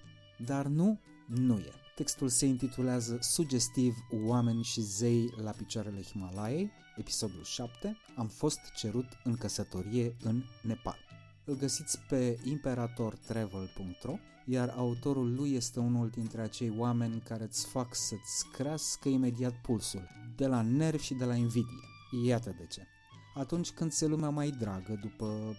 Dar 0.46 0.66
nu, 0.66 1.00
nu 1.26 1.58
e. 1.58 1.72
Textul 1.94 2.28
se 2.28 2.46
intitulează 2.46 3.18
sugestiv 3.20 3.94
Oameni 4.26 4.62
și 4.62 4.80
zei 4.80 5.34
la 5.42 5.50
picioarele 5.50 6.02
Himalayei, 6.02 6.70
episodul 6.96 7.42
7, 7.44 7.96
Am 8.16 8.26
fost 8.26 8.60
cerut 8.76 9.06
în 9.24 9.36
căsătorie 9.36 10.16
în 10.22 10.42
Nepal. 10.62 10.98
Îl 11.44 11.56
găsiți 11.56 11.98
pe 12.08 12.38
imperatortravel.ro, 12.44 14.18
iar 14.46 14.68
autorul 14.68 15.34
lui 15.34 15.54
este 15.54 15.80
unul 15.80 16.08
dintre 16.08 16.42
acei 16.42 16.74
oameni 16.76 17.20
care 17.20 17.44
îți 17.44 17.66
fac 17.66 17.94
să-ți 17.94 18.46
crească 18.52 19.08
imediat 19.08 19.60
pulsul, 19.62 20.08
de 20.36 20.46
la 20.46 20.62
nervi 20.62 21.04
și 21.04 21.14
de 21.14 21.24
la 21.24 21.34
invidie. 21.34 21.82
Iată 22.24 22.54
de 22.58 22.66
ce. 22.66 22.86
Atunci 23.34 23.70
când 23.70 23.92
se 23.92 24.06
lumea 24.06 24.28
mai 24.28 24.50
dragă, 24.50 24.98
după 25.02 25.56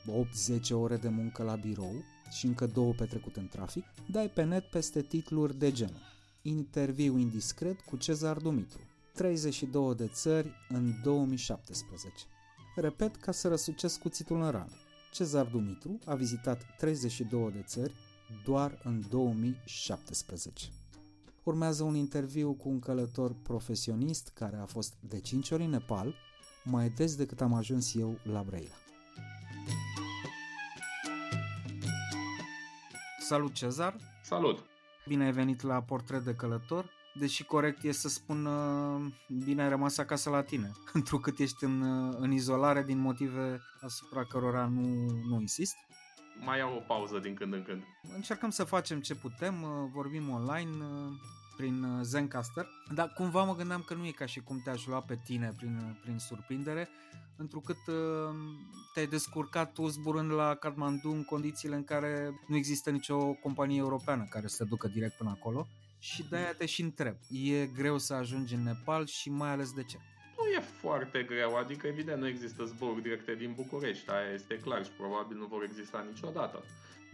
8-10 0.57 0.71
ore 0.71 0.97
de 0.97 1.09
muncă 1.09 1.43
la 1.43 1.55
birou 1.55 2.03
și 2.31 2.45
încă 2.45 2.67
două 2.67 2.93
petrecut 2.93 3.35
în 3.35 3.47
trafic, 3.47 3.85
dai 4.11 4.29
pe 4.29 4.43
net 4.43 4.65
peste 4.69 5.01
titluri 5.01 5.57
de 5.57 5.71
genul 5.71 6.01
Interviu 6.41 7.17
indiscret 7.17 7.81
cu 7.81 7.97
Cezar 7.97 8.37
Dumitru 8.37 8.79
32 9.13 9.95
de 9.95 10.07
țări 10.07 10.51
în 10.69 10.93
2017 11.03 12.25
Repet 12.75 13.15
ca 13.15 13.31
să 13.31 13.47
răsucesc 13.47 13.99
cuțitul 13.99 14.41
în 14.41 14.51
rană. 14.51 14.71
Cezar 15.13 15.45
Dumitru 15.45 15.99
a 16.05 16.15
vizitat 16.15 16.61
32 16.77 17.51
de 17.51 17.63
țări 17.65 17.93
doar 18.45 18.81
în 18.83 19.03
2017. 19.09 20.65
Urmează 21.45 21.83
un 21.83 21.95
interviu 21.95 22.53
cu 22.53 22.69
un 22.69 22.79
călător 22.79 23.35
profesionist 23.43 24.31
care 24.33 24.55
a 24.55 24.65
fost 24.65 24.93
de 24.99 25.19
5 25.19 25.51
ori 25.51 25.63
în 25.63 25.69
Nepal, 25.69 26.15
mai 26.63 26.89
des 26.89 27.15
decât 27.15 27.41
am 27.41 27.53
ajuns 27.53 27.95
eu 27.95 28.19
la 28.23 28.43
Brăila. 28.43 28.75
Salut 33.19 33.53
Cezar! 33.53 33.95
Salut! 34.23 34.65
Bine 35.07 35.23
ai 35.23 35.31
venit 35.31 35.61
la 35.61 35.81
Portret 35.81 36.23
de 36.23 36.35
Călător, 36.35 36.89
deși 37.19 37.43
corect 37.43 37.83
e 37.83 37.91
să 37.91 38.09
spun 38.09 38.45
uh, 38.45 39.13
bine 39.43 39.63
ai 39.63 39.69
rămas 39.69 39.97
acasă 39.97 40.29
la 40.29 40.43
tine, 40.43 40.71
întrucât 40.93 41.39
ești 41.39 41.63
în, 41.63 41.81
uh, 41.81 42.15
în 42.19 42.31
izolare 42.31 42.83
din 42.83 42.99
motive 42.99 43.61
asupra 43.81 44.25
cărora 44.25 44.65
nu, 44.65 45.05
nu 45.27 45.39
insist. 45.39 45.75
Mai 46.39 46.57
iau 46.57 46.75
o 46.75 46.79
pauză 46.79 47.19
din 47.19 47.33
când 47.33 47.53
în 47.53 47.63
când. 47.63 47.83
Încercăm 48.15 48.49
să 48.49 48.63
facem 48.63 49.01
ce 49.01 49.15
putem, 49.15 49.61
uh, 49.63 49.69
vorbim 49.93 50.29
online, 50.29 50.77
prin 51.55 51.83
uh, 51.83 51.99
Zencaster, 52.03 52.67
dar 52.93 53.13
cumva 53.13 53.43
mă 53.43 53.55
gândeam 53.55 53.81
că 53.81 53.93
nu 53.93 54.05
e 54.05 54.11
ca 54.11 54.25
și 54.25 54.39
cum 54.39 54.61
te-aș 54.63 54.85
lua 54.85 55.01
pe 55.01 55.19
tine 55.23 55.53
prin, 55.57 55.77
uh, 55.77 55.97
prin 56.01 56.17
surprindere, 56.17 56.89
întrucât 57.37 57.87
uh, 57.87 58.35
te-ai 58.93 59.07
descurcat 59.07 59.73
tu 59.73 59.87
zburând 59.87 60.31
la 60.31 60.55
Kathmandu 60.55 61.09
în 61.09 61.23
condițiile 61.23 61.75
în 61.75 61.83
care 61.83 62.39
nu 62.47 62.55
există 62.55 62.89
nicio 62.89 63.33
companie 63.33 63.77
europeană 63.77 64.27
care 64.29 64.47
să 64.47 64.63
te 64.63 64.69
ducă 64.69 64.87
direct 64.87 65.17
până 65.17 65.29
acolo 65.29 65.67
și 65.99 66.25
de-aia 66.29 66.53
te 66.53 66.65
și 66.65 66.81
întreb. 66.81 67.15
E 67.29 67.65
greu 67.65 67.97
să 67.97 68.13
ajungi 68.13 68.53
în 68.53 68.63
Nepal 68.63 69.05
și 69.05 69.29
mai 69.29 69.49
ales 69.49 69.71
de 69.71 69.83
ce? 69.83 69.97
Nu 70.85 70.91
e 70.91 70.97
foarte 70.97 71.23
greu, 71.23 71.55
adică 71.55 71.87
evident 71.87 72.21
nu 72.21 72.27
există 72.27 72.63
zboruri 72.63 73.01
directe 73.01 73.35
din 73.35 73.53
București, 73.55 74.09
aia 74.09 74.33
este 74.33 74.59
clar 74.59 74.83
și 74.85 74.91
probabil 74.91 75.37
nu 75.37 75.45
vor 75.45 75.63
exista 75.63 76.05
niciodată 76.11 76.63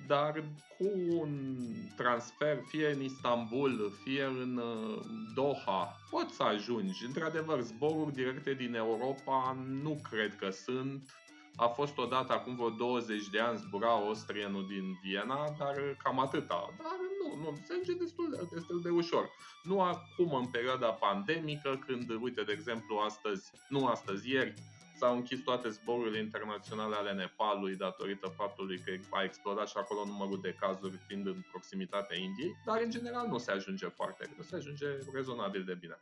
dar 0.08 0.44
cu 0.78 1.18
un 1.20 1.56
transfer 1.96 2.58
fie 2.68 2.92
în 2.92 3.02
Istanbul, 3.02 3.92
fie 4.04 4.24
în 4.24 4.58
uh, 4.58 5.00
Doha, 5.36 6.00
poți 6.10 6.36
să 6.36 6.44
ajungi. 6.44 7.06
Într-adevăr, 7.06 7.62
zboruri 7.62 8.14
directe 8.14 8.54
din 8.54 8.76
Europa 8.76 9.58
nu 9.82 10.02
cred 10.10 10.36
că 10.36 10.50
sunt. 10.50 11.21
A 11.66 11.68
fost 11.68 11.98
odată 11.98 12.34
acum 12.34 12.56
vreo 12.56 12.70
20 12.70 13.28
de 13.28 13.40
ani 13.40 13.58
zbura 13.58 13.88
Austrianul 13.88 14.68
din 14.68 15.00
Viena, 15.02 15.56
dar 15.58 15.76
cam 16.04 16.20
atâta. 16.20 16.74
Dar 16.78 16.96
nu, 17.20 17.42
nu, 17.42 17.58
se 17.66 17.74
ajunge 17.74 18.04
destul 18.04 18.28
de, 18.32 18.56
destul 18.56 18.82
de 18.82 18.90
ușor. 18.90 19.30
Nu 19.64 19.82
acum 19.82 20.34
în 20.34 20.46
perioada 20.46 20.88
pandemică, 20.88 21.80
când, 21.86 22.10
uite, 22.22 22.42
de 22.42 22.52
exemplu, 22.52 22.96
astăzi, 22.96 23.52
nu 23.70 23.86
astăzi, 23.88 24.30
ieri, 24.30 24.54
s-au 24.98 25.16
închis 25.16 25.40
toate 25.44 25.70
zborurile 25.70 26.20
internaționale 26.20 26.96
ale 26.96 27.12
Nepalului 27.12 27.76
datorită 27.76 28.28
faptului 28.28 28.80
că 28.80 28.92
a 29.10 29.24
explodat 29.24 29.68
și 29.68 29.78
acolo 29.78 30.06
numărul 30.06 30.40
de 30.42 30.56
cazuri 30.60 31.00
fiind 31.08 31.28
în 31.28 31.46
proximitatea 31.52 32.18
Indiei, 32.18 32.58
dar 32.66 32.82
în 32.84 32.90
general 32.90 33.28
nu 33.28 33.38
se 33.38 33.52
ajunge 33.52 33.88
foarte 33.88 34.30
greu, 34.34 34.44
se 34.44 34.56
ajunge 34.56 34.86
rezonabil 35.14 35.64
de 35.64 35.74
bine. 35.74 36.00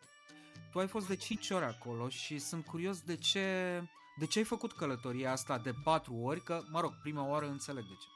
Tu 0.72 0.80
ai 0.80 0.88
fost 0.88 1.07
de 1.07 1.16
5 1.16 1.49
ori 1.49 1.66
acolo 1.66 2.10
și 2.10 2.38
sunt 2.38 2.66
curios 2.66 3.01
de 3.01 3.16
ce, 3.16 3.43
de 4.20 4.26
ce 4.26 4.40
ai 4.40 4.46
făcut 4.46 4.72
călătoria 4.72 5.32
asta 5.32 5.58
de 5.58 5.72
4 5.84 6.14
ori, 6.14 6.42
că, 6.42 6.62
mă 6.72 6.80
rog, 6.80 6.92
prima 7.02 7.28
oară 7.28 7.46
înțeleg 7.46 7.84
de 7.84 7.94
ce. 8.00 8.08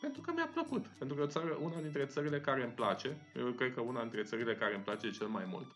Pentru 0.00 0.20
că 0.20 0.32
mi-a 0.34 0.50
plăcut. 0.52 0.86
Pentru 0.86 1.16
că 1.16 1.26
țară, 1.26 1.58
una 1.60 1.80
dintre 1.80 2.06
țările 2.06 2.40
care 2.40 2.62
îmi 2.62 2.72
place, 2.72 3.30
eu 3.34 3.52
cred 3.52 3.74
că 3.74 3.80
una 3.80 4.00
dintre 4.00 4.22
țările 4.22 4.54
care 4.54 4.74
îmi 4.74 4.84
place 4.84 5.10
cel 5.10 5.26
mai 5.26 5.44
mult, 5.50 5.66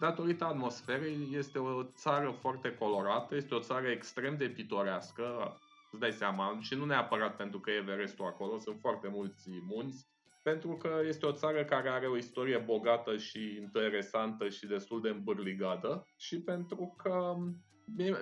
datorită 0.00 0.44
atmosferei, 0.44 1.28
este 1.32 1.58
o 1.58 1.82
țară 1.82 2.30
foarte 2.30 2.74
colorată, 2.74 3.36
este 3.36 3.54
o 3.54 3.60
țară 3.60 3.86
extrem 3.86 4.36
de 4.36 4.48
pitorească, 4.48 5.56
îți 5.90 6.00
dai 6.00 6.12
seama, 6.12 6.58
și 6.60 6.74
nu 6.74 6.84
neapărat 6.84 7.36
pentru 7.36 7.60
că 7.60 7.70
e 7.70 7.74
Everestul 7.74 8.24
acolo, 8.24 8.58
sunt 8.58 8.78
foarte 8.80 9.08
mulți 9.08 9.48
munți, 9.68 10.06
pentru 10.42 10.76
că 10.76 11.00
este 11.04 11.26
o 11.26 11.32
țară 11.32 11.64
care 11.64 11.88
are 11.88 12.06
o 12.06 12.16
istorie 12.16 12.58
bogată 12.58 13.16
și 13.16 13.56
interesantă 13.60 14.48
și 14.48 14.66
destul 14.66 15.00
de 15.00 15.08
îmbârligată 15.08 16.06
și 16.16 16.40
pentru 16.40 16.94
că 17.02 17.36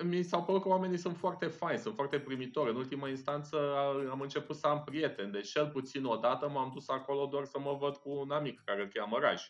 mi 0.03 0.23
s-au 0.23 0.43
părut 0.43 0.61
că 0.61 0.67
oamenii 0.67 0.97
sunt 0.97 1.17
foarte 1.17 1.45
faini, 1.45 1.79
sunt 1.79 1.95
foarte 1.95 2.19
primitori. 2.19 2.69
În 2.69 2.75
ultima 2.75 3.09
instanță 3.09 3.57
am 4.09 4.21
început 4.21 4.55
să 4.55 4.67
am 4.67 4.83
prieteni, 4.83 5.31
deci 5.31 5.49
cel 5.49 5.67
puțin 5.67 6.05
odată 6.05 6.49
m-am 6.49 6.71
dus 6.73 6.89
acolo 6.89 7.25
doar 7.25 7.45
să 7.45 7.59
mă 7.59 7.77
văd 7.79 7.95
cu 7.95 8.09
un 8.09 8.31
amic 8.31 8.61
care 8.65 8.81
îl 8.81 8.87
cheamă 8.87 9.17
Raj 9.19 9.41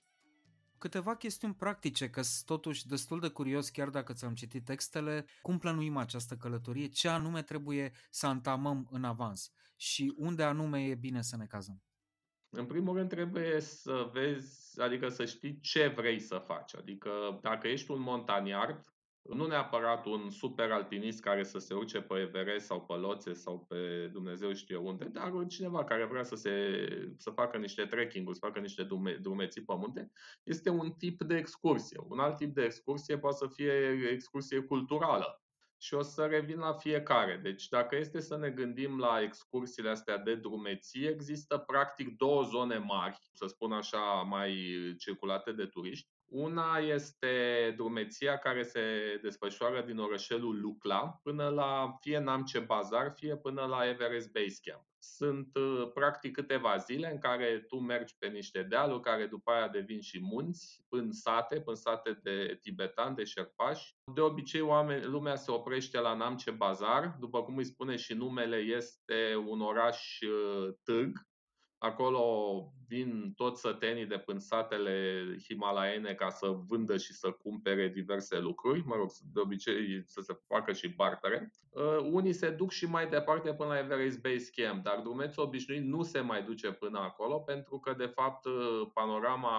câteva 0.80 1.16
chestiuni 1.16 1.54
practice, 1.54 2.10
că 2.10 2.22
sunt 2.22 2.46
totuși 2.46 2.88
destul 2.88 3.20
de 3.20 3.28
curios, 3.28 3.70
chiar 3.70 3.90
dacă 3.90 4.14
ți-am 4.14 4.34
citit 4.34 4.66
textele, 4.66 5.26
cum 5.42 5.58
plănuim 5.58 5.98
această 5.98 6.36
călătorie, 6.36 6.88
ce 6.88 7.08
anume 7.08 7.42
trebuie 7.42 7.92
să 8.10 8.28
antamăm 8.28 8.88
în 8.92 9.04
avans 9.04 9.52
și 9.76 10.14
unde 10.18 10.44
anume 10.44 10.84
e 10.84 10.96
bine 10.96 11.22
să 11.22 11.38
ne 11.38 11.46
cazăm. 11.46 11.82
În 12.50 12.66
primul 12.66 12.96
rând 12.96 13.10
trebuie 13.10 13.60
să 13.60 14.10
vezi, 14.14 14.82
adică 14.82 15.10
să 15.10 15.26
știi 15.26 15.60
ce 15.60 15.88
vrei 15.88 16.20
să 16.20 16.38
faci. 16.46 16.76
Adică 16.76 17.40
dacă 17.42 17.68
ești 17.68 17.92
un 17.92 18.02
montaniard, 18.02 18.84
nu 19.34 19.48
neapărat 19.48 20.06
un 20.06 20.30
super 20.30 20.72
alpinist 20.72 21.22
care 21.22 21.44
să 21.44 21.58
se 21.58 21.74
urce 21.74 22.02
pe 22.02 22.20
Everest 22.20 22.66
sau 22.66 22.82
pe 22.86 22.94
Loțe 22.94 23.34
sau 23.34 23.66
pe 23.68 24.10
Dumnezeu 24.12 24.54
știe 24.54 24.76
unde, 24.76 25.06
dar 25.06 25.32
cineva 25.48 25.84
care 25.84 26.06
vrea 26.06 26.24
să, 26.24 26.36
se, 26.36 26.54
să 27.18 27.30
facă 27.30 27.58
niște 27.58 27.86
trekking-uri, 27.86 28.38
să 28.38 28.46
facă 28.46 28.60
niște 28.60 28.84
drume, 28.84 29.14
drumeții 29.22 29.64
pe 29.64 29.74
munte, 29.76 30.12
este 30.44 30.70
un 30.70 30.92
tip 30.92 31.22
de 31.22 31.36
excursie. 31.38 32.00
Un 32.08 32.20
alt 32.20 32.38
tip 32.38 32.54
de 32.54 32.64
excursie 32.64 33.18
poate 33.18 33.38
să 33.38 33.48
fie 33.48 33.72
excursie 34.12 34.60
culturală. 34.60 35.44
Și 35.82 35.94
o 35.94 36.02
să 36.02 36.26
revin 36.26 36.58
la 36.60 36.74
fiecare. 36.74 37.40
Deci 37.44 37.68
dacă 37.68 37.96
este 37.96 38.20
să 38.20 38.38
ne 38.38 38.50
gândim 38.50 39.00
la 39.00 39.22
excursiile 39.22 39.90
astea 39.90 40.18
de 40.18 40.36
drumeție, 40.36 41.10
există 41.10 41.58
practic 41.58 42.18
două 42.18 42.44
zone 42.44 42.78
mari, 42.78 43.18
să 43.34 43.46
spun 43.48 43.72
așa, 43.72 44.22
mai 44.22 44.56
circulate 44.98 45.52
de 45.52 45.66
turiști. 45.66 46.10
Una 46.30 46.78
este 46.78 47.74
drumeția 47.76 48.38
care 48.38 48.64
se 48.64 48.82
desfășoară 49.22 49.82
din 49.82 49.98
orășelul 49.98 50.60
Lucla 50.62 51.20
până 51.24 51.50
la 51.50 51.98
fie 52.00 52.20
Namce 52.20 52.60
Bazar, 52.60 53.14
fie 53.16 53.36
până 53.36 53.66
la 53.66 53.88
Everest 53.88 54.32
Base 54.32 54.60
Camp. 54.62 54.88
Sunt 55.02 55.56
uh, 55.56 55.92
practic 55.94 56.34
câteva 56.34 56.78
zile 56.78 57.12
în 57.12 57.18
care 57.18 57.66
tu 57.68 57.80
mergi 57.80 58.16
pe 58.18 58.28
niște 58.28 58.64
dealuri 58.64 59.02
care 59.02 59.26
după 59.26 59.52
aia 59.52 59.68
devin 59.68 60.02
și 60.02 60.20
munți, 60.22 60.86
în 60.90 61.12
sate, 61.12 61.62
în 61.66 61.76
sate 61.76 62.20
de 62.24 62.58
tibetani, 62.62 63.16
de 63.16 63.24
șerpași. 63.24 63.96
De 64.14 64.22
obicei 64.22 64.62
oameni, 64.62 65.06
lumea 65.06 65.36
se 65.36 65.52
oprește 65.52 66.00
la 66.00 66.14
Namce 66.14 66.52
Bazar, 66.52 67.16
după 67.20 67.44
cum 67.44 67.58
îi 67.58 67.64
spune 67.64 67.96
și 67.96 68.14
numele, 68.14 68.58
este 68.58 69.36
un 69.48 69.62
oraș 69.62 70.20
uh, 70.22 70.74
târg, 70.84 71.28
Acolo 71.80 72.24
vin 72.88 73.34
toți 73.36 73.62
sătenii 73.62 74.06
de 74.06 74.18
până 74.18 74.40
satele 74.40 75.24
himalaiene 75.44 76.14
ca 76.14 76.30
să 76.30 76.48
vândă 76.68 76.98
și 76.98 77.14
să 77.14 77.32
cumpere 77.32 77.88
diverse 77.88 78.40
lucruri, 78.40 78.84
mă 78.86 78.96
rog, 78.96 79.10
de 79.34 79.40
obicei 79.40 80.04
să 80.06 80.22
se 80.22 80.40
facă 80.48 80.74
și 80.74 80.88
bartere. 80.88 81.52
Uh, 81.70 81.98
unii 82.12 82.34
se 82.34 82.50
duc 82.50 82.72
și 82.72 82.86
mai 82.86 83.08
departe 83.08 83.54
până 83.54 83.70
la 83.70 83.78
Everest 83.78 84.22
Base 84.22 84.50
Camp, 84.56 84.84
dar 84.84 85.00
drumețul 85.00 85.44
obișnuit 85.44 85.84
nu 85.84 86.04
se 86.04 86.20
mai 86.20 86.44
duce 86.44 86.72
până 86.72 87.00
acolo 87.00 87.40
pentru 87.40 87.80
că, 87.80 87.94
de 87.98 88.06
fapt, 88.06 88.46
uh, 88.46 88.88
panorama 88.94 89.56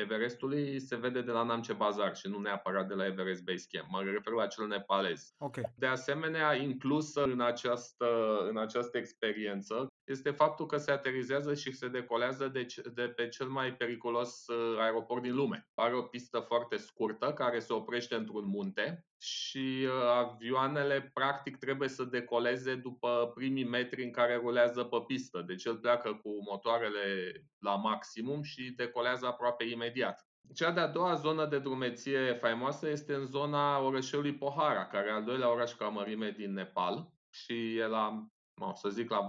Everestului 0.00 0.80
se 0.80 0.96
vede 0.96 1.22
de 1.22 1.30
la 1.30 1.42
Namche 1.42 1.72
Bazar 1.72 2.16
și 2.16 2.28
nu 2.28 2.38
neapărat 2.38 2.88
de 2.88 2.94
la 2.94 3.06
Everest 3.06 3.42
Base 3.42 3.66
Camp. 3.70 3.88
Mă 3.90 4.02
refer 4.02 4.32
la 4.32 4.46
cel 4.46 4.66
nepalez. 4.66 5.34
Okay. 5.38 5.64
De 5.76 5.86
asemenea, 5.86 6.54
inclusă 6.54 7.22
în 7.22 7.40
această, 7.40 8.06
în 8.48 8.58
această 8.58 8.98
experiență 8.98 9.86
este 10.04 10.30
faptul 10.30 10.66
că 10.66 10.76
se 10.76 10.90
aterizează 10.90 11.54
și 11.54 11.72
se 11.72 11.88
decolează 11.88 12.48
de, 12.48 12.66
de 12.94 13.02
pe 13.02 13.28
cel 13.28 13.46
mai 13.46 13.74
periculos 13.74 14.46
uh, 14.46 14.78
aeroport 14.78 15.22
din 15.22 15.34
lume. 15.34 15.68
Are 15.74 15.94
o 15.94 16.02
pistă 16.02 16.38
foarte 16.38 16.76
scurtă 16.76 17.32
care 17.32 17.58
se 17.58 17.72
oprește 17.72 18.14
într-un 18.14 18.44
munte 18.46 19.04
și 19.20 19.86
uh, 19.86 20.08
avioanele 20.16 21.10
practic 21.14 21.56
trebuie 21.56 21.88
să 21.88 22.04
decoleze 22.04 22.74
după 22.74 23.32
primii 23.34 23.64
metri 23.64 24.04
în 24.04 24.10
care 24.10 24.36
rulează 24.36 24.84
pe 24.84 24.96
pistă. 25.06 25.44
Deci 25.46 25.64
el 25.64 25.76
pleacă 25.76 26.14
cu 26.22 26.42
motoarele 26.50 27.32
la 27.58 27.76
maximum 27.76 28.42
și 28.42 28.70
decolează 28.76 29.26
aproape 29.26 29.64
imediat. 29.64 30.28
Cea 30.54 30.70
de-a 30.70 30.86
doua 30.86 31.14
zonă 31.14 31.46
de 31.46 31.58
drumeție 31.58 32.32
faimoasă 32.32 32.88
este 32.88 33.14
în 33.14 33.24
zona 33.24 33.78
orășelului 33.78 34.36
Pohara, 34.36 34.86
care 34.86 35.08
e 35.08 35.12
al 35.12 35.24
doilea 35.24 35.52
oraș 35.52 35.72
ca 35.72 35.88
mărime 35.88 36.30
din 36.30 36.52
Nepal 36.52 37.12
și 37.30 37.76
e 37.76 37.86
la, 37.86 38.26
să 38.74 38.88
zic, 38.88 39.10
la 39.10 39.26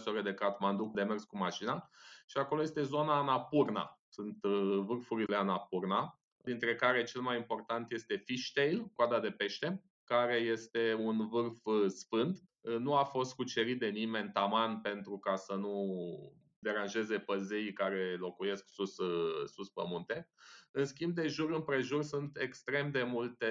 5-6 0.00 0.04
ore 0.06 0.22
de 0.22 0.34
Kathmandu 0.34 0.90
de 0.94 1.02
mers 1.02 1.24
cu 1.24 1.36
mașina 1.36 1.90
și 2.26 2.38
acolo 2.38 2.62
este 2.62 2.82
zona 2.82 3.18
Anapurna. 3.18 4.00
Sunt 4.08 4.44
uh, 4.44 4.78
vârfurile 4.86 5.36
Anapurna, 5.36 6.17
dintre 6.48 6.74
care 6.74 7.02
cel 7.02 7.20
mai 7.20 7.36
important 7.36 7.92
este 7.92 8.16
Fishtail, 8.16 8.90
coada 8.94 9.20
de 9.20 9.30
pește, 9.30 9.82
care 10.04 10.34
este 10.34 10.94
un 10.94 11.28
vârf 11.28 11.64
uh, 11.64 11.86
sfânt. 11.86 12.38
Uh, 12.60 12.76
nu 12.76 12.94
a 12.94 13.04
fost 13.04 13.34
cucerit 13.34 13.78
de 13.78 13.88
nimeni 13.88 14.30
taman 14.32 14.80
pentru 14.80 15.18
ca 15.18 15.36
să 15.36 15.54
nu 15.54 15.74
deranjeze 16.58 17.18
pe 17.18 17.38
zeii 17.38 17.72
care 17.72 18.16
locuiesc 18.18 18.68
sus, 18.68 18.98
uh, 18.98 19.46
sus 19.46 19.68
pe 19.68 19.82
munte. 19.86 20.28
În 20.70 20.84
schimb, 20.84 21.14
de 21.14 21.26
jur 21.26 21.50
împrejur 21.50 22.02
sunt 22.02 22.38
extrem 22.40 22.90
de 22.90 23.02
multe 23.02 23.46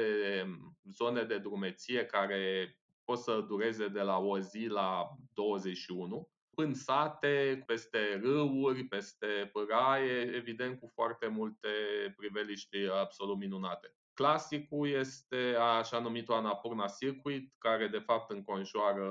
um, 0.45 0.77
zone 0.91 1.23
de 1.23 1.37
drumeție 1.37 2.05
care 2.05 2.77
pot 3.03 3.17
să 3.17 3.45
dureze 3.47 3.87
de 3.87 4.01
la 4.01 4.17
o 4.17 4.39
zi 4.39 4.65
la 4.65 5.07
21 5.33 6.29
în 6.59 6.73
sate, 6.73 7.63
peste 7.65 8.19
râuri, 8.21 8.83
peste 8.83 9.49
păraie, 9.51 10.31
evident 10.35 10.79
cu 10.79 10.91
foarte 10.93 11.27
multe 11.27 11.67
priveliști 12.15 12.77
absolut 13.01 13.37
minunate. 13.37 13.95
Clasicul 14.13 14.89
este 14.89 15.55
așa 15.79 15.99
numitul 15.99 16.33
Anapurna 16.33 16.87
Circuit, 16.87 17.53
care 17.57 17.87
de 17.87 17.99
fapt 17.99 18.31
înconjoară 18.31 19.09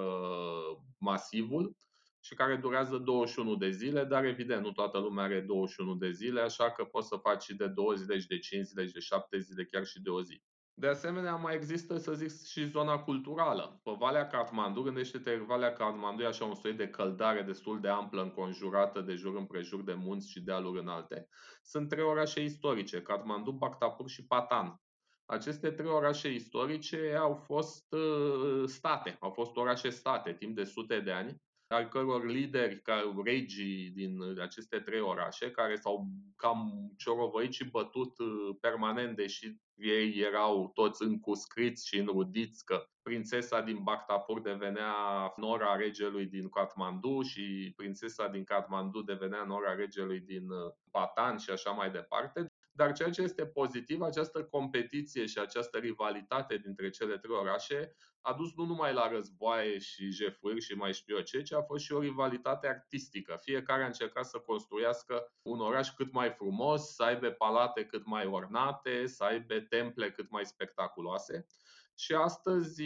masivul 0.99 1.77
și 2.21 2.35
care 2.35 2.57
durează 2.57 2.99
21 2.99 3.57
de 3.57 3.71
zile, 3.71 4.05
dar 4.05 4.25
evident 4.25 4.63
nu 4.63 4.73
toată 4.73 4.99
lumea 4.99 5.25
are 5.25 5.41
21 5.41 5.95
de 5.95 6.11
zile, 6.11 6.41
așa 6.41 6.71
că 6.71 6.85
poți 6.85 7.09
să 7.09 7.17
faci 7.17 7.43
și 7.43 7.55
de 7.55 7.67
2 7.67 7.97
zile, 7.97 8.19
și 8.19 8.27
de 8.27 8.39
5 8.39 8.67
zile, 8.67 8.87
și 8.87 8.93
de 8.93 9.01
7 9.01 9.39
zile, 9.39 9.65
chiar 9.65 9.85
și 9.85 10.01
de 10.01 10.11
o 10.11 10.23
zi. 10.23 10.43
De 10.79 10.87
asemenea, 10.87 11.37
mai 11.37 11.55
există, 11.55 11.99
să 11.99 12.15
zic, 12.15 12.47
și 12.47 12.65
zona 12.65 12.99
culturală. 12.99 13.81
Pe 13.83 13.91
Valea 13.99 14.27
Kathmandu, 14.27 14.83
gândește-te, 14.83 15.37
Valea 15.37 15.73
Kathmandu 15.73 16.23
e 16.23 16.27
așa 16.27 16.45
un 16.45 16.55
soi 16.55 16.73
de 16.73 16.89
căldare 16.89 17.43
destul 17.43 17.81
de 17.81 17.89
amplă, 17.89 18.23
înconjurată 18.23 19.01
de 19.01 19.15
jur 19.15 19.37
împrejur 19.37 19.83
de 19.83 19.95
munți 19.95 20.31
și 20.31 20.41
dealuri 20.41 20.81
înalte. 20.81 21.29
Sunt 21.63 21.89
trei 21.89 22.05
orașe 22.05 22.43
istorice, 22.43 23.03
Kathmandu, 23.03 23.51
Bhaktapur 23.51 24.09
și 24.09 24.27
Patan. 24.27 24.81
Aceste 25.25 25.71
trei 25.71 25.91
orașe 25.91 26.33
istorice 26.33 27.15
au 27.19 27.35
fost 27.35 27.93
uh, 27.93 28.63
state, 28.67 29.17
au 29.21 29.31
fost 29.31 29.57
orașe 29.57 29.89
state 29.91 30.33
timp 30.33 30.57
de 30.57 30.65
sute 30.65 31.01
de 31.01 31.11
ani, 31.11 31.43
al 31.69 31.89
căror 31.89 32.25
lideri, 32.25 32.83
ca 32.83 33.15
regii 33.25 33.91
din 33.91 34.41
aceste 34.41 34.79
trei 34.79 35.01
orașe, 35.01 35.51
care 35.51 35.77
s-au 35.77 36.07
cam 36.37 36.93
ciorovăit 36.97 37.53
și 37.53 37.71
bătut 37.71 38.19
uh, 38.19 38.57
permanent, 38.61 39.17
deși 39.17 39.57
ei 39.75 40.19
erau 40.19 40.71
toți 40.75 41.03
încuscriți 41.03 41.89
și 41.89 41.99
înrudiți 41.99 42.65
că 42.65 42.87
prințesa 43.03 43.61
din 43.61 43.83
Bhaktapur 43.83 44.41
devenea 44.41 44.93
nora 45.37 45.77
regelui 45.77 46.27
din 46.27 46.49
Kathmandu 46.49 47.23
și 47.23 47.73
prințesa 47.77 48.29
din 48.29 48.45
Kathmandu 48.45 49.03
devenea 49.03 49.45
nora 49.45 49.75
regelui 49.75 50.21
din 50.21 50.51
uh, 50.51 50.73
Patan 50.91 51.39
și 51.39 51.51
așa 51.51 51.71
mai 51.71 51.91
departe. 51.91 52.47
Dar 52.77 52.93
ceea 52.93 53.11
ce 53.11 53.23
este 53.23 53.47
pozitiv, 53.47 54.01
această 54.01 54.45
competiție 54.45 55.27
și 55.27 55.39
această 55.39 55.79
rivalitate 55.79 56.57
dintre 56.57 56.91
cele 56.91 57.19
trei 57.19 57.37
orașe 57.37 57.95
a 58.21 58.33
dus 58.33 58.55
nu 58.55 58.65
numai 58.65 58.93
la 58.93 59.09
războaie 59.09 59.79
și 59.79 60.11
jefuri 60.11 60.61
și 60.61 60.75
mai 60.75 60.93
știu 60.93 61.17
eu 61.17 61.23
ce, 61.23 61.43
ci 61.43 61.53
a 61.53 61.63
fost 61.63 61.85
și 61.85 61.93
o 61.93 62.01
rivalitate 62.01 62.69
artistică. 62.69 63.39
Fiecare 63.41 63.83
a 63.83 63.87
încercat 63.87 64.27
să 64.27 64.39
construiască 64.39 65.33
un 65.43 65.61
oraș 65.61 65.91
cât 65.91 66.13
mai 66.13 66.31
frumos, 66.31 66.95
să 66.95 67.03
aibă 67.03 67.31
palate 67.31 67.85
cât 67.85 68.07
mai 68.07 68.27
ornate, 68.27 69.07
să 69.07 69.25
aibă 69.25 69.61
temple 69.61 70.11
cât 70.11 70.31
mai 70.31 70.45
spectaculoase. 70.47 71.47
Și 71.95 72.15
astăzi, 72.15 72.83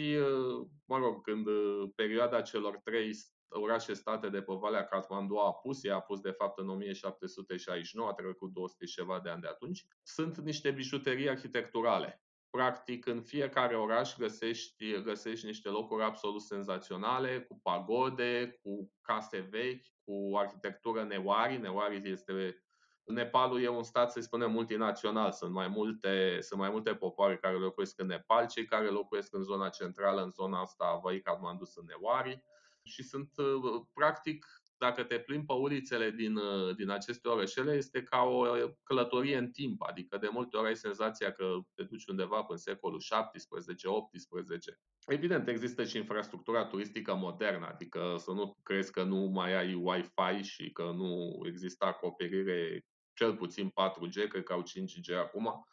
mă 0.85 0.97
rog, 0.97 1.23
când 1.23 1.47
perioada 1.95 2.41
celor 2.41 2.77
trei 2.77 3.13
orașe 3.53 3.93
state 3.93 4.29
de 4.29 4.41
pe 4.41 4.53
Valea 4.53 4.85
Kathmandu 4.85 5.35
a 5.35 5.45
apus, 5.45 5.83
ea 5.83 5.93
a 5.93 5.95
apus 5.95 6.19
de 6.19 6.31
fapt 6.31 6.59
în 6.59 6.69
1769, 6.69 8.09
a 8.09 8.13
trecut 8.13 8.51
200 8.51 8.85
și 8.85 8.95
ceva 8.95 9.19
de 9.23 9.29
ani 9.29 9.41
de 9.41 9.47
atunci, 9.47 9.85
sunt 10.03 10.37
niște 10.37 10.71
bijuterii 10.71 11.29
arhitecturale. 11.29 12.23
Practic, 12.49 13.05
în 13.05 13.21
fiecare 13.21 13.75
oraș 13.75 14.17
găsești, 14.17 15.01
găsești 15.01 15.45
niște 15.45 15.69
locuri 15.69 16.03
absolut 16.03 16.41
senzaționale, 16.41 17.41
cu 17.41 17.59
pagode, 17.63 18.59
cu 18.61 18.91
case 19.01 19.47
vechi, 19.49 19.85
cu 20.03 20.37
arhitectură 20.37 21.03
newari. 21.03 21.57
Newari 21.57 22.11
este 22.11 22.63
Nepalul 23.05 23.61
e 23.61 23.67
un 23.67 23.83
stat, 23.83 24.11
să 24.11 24.19
spunem, 24.19 24.51
multinațional. 24.51 25.31
Sunt 25.31 25.51
mai, 25.51 25.67
multe, 25.67 26.37
sunt 26.41 26.59
mai 26.59 26.69
multe 26.69 26.95
popoare 26.95 27.37
care 27.37 27.55
locuiesc 27.55 27.99
în 27.99 28.07
Nepal, 28.07 28.47
cei 28.47 28.65
care 28.65 28.87
locuiesc 28.87 29.33
în 29.33 29.43
zona 29.43 29.69
centrală, 29.69 30.21
în 30.21 30.29
zona 30.29 30.61
asta 30.61 30.85
a 30.85 30.99
Văii 30.99 31.21
Kathmandu 31.21 31.65
sunt 31.65 31.87
Newari 31.87 32.43
și 32.83 33.03
sunt, 33.03 33.29
uh, 33.37 33.81
practic, 33.93 34.45
dacă 34.77 35.03
te 35.03 35.19
plimbi 35.19 35.45
pe 35.45 35.53
ulițele 35.53 36.11
din, 36.11 36.35
uh, 36.35 36.75
din 36.75 36.89
aceste 36.89 37.27
orășele, 37.27 37.73
este 37.73 38.03
ca 38.03 38.21
o 38.21 38.45
călătorie 38.83 39.37
în 39.37 39.51
timp. 39.51 39.81
Adică 39.81 40.17
de 40.17 40.27
multe 40.31 40.57
ori 40.57 40.67
ai 40.67 40.75
senzația 40.75 41.31
că 41.31 41.57
te 41.75 41.83
duci 41.83 42.05
undeva 42.05 42.35
până 42.35 42.47
în 42.49 42.57
secolul 42.57 43.01
17-18. 43.01 44.79
Evident, 45.05 45.47
există 45.47 45.83
și 45.83 45.97
infrastructura 45.97 46.65
turistică 46.65 47.15
modernă, 47.15 47.67
adică 47.67 48.15
să 48.17 48.31
nu 48.31 48.57
crezi 48.63 48.91
că 48.91 49.03
nu 49.03 49.17
mai 49.17 49.53
ai 49.53 49.73
Wi-Fi 49.73 50.43
și 50.43 50.71
că 50.71 50.83
nu 50.83 51.41
există 51.45 51.85
acoperire 51.85 52.85
cel 53.13 53.35
puțin 53.35 53.69
4G, 53.69 54.27
cred 54.27 54.43
că 54.43 54.53
au 54.53 54.63
5G 54.63 55.15
acum, 55.17 55.65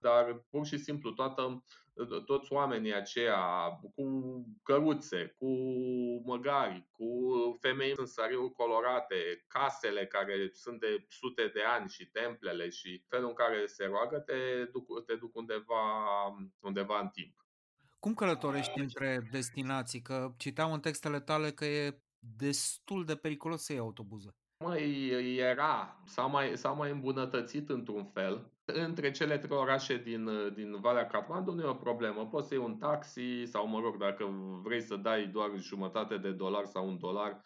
dar 0.00 0.46
pur 0.50 0.66
și 0.66 0.78
simplu 0.78 1.10
toată, 1.10 1.64
toți 2.26 2.52
oamenii 2.52 2.94
aceia 2.94 3.68
cu 3.94 4.04
căruțe, 4.62 5.34
cu 5.38 5.48
măgari, 6.24 6.88
cu 6.90 7.06
femei 7.60 7.92
în 7.96 8.06
săriuri 8.06 8.52
colorate, 8.52 9.44
casele 9.48 10.06
care 10.06 10.50
sunt 10.52 10.80
de 10.80 11.06
sute 11.08 11.50
de 11.54 11.62
ani 11.62 11.88
și 11.88 12.06
templele 12.06 12.68
și 12.68 13.04
felul 13.08 13.28
în 13.28 13.34
care 13.34 13.66
se 13.66 13.84
roagă 13.84 14.18
te 14.18 14.64
duc, 14.72 15.04
te 15.04 15.14
duc 15.14 15.36
undeva, 15.36 15.82
undeva 16.60 17.00
în 17.00 17.08
timp. 17.08 17.46
Cum 17.98 18.14
călătorești 18.14 18.80
între 18.80 19.28
destinații? 19.30 20.02
Că 20.02 20.34
citeam 20.36 20.72
în 20.72 20.80
textele 20.80 21.20
tale 21.20 21.50
că 21.50 21.64
e 21.64 22.00
destul 22.18 23.04
de 23.04 23.16
periculos 23.16 23.64
să 23.64 23.72
iei 23.72 23.80
autobuză. 23.80 24.36
Mai 24.64 25.08
era, 25.38 26.02
s-a 26.04 26.22
mai, 26.22 26.56
s-a 26.56 26.70
mai 26.70 26.90
îmbunătățit 26.90 27.68
într-un 27.68 28.04
fel. 28.04 28.52
Între 28.64 29.10
cele 29.10 29.38
trei 29.38 29.56
orașe 29.56 29.96
din, 29.96 30.30
din 30.54 30.80
Valea 30.80 31.06
Kathmandu 31.06 31.52
nu 31.52 31.62
e 31.62 31.66
o 31.66 31.74
problemă. 31.74 32.26
Poți 32.26 32.48
să 32.48 32.54
iei 32.54 32.64
un 32.64 32.76
taxi 32.76 33.44
sau, 33.44 33.66
mă 33.66 33.80
rog, 33.80 33.96
dacă 33.96 34.24
vrei 34.62 34.80
să 34.80 34.96
dai 34.96 35.26
doar 35.26 35.50
jumătate 35.56 36.16
de 36.16 36.30
dolar 36.30 36.64
sau 36.64 36.88
un 36.88 36.98
dolar, 36.98 37.42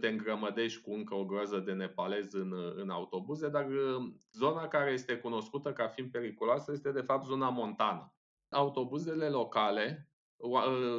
te 0.00 0.08
îngrămădești 0.08 0.82
cu 0.82 0.92
încă 0.92 1.14
o 1.14 1.24
groază 1.24 1.58
de 1.58 1.72
nepalezi 1.72 2.36
în, 2.36 2.52
în 2.76 2.90
autobuze, 2.90 3.48
dar 3.48 3.66
zona 4.32 4.68
care 4.68 4.90
este 4.90 5.16
cunoscută 5.16 5.72
ca 5.72 5.86
fiind 5.86 6.10
periculoasă 6.10 6.72
este 6.72 6.92
de 6.92 7.00
fapt 7.00 7.24
zona 7.24 7.48
montană. 7.48 8.14
Autobuzele 8.48 9.28
locale, 9.28 10.10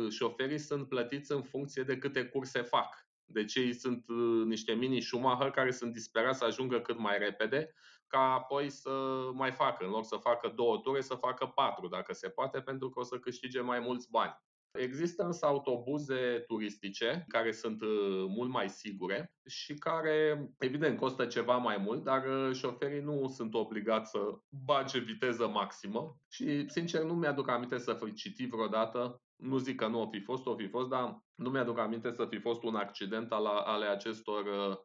șoferii 0.09 0.57
sunt 0.57 0.87
plătiți 0.87 1.31
în 1.31 1.41
funcție 1.41 1.83
de 1.83 1.97
câte 1.97 2.25
curse 2.25 2.61
fac. 2.61 3.04
Deci 3.25 3.55
ei 3.55 3.73
sunt 3.73 4.05
uh, 4.07 4.45
niște 4.45 4.73
mini 4.73 5.01
Schumacher 5.01 5.51
care 5.51 5.71
sunt 5.71 5.93
disperați 5.93 6.37
să 6.37 6.45
ajungă 6.45 6.79
cât 6.79 6.97
mai 6.97 7.17
repede, 7.17 7.73
ca 8.07 8.19
apoi 8.19 8.69
să 8.69 8.89
mai 9.33 9.51
facă, 9.51 9.85
în 9.85 9.91
loc 9.91 10.05
să 10.05 10.15
facă 10.15 10.51
două 10.55 10.77
ture, 10.77 11.01
să 11.01 11.15
facă 11.15 11.45
patru, 11.45 11.87
dacă 11.87 12.13
se 12.13 12.29
poate, 12.29 12.61
pentru 12.61 12.89
că 12.89 12.99
o 12.99 13.03
să 13.03 13.19
câștige 13.19 13.61
mai 13.61 13.79
mulți 13.79 14.09
bani. 14.09 14.43
Există 14.71 15.23
însă 15.23 15.45
autobuze 15.45 16.43
turistice 16.47 17.25
care 17.27 17.51
sunt 17.51 17.81
uh, 17.81 18.25
mult 18.27 18.49
mai 18.49 18.69
sigure 18.69 19.33
și 19.45 19.73
care, 19.73 20.49
evident, 20.57 20.99
costă 20.99 21.25
ceva 21.25 21.57
mai 21.57 21.77
mult, 21.77 22.03
dar 22.03 22.25
uh, 22.25 22.55
șoferii 22.55 23.01
nu 23.01 23.27
sunt 23.27 23.53
obligați 23.53 24.09
să 24.11 24.19
bage 24.65 24.99
viteză 24.99 25.47
maximă 25.47 26.17
și, 26.27 26.69
sincer, 26.69 27.01
nu 27.01 27.13
mi-aduc 27.13 27.49
aminte 27.49 27.77
să 27.77 27.93
fi 27.93 28.13
citit 28.13 28.49
vreodată 28.49 29.24
nu 29.35 29.57
zic 29.57 29.75
că 29.75 29.87
nu 29.87 30.01
o 30.01 30.07
fi 30.07 30.19
fost, 30.19 30.45
o 30.45 30.55
fi 30.55 30.67
fost, 30.67 30.89
dar 30.89 31.23
nu 31.35 31.49
mi-aduc 31.49 31.77
aminte 31.77 32.11
să 32.11 32.25
fi 32.25 32.39
fost 32.39 32.63
un 32.63 32.75
accident 32.75 33.31
al, 33.31 33.45
ale 33.45 33.85
acestor 33.85 34.45
uh, 34.45 34.77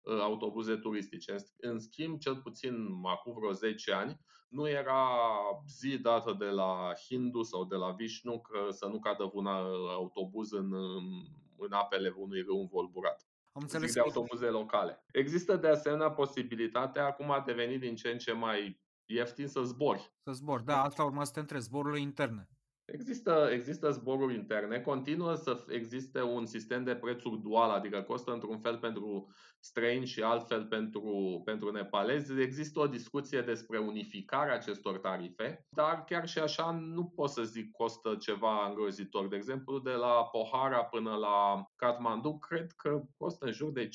uh, 0.00 0.20
autobuze 0.20 0.76
turistice. 0.76 1.36
În 1.56 1.78
schimb, 1.78 2.18
cel 2.18 2.36
puțin 2.36 2.74
acum 3.04 3.34
vreo 3.38 3.52
10 3.52 3.92
ani, 3.92 4.20
nu 4.48 4.68
era 4.68 5.08
zi 5.66 5.98
dată 5.98 6.36
de 6.38 6.44
la 6.44 6.92
Hindu 7.06 7.42
sau 7.42 7.64
de 7.64 7.76
la 7.76 7.90
Vishnu 7.90 8.40
că 8.40 8.70
să 8.70 8.86
nu 8.86 8.98
cadă 8.98 9.30
un 9.32 9.46
autobuz 9.46 10.52
în, 10.52 10.72
în 11.56 11.72
apele 11.72 12.14
unui 12.16 12.42
râu 12.42 12.60
învolburat. 12.60 13.28
Am 13.52 13.62
înțeles 13.62 13.92
de 13.92 14.00
autobuze 14.00 14.46
locale. 14.46 15.04
Există 15.12 15.56
de 15.56 15.68
asemenea 15.68 16.10
posibilitatea, 16.10 17.06
acum 17.06 17.30
a 17.30 17.40
devenit 17.40 17.80
din 17.80 17.94
ce 17.94 18.08
în 18.08 18.18
ce 18.18 18.32
mai 18.32 18.80
ieftin 19.04 19.46
să 19.46 19.62
zbori. 19.62 20.12
Să 20.24 20.32
zbori, 20.32 20.64
da, 20.64 20.82
asta 20.82 21.04
urma 21.04 21.24
să 21.24 21.32
te 21.32 21.40
întreb, 21.40 21.60
zborurile 21.60 22.00
interne. 22.00 22.48
Există, 22.92 23.48
există 23.52 23.90
zboruri 23.90 24.34
interne, 24.34 24.80
continuă 24.80 25.34
să 25.34 25.64
existe 25.68 26.22
un 26.22 26.46
sistem 26.46 26.84
de 26.84 26.94
prețuri 26.94 27.40
dual, 27.40 27.70
adică 27.70 28.02
costă 28.02 28.32
într-un 28.32 28.58
fel 28.58 28.78
pentru 28.78 29.32
străini 29.60 30.06
și 30.06 30.22
altfel 30.22 30.64
pentru, 30.66 31.42
pentru 31.44 31.70
nepalezi. 31.70 32.40
Există 32.40 32.80
o 32.80 32.86
discuție 32.86 33.40
despre 33.40 33.78
unificarea 33.78 34.54
acestor 34.54 34.98
tarife, 34.98 35.66
dar 35.68 36.04
chiar 36.06 36.28
și 36.28 36.38
așa 36.38 36.70
nu 36.70 37.04
pot 37.04 37.30
să 37.30 37.42
zic 37.42 37.70
costă 37.70 38.14
ceva 38.14 38.66
îngrozitor. 38.68 39.28
De 39.28 39.36
exemplu, 39.36 39.78
de 39.78 39.92
la 39.92 40.24
Pohara 40.24 40.84
până 40.84 41.14
la 41.14 41.64
Kathmandu, 41.76 42.38
cred 42.38 42.72
că 42.72 43.02
costă 43.16 43.46
în 43.46 43.52
jur 43.52 43.70
de 43.70 43.88
50-80 43.88 43.90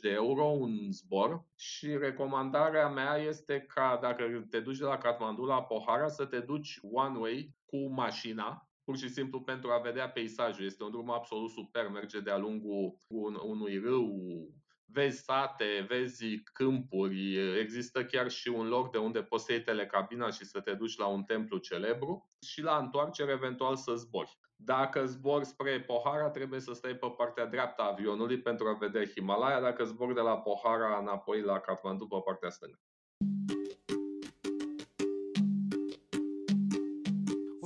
de 0.00 0.10
euro 0.10 0.44
un 0.44 0.90
zbor 0.90 1.44
și 1.54 1.96
recomandarea 1.96 2.88
mea 2.88 3.16
este 3.16 3.64
ca 3.74 3.98
dacă 4.02 4.46
te 4.50 4.60
duci 4.60 4.78
de 4.78 4.84
la 4.84 4.98
Kathmandu 4.98 5.44
la 5.44 5.62
Pohara 5.62 6.08
să 6.08 6.24
te 6.24 6.38
duci 6.38 6.78
one 6.92 7.18
way 7.18 7.54
cu 7.74 7.92
mașina, 7.92 8.68
pur 8.84 8.96
și 8.96 9.08
simplu 9.08 9.40
pentru 9.40 9.70
a 9.70 9.78
vedea 9.78 10.10
peisajul. 10.10 10.64
Este 10.64 10.82
un 10.82 10.90
drum 10.90 11.10
absolut 11.10 11.50
super, 11.50 11.88
merge 11.88 12.20
de-a 12.20 12.36
lungul 12.36 12.96
un, 13.08 13.38
unui 13.42 13.78
râu, 13.78 14.48
vezi 14.84 15.22
sate, 15.22 15.84
vezi 15.88 16.42
câmpuri, 16.42 17.58
există 17.60 18.04
chiar 18.04 18.30
și 18.30 18.48
un 18.48 18.68
loc 18.68 18.90
de 18.90 18.98
unde 18.98 19.22
poți 19.22 19.44
să 19.44 19.52
iei 19.52 19.62
telecabina 19.62 20.30
și 20.30 20.44
să 20.44 20.60
te 20.60 20.74
duci 20.74 20.96
la 20.96 21.06
un 21.06 21.22
templu 21.22 21.58
celebru 21.58 22.28
și 22.40 22.62
la 22.62 22.76
întoarcere 22.78 23.32
eventual 23.32 23.76
să 23.76 23.94
zbori. 23.94 24.38
Dacă 24.56 25.04
zbor 25.04 25.42
spre 25.42 25.80
Pohara, 25.80 26.30
trebuie 26.30 26.60
să 26.60 26.72
stai 26.72 26.94
pe 26.94 27.06
partea 27.16 27.46
dreaptă 27.46 27.82
a 27.82 27.90
avionului 27.90 28.40
pentru 28.40 28.68
a 28.68 28.72
vedea 28.72 29.04
Himalaya, 29.04 29.60
dacă 29.60 29.84
zbor 29.84 30.12
de 30.12 30.20
la 30.20 30.38
Pohara 30.38 30.98
înapoi 30.98 31.40
la 31.40 31.60
Kathmandu 31.60 32.06
pe 32.06 32.16
partea 32.24 32.50
stângă. 32.50 32.78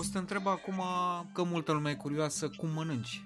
Să 0.09 0.15
te 0.15 0.21
întreb 0.21 0.47
acum 0.47 0.83
că 1.33 1.43
multă 1.43 1.73
lume 1.73 1.91
e 1.91 1.95
curioasă 1.95 2.51
cum 2.57 2.69
mănânci. 2.75 3.23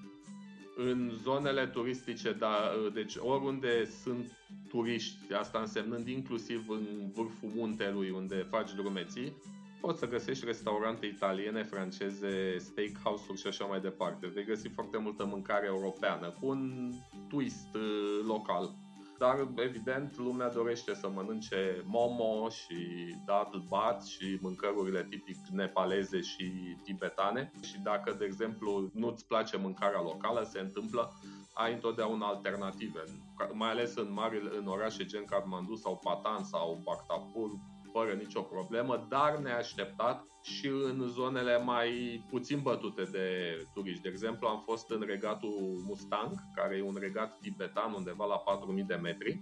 În 0.76 1.10
zonele 1.22 1.66
turistice, 1.66 2.32
da, 2.32 2.56
deci 2.94 3.14
oriunde 3.18 3.84
sunt 4.02 4.38
turiști, 4.68 5.32
asta 5.32 5.58
însemnând 5.58 6.08
inclusiv 6.08 6.68
în 6.68 7.10
vârful 7.14 7.50
muntelui 7.54 8.10
unde 8.10 8.46
faci 8.50 8.74
drumeții, 8.74 9.32
poți 9.80 9.98
să 9.98 10.08
găsești 10.08 10.44
restaurante 10.44 11.06
italiene, 11.06 11.62
franceze, 11.62 12.56
steakhouse-uri 12.58 13.40
și 13.40 13.46
așa 13.46 13.64
mai 13.64 13.80
departe. 13.80 14.26
Vei 14.34 14.44
găsi 14.44 14.68
foarte 14.68 14.98
multă 14.98 15.24
mâncare 15.24 15.66
europeană 15.66 16.30
cu 16.40 16.46
un 16.46 16.92
twist 17.28 17.74
uh, 17.74 18.24
local. 18.26 18.74
Dar, 19.22 19.48
evident, 19.56 20.16
lumea 20.16 20.48
dorește 20.48 20.94
să 20.94 21.08
mănânce 21.08 21.82
momo 21.84 22.48
și 22.48 22.76
datl 23.24 23.58
bat 23.68 24.04
și 24.04 24.38
mâncărurile 24.40 25.06
tipic 25.10 25.46
nepaleze 25.50 26.20
și 26.20 26.76
tibetane. 26.82 27.52
Și 27.62 27.80
dacă, 27.82 28.16
de 28.18 28.24
exemplu, 28.24 28.90
nu-ți 28.92 29.26
place 29.26 29.56
mâncarea 29.56 30.00
locală, 30.00 30.42
se 30.42 30.60
întâmplă 30.60 31.12
ai 31.52 31.72
întotdeauna 31.72 32.26
alternative, 32.26 33.02
mai 33.52 33.70
ales 33.70 33.94
în 33.96 34.12
mari 34.12 34.42
în 34.58 34.66
orașe 34.66 35.04
gen 35.04 35.24
Kathmandu 35.24 35.74
sau 35.74 35.98
Patan 35.98 36.44
sau 36.44 36.80
Bhaktapur, 36.84 37.50
fără 37.92 38.12
nicio 38.12 38.40
problemă, 38.40 39.06
dar 39.08 39.36
neașteptat 39.36 40.26
și 40.42 40.66
în 40.66 41.08
zonele 41.08 41.58
mai 41.58 41.90
puțin 42.30 42.60
bătute 42.62 43.02
de 43.02 43.56
turiști. 43.74 44.02
De 44.02 44.08
exemplu, 44.08 44.48
am 44.48 44.62
fost 44.64 44.90
în 44.90 45.02
regatul 45.06 45.82
Mustang, 45.86 46.34
care 46.54 46.76
e 46.76 46.82
un 46.82 46.96
regat 47.00 47.38
tibetan 47.40 47.92
undeva 47.92 48.24
la 48.24 48.36
4000 48.36 48.82
de 48.82 48.94
metri. 48.94 49.40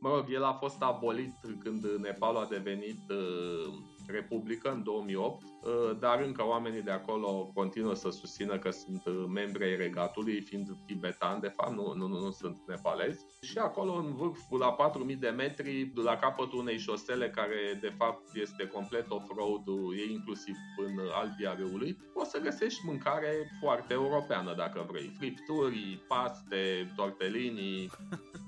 Mă 0.00 0.08
rog, 0.08 0.24
el 0.28 0.44
a 0.44 0.52
fost 0.52 0.82
abolit 0.82 1.34
când 1.58 1.84
Nepalul 1.84 2.42
a 2.42 2.46
devenit 2.46 3.00
uh, 3.10 3.74
Republică 4.12 4.70
în 4.70 4.82
2008, 4.82 5.42
uh, 5.42 5.98
dar 5.98 6.20
încă 6.20 6.46
oamenii 6.46 6.82
de 6.82 6.90
acolo 6.90 7.50
continuă 7.54 7.94
să 7.94 8.10
susțină 8.10 8.58
că 8.58 8.70
sunt 8.70 9.02
uh, 9.06 9.24
membri 9.28 9.64
ai 9.64 9.76
regatului, 9.76 10.40
fiind 10.40 10.68
tibetani, 10.86 11.40
de 11.40 11.52
fapt, 11.56 11.74
nu, 11.74 11.92
nu, 11.94 12.06
nu 12.06 12.30
sunt 12.30 12.56
nepalezi. 12.66 13.26
Și 13.40 13.58
acolo, 13.58 13.92
în 13.92 14.14
vârf, 14.14 14.38
la 14.58 14.72
4000 14.72 15.16
de 15.16 15.28
metri, 15.28 15.92
la 15.94 16.16
capătul 16.16 16.58
unei 16.58 16.78
șosele 16.78 17.30
care, 17.30 17.78
de 17.80 17.92
fapt, 17.98 18.34
este 18.34 18.66
complet 18.66 19.10
off-road, 19.10 19.66
e 19.96 20.12
inclusiv 20.12 20.54
în 20.76 20.98
albia 21.12 21.54
râului, 21.54 21.96
poți 22.14 22.30
să 22.30 22.40
găsești 22.40 22.86
mâncare 22.86 23.50
foarte 23.60 23.92
europeană, 23.92 24.54
dacă 24.54 24.86
vrei. 24.90 25.12
Fripturi, 25.18 26.04
paste, 26.08 26.92
tortellini, 26.96 27.90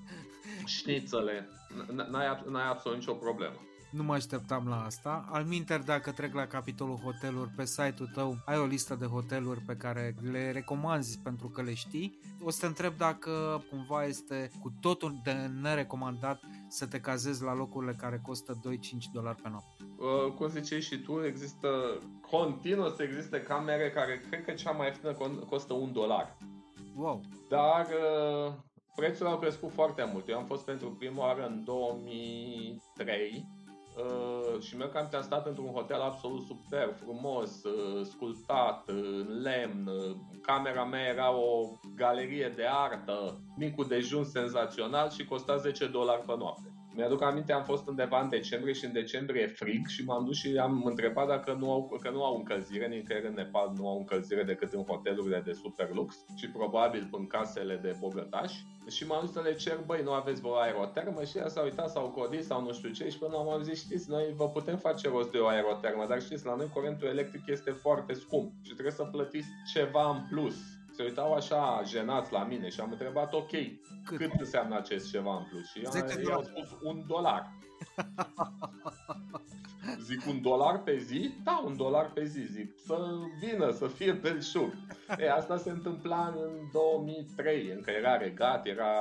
șnițele. 0.77 1.49
N-ai, 2.11 2.43
n-ai 2.49 2.69
absolut 2.69 2.99
nicio 2.99 3.15
problemă. 3.15 3.61
Nu 3.97 4.03
mă 4.03 4.13
așteptam 4.13 4.69
la 4.69 4.85
asta. 4.85 5.29
Al 5.31 5.45
minter, 5.45 5.81
dacă 5.81 6.11
trec 6.11 6.35
la 6.35 6.47
capitolul 6.47 6.97
hoteluri, 6.97 7.51
pe 7.57 7.65
site-ul 7.65 8.11
tău 8.15 8.37
ai 8.45 8.59
o 8.59 8.65
listă 8.65 8.95
de 8.95 9.05
hoteluri 9.05 9.61
pe 9.61 9.77
care 9.77 10.15
le 10.31 10.53
recomanzi 10.53 11.19
pentru 11.23 11.49
că 11.49 11.63
le 11.63 11.75
știi. 11.75 12.19
O 12.43 12.51
să 12.51 12.61
te 12.61 12.67
întreb 12.67 12.97
dacă 12.97 13.65
cumva 13.71 14.05
este 14.05 14.51
cu 14.61 14.73
totul 14.81 15.15
de 15.25 15.33
nerecomandat 15.63 16.41
să 16.69 16.87
te 16.87 17.01
cazezi 17.01 17.43
la 17.43 17.55
locurile 17.55 17.93
care 17.93 18.21
costă 18.23 18.53
2-5 18.53 18.59
dolari 19.13 19.43
pe 19.43 19.49
noapte. 19.49 19.85
Uh, 19.99 20.33
cum 20.33 20.49
ziceai 20.49 20.81
și 20.81 20.99
tu, 20.99 21.25
există 21.25 21.69
continuă 22.31 22.93
să 22.97 23.03
existe 23.03 23.41
camere 23.41 23.91
care 23.91 24.23
cred 24.31 24.45
că 24.45 24.53
cea 24.53 24.71
mai 24.71 24.87
ieftină 24.87 25.13
costă 25.49 25.73
un 25.73 25.93
dolar. 25.93 26.37
Wow. 26.97 27.21
Dar 27.49 27.87
uh, 27.87 28.53
prețurile 28.95 29.29
au 29.29 29.39
crescut 29.39 29.73
foarte 29.73 30.09
mult. 30.13 30.29
Eu 30.29 30.39
am 30.39 30.47
fost 30.47 30.65
pentru 30.65 30.91
prima 30.91 31.21
oară 31.21 31.47
în 31.47 31.65
2003 31.65 33.63
Uh, 33.97 34.61
și 34.61 34.77
mi 34.77 34.83
am 34.83 35.23
stat 35.23 35.47
într-un 35.47 35.73
hotel 35.73 36.01
absolut 36.01 36.43
super, 36.47 36.95
frumos, 37.03 37.65
uh, 37.65 38.07
sculptat, 38.07 38.89
uh, 38.89 38.95
în 38.95 39.41
lemn. 39.43 39.87
Uh, 39.87 40.17
camera 40.43 40.85
mea 40.85 41.07
era 41.07 41.37
o 41.37 41.79
galerie 41.97 42.53
de 42.57 42.65
artă, 42.67 43.41
micul 43.57 43.87
dejun 43.87 44.25
senzațional 44.25 45.11
și 45.11 45.25
costa 45.25 45.57
10 45.57 45.87
dolari 45.87 46.23
pe 46.27 46.35
noapte. 46.39 46.73
Mi-aduc 46.97 47.23
aminte, 47.23 47.53
am 47.53 47.65
fost 47.65 47.89
undeva 47.89 48.21
în 48.21 48.29
decembrie 48.29 48.73
și 48.73 48.85
în 48.85 48.93
decembrie 48.93 49.43
e 49.43 49.47
frig 49.47 49.87
și 49.87 50.05
m-am 50.05 50.25
dus 50.25 50.37
și 50.37 50.59
am 50.59 50.85
întrebat 50.85 51.27
dacă 51.27 51.53
nu 51.53 51.73
au, 51.73 51.99
că 52.01 52.11
nu 52.11 52.25
au 52.25 52.37
încălzire, 52.37 52.87
nicăieri 52.87 53.27
în 53.27 53.35
Nepal 53.35 53.73
nu 53.77 53.89
au 53.89 53.99
încălzire 53.99 54.43
decât 54.43 54.73
în 54.73 54.85
hotelurile 54.85 55.43
de 55.45 55.53
super 55.53 55.91
lux 55.93 56.25
și 56.35 56.49
probabil 56.49 57.09
în 57.13 57.27
casele 57.27 57.77
de 57.77 57.97
bogătași. 58.01 58.65
Și 58.89 59.07
m-am 59.07 59.21
dus 59.21 59.33
să 59.33 59.41
le 59.41 59.55
cer, 59.55 59.79
băi, 59.87 60.03
nu 60.03 60.13
aveți 60.13 60.41
vă 60.41 60.59
aerotermă? 60.61 61.25
Și 61.25 61.39
ea 61.39 61.49
s-a 61.49 61.63
uitat, 61.63 61.91
s-au 61.91 62.09
codit 62.09 62.45
sau 62.45 62.63
nu 62.63 62.73
știu 62.73 62.91
ce 62.91 63.09
și 63.09 63.19
până 63.19 63.37
am 63.37 63.63
zis, 63.63 63.79
știți, 63.79 64.11
noi 64.11 64.33
vă 64.37 64.49
putem 64.49 64.77
face 64.77 65.09
rost 65.09 65.31
de 65.31 65.39
o 65.39 65.47
aerotermă, 65.47 66.07
dar 66.09 66.23
știți, 66.23 66.47
la 66.47 66.55
noi 66.55 66.71
curentul 66.73 67.09
electric 67.09 67.47
este 67.47 67.71
foarte 67.71 68.13
scump 68.13 68.53
și 68.63 68.73
trebuie 68.73 68.95
să 68.95 69.05
plătiți 69.05 69.49
ceva 69.73 70.11
în 70.11 70.27
plus 70.31 70.57
se 70.97 71.03
uitau 71.03 71.35
așa 71.35 71.83
jenați 71.87 72.33
la 72.33 72.45
mine 72.45 72.69
și 72.69 72.81
am 72.81 72.91
întrebat, 72.91 73.33
ok, 73.33 73.51
cât, 74.05 74.19
cât 74.19 74.33
înseamnă 74.39 74.77
acest 74.77 75.11
ceva 75.11 75.37
în 75.37 75.45
plus? 75.51 75.67
Și 75.71 75.79
ei 75.79 76.33
au 76.33 76.43
spus 76.43 76.69
un 76.83 77.05
dolar. 77.07 77.53
Zic, 80.05 80.27
un 80.27 80.43
dolar 80.43 80.83
pe 80.83 80.99
zi? 80.99 81.35
Da, 81.45 81.63
un 81.65 81.77
dolar 81.77 82.11
pe 82.11 82.25
zi. 82.25 82.41
Zic, 82.41 82.73
să 82.87 83.09
vină, 83.41 83.71
să 83.71 83.87
fie 83.87 84.13
belșug. 84.13 84.73
E, 85.19 85.33
asta 85.33 85.57
se 85.57 85.71
întâmpla 85.71 86.35
în 86.37 86.51
2003, 86.73 87.71
încă 87.71 87.91
era 87.91 88.17
regat, 88.17 88.67
era 88.67 88.93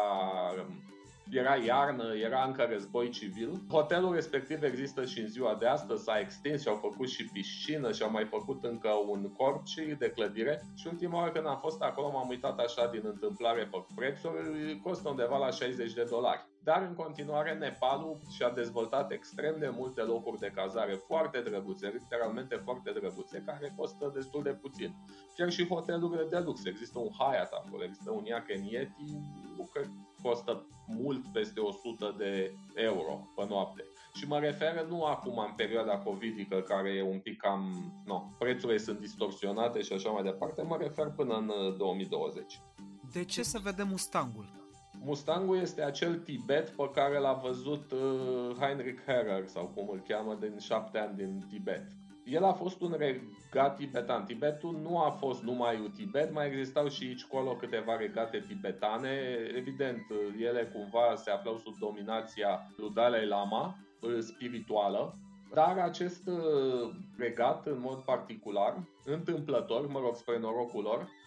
era 1.30 1.56
iarnă, 1.56 2.16
era 2.16 2.44
încă 2.44 2.68
război 2.72 3.10
civil. 3.10 3.62
Hotelul 3.70 4.14
respectiv 4.14 4.64
există 4.64 5.06
și 5.06 5.20
în 5.20 5.28
ziua 5.28 5.56
de 5.60 5.68
astăzi, 5.68 6.04
s-a 6.04 6.20
extins 6.20 6.62
și 6.62 6.68
au 6.68 6.76
făcut 6.76 7.10
și 7.10 7.30
piscină 7.34 7.91
și 7.91 8.04
au 8.04 8.12
mai 8.12 8.26
făcut 8.26 8.64
încă 8.64 8.89
un 9.08 9.32
corci 9.38 9.96
de 9.98 10.10
clădire. 10.10 10.62
Și 10.76 10.88
ultima 10.88 11.18
oară 11.18 11.32
când 11.32 11.48
am 11.48 11.58
fost 11.58 11.82
acolo 11.82 12.12
m-am 12.12 12.30
uitat 12.30 12.60
așa 12.60 12.88
din 12.88 13.02
întâmplare 13.04 13.68
pe 13.72 13.86
prețuri, 13.96 14.80
costă 14.84 15.10
undeva 15.10 15.38
la 15.38 15.50
60 15.50 15.94
de 15.94 16.08
dolari. 16.10 16.46
Dar 16.64 16.82
în 16.82 16.93
continuare 16.93 17.53
Nepalul 17.53 18.18
și-a 18.30 18.49
dezvoltat 18.49 19.11
extrem 19.11 19.59
de 19.59 19.70
multe 19.70 20.01
locuri 20.01 20.39
de 20.39 20.51
cazare 20.55 20.93
foarte 20.93 21.41
drăguțe, 21.41 21.88
literalmente 21.88 22.55
foarte 22.55 22.91
drăguțe, 22.91 23.43
care 23.45 23.74
costă 23.78 24.11
destul 24.14 24.43
de 24.43 24.49
puțin. 24.49 24.95
Chiar 25.36 25.49
și 25.51 25.68
hotelurile 25.68 26.26
de 26.30 26.39
lux. 26.39 26.66
Există 26.66 26.99
un 26.99 27.09
Hyatt 27.18 27.51
acolo, 27.51 27.84
există 27.84 28.11
un 28.11 28.26
Iaken 28.26 28.64
Yeti, 28.64 29.18
nu 29.57 29.70
cred 29.74 29.89
costă 30.22 30.68
mult 30.88 31.28
peste 31.28 31.59
100 31.59 32.16
de 32.18 32.55
euro 32.76 33.28
pe 33.36 33.45
noapte. 33.47 33.84
Și 34.14 34.28
mă 34.28 34.39
refer 34.39 34.86
nu 34.86 35.03
acum 35.03 35.38
în 35.38 35.53
perioada 35.55 35.97
covid 35.97 36.64
care 36.68 36.89
e 36.89 37.03
un 37.03 37.20
pic 37.20 37.38
cam... 37.38 37.93
No, 38.05 38.24
prețurile 38.38 38.78
sunt 38.78 38.99
distorsionate 38.99 39.82
și 39.82 39.93
așa 39.93 40.09
mai 40.09 40.24
departe, 40.24 40.61
mă 40.61 40.78
refer 40.80 41.07
până 41.16 41.36
în 41.36 41.78
2020. 41.78 42.53
Uh, 42.53 42.84
de 43.11 43.24
ce 43.24 43.43
să 43.43 43.59
vedem 43.64 43.88
Mustangul? 43.88 44.62
Mustangul 45.06 45.58
este 45.58 45.84
acel 45.84 46.16
Tibet 46.16 46.70
pe 46.70 46.89
care 46.93 47.20
l-a 47.20 47.34
văzut 47.34 47.91
uh, 47.91 48.56
Heinrich 48.60 49.01
Herrer 49.06 49.47
sau 49.47 49.72
cum 49.76 49.89
îl 49.91 50.04
cheamă 50.08 50.38
din 50.39 50.58
șapte 50.60 50.97
ani 50.97 51.16
din 51.16 51.45
Tibet. 51.49 51.86
El 52.26 52.43
a 52.43 52.51
fost 52.51 52.82
un 52.82 52.95
regat 52.97 53.76
tibetan. 53.76 54.26
Tibetul 54.26 54.80
nu 54.82 54.97
a 54.97 55.10
fost 55.10 55.41
numai 55.41 55.80
un 55.80 55.91
Tibet, 55.95 56.34
mai 56.34 56.47
existau 56.47 56.88
și 56.88 57.04
aici 57.04 57.24
colo 57.24 57.51
câteva 57.51 57.95
regate 57.95 58.43
tibetane. 58.47 59.10
Evident, 59.56 60.01
ele 60.39 60.72
cumva 60.74 61.16
se 61.16 61.32
aflau 61.32 61.58
sub 61.58 61.78
dominația 61.80 62.68
lui 62.78 62.91
Dalai 62.93 63.28
Lama, 63.28 63.76
spirituală, 64.20 65.16
dar 65.54 65.78
acest 65.78 66.28
uh, 66.28 66.95
regat, 67.18 67.66
în 67.66 67.80
mod 67.80 67.99
particular, 67.99 68.84
întâmplător, 69.06 69.88
mă 69.88 69.99
rog, 69.99 70.16
spre 70.16 70.39
norocul 70.39 70.84
lor, 70.84 70.99
uh, 71.01 71.22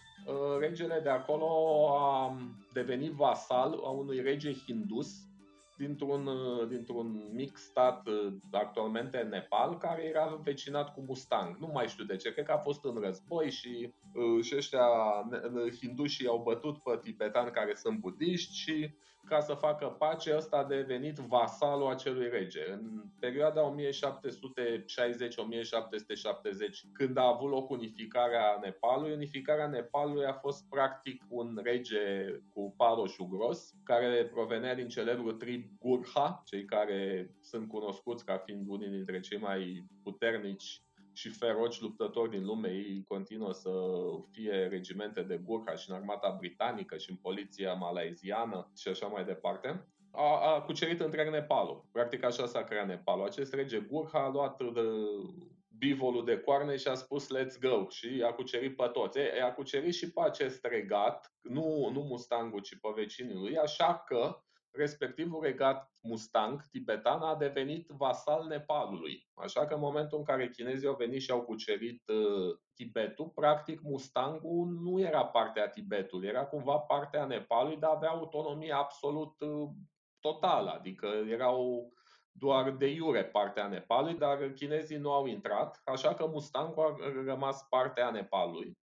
regele 0.59 0.99
de 1.03 1.09
acolo 1.09 1.47
a 1.97 2.37
devenit 2.73 3.11
vasal 3.11 3.79
a 3.83 3.89
unui 3.89 4.21
rege 4.21 4.53
hindus 4.53 5.27
dintr-un, 5.77 6.25
uh, 6.27 6.67
dintr-un 6.67 7.29
mic 7.33 7.57
stat 7.57 8.07
uh, 8.07 8.33
actualmente 8.51 9.17
Nepal, 9.17 9.77
care 9.77 10.03
era 10.03 10.39
vecinat 10.43 10.93
cu 10.93 11.03
Mustang. 11.07 11.57
Nu 11.57 11.69
mai 11.73 11.87
știu 11.87 12.03
de 12.03 12.15
ce, 12.15 12.33
cred 12.33 12.45
că 12.45 12.51
a 12.51 12.57
fost 12.57 12.83
în 12.83 12.99
război 13.01 13.51
și, 13.51 13.93
uh, 14.13 14.43
și 14.43 14.55
ăștia 14.55 14.87
hindușii 15.81 16.27
au 16.27 16.41
bătut 16.43 16.77
pe 16.77 16.99
tibetani 17.01 17.51
care 17.51 17.73
sunt 17.75 17.99
budiști 17.99 18.55
și 18.55 18.89
ca 19.27 19.39
să 19.39 19.53
facă 19.53 19.85
pace, 19.85 20.35
ăsta 20.35 20.57
a 20.57 20.63
devenit 20.63 21.17
vasalul 21.17 21.87
acelui 21.87 22.29
rege. 22.29 22.71
În 22.71 23.03
perioada 23.19 23.75
1760-1770, 23.75 23.75
când 26.93 27.17
a 27.17 27.27
avut 27.27 27.49
loc 27.49 27.69
unificarea 27.69 28.59
Nepalului, 28.61 29.13
unificarea 29.13 29.67
Nepalului 29.67 30.25
a 30.25 30.33
fost 30.33 30.69
practic 30.69 31.23
un 31.29 31.59
rege 31.63 32.25
cu 32.53 32.73
paroșul 32.77 33.27
gros, 33.27 33.73
care 33.83 34.25
provenea 34.25 34.75
din 34.75 34.87
celebrul 34.87 35.33
trib 35.33 35.63
Gurha, 35.79 36.41
cei 36.45 36.65
care 36.65 37.31
sunt 37.41 37.67
cunoscuți 37.67 38.25
ca 38.25 38.37
fiind 38.37 38.67
unii 38.67 38.89
dintre 38.89 39.19
cei 39.19 39.39
mai 39.39 39.85
puternici 40.03 40.81
și 41.17 41.29
feroci 41.29 41.79
luptători 41.79 42.29
din 42.29 42.45
lume, 42.45 42.69
ei 42.69 43.03
continuă 43.07 43.53
să 43.53 43.71
fie 44.31 44.67
regimente 44.69 45.21
de 45.21 45.37
Gurkha 45.37 45.75
și 45.75 45.89
în 45.89 45.95
armata 45.95 46.35
britanică 46.39 46.97
și 46.97 47.09
în 47.09 47.15
poliția 47.15 47.73
malaiziană 47.73 48.71
și 48.75 48.87
așa 48.87 49.07
mai 49.07 49.25
departe. 49.25 49.87
A, 50.11 50.53
a 50.53 50.61
cucerit 50.61 50.99
întreg 50.99 51.29
Nepalul. 51.29 51.85
Practic 51.91 52.23
așa 52.23 52.45
s-a 52.45 52.63
creat 52.63 52.87
Nepalul. 52.87 53.25
Acest 53.25 53.53
rege 53.53 53.79
Gurkha 53.79 54.23
a 54.23 54.29
luat 54.29 54.73
de 54.73 54.81
bivolul 55.77 56.25
de 56.25 56.39
coarne 56.39 56.75
și 56.75 56.87
a 56.87 56.93
spus 56.93 57.27
let's 57.37 57.59
go 57.59 57.85
și 57.89 58.23
a 58.25 58.33
cucerit 58.33 58.75
pe 58.75 58.87
toți. 58.93 59.17
E, 59.19 59.43
a 59.43 59.53
cucerit 59.53 59.93
și 59.93 60.11
pe 60.11 60.21
acest 60.23 60.65
regat, 60.65 61.33
nu, 61.41 61.89
nu 61.93 62.01
Mustangul, 62.01 62.61
ci 62.61 62.79
pe 62.79 62.89
vecinii 62.95 63.35
lui, 63.35 63.57
așa 63.57 64.03
că 64.05 64.41
respectivul 64.77 65.43
regat 65.43 65.91
Mustang 66.01 66.61
tibetan 66.71 67.21
a 67.21 67.35
devenit 67.35 67.87
vasal 67.87 68.45
Nepalului. 68.47 69.27
Așa 69.33 69.65
că 69.65 69.73
în 69.73 69.79
momentul 69.79 70.17
în 70.17 70.23
care 70.23 70.49
chinezii 70.49 70.87
au 70.87 70.95
venit 70.95 71.21
și 71.21 71.31
au 71.31 71.41
cucerit 71.41 72.03
uh, 72.07 72.57
Tibetul, 72.73 73.31
practic 73.35 73.81
Mustangul 73.81 74.67
nu 74.67 74.99
era 74.99 75.25
partea 75.25 75.69
Tibetului, 75.69 76.27
era 76.27 76.45
cumva 76.45 76.77
partea 76.77 77.25
Nepalului, 77.25 77.77
dar 77.77 77.91
avea 77.91 78.09
autonomie 78.09 78.71
absolut 78.71 79.39
uh, 79.39 79.69
totală, 80.19 80.69
adică 80.69 81.07
erau 81.07 81.91
doar 82.31 82.71
de 82.71 82.87
iure 82.87 83.25
partea 83.25 83.67
Nepalului, 83.67 84.17
dar 84.17 84.51
chinezii 84.51 84.97
nu 84.97 85.11
au 85.11 85.25
intrat, 85.25 85.81
așa 85.85 86.13
că 86.13 86.27
Mustangul 86.27 86.83
a 86.83 86.95
rămas 87.25 87.65
partea 87.69 88.09
Nepalului. 88.09 88.77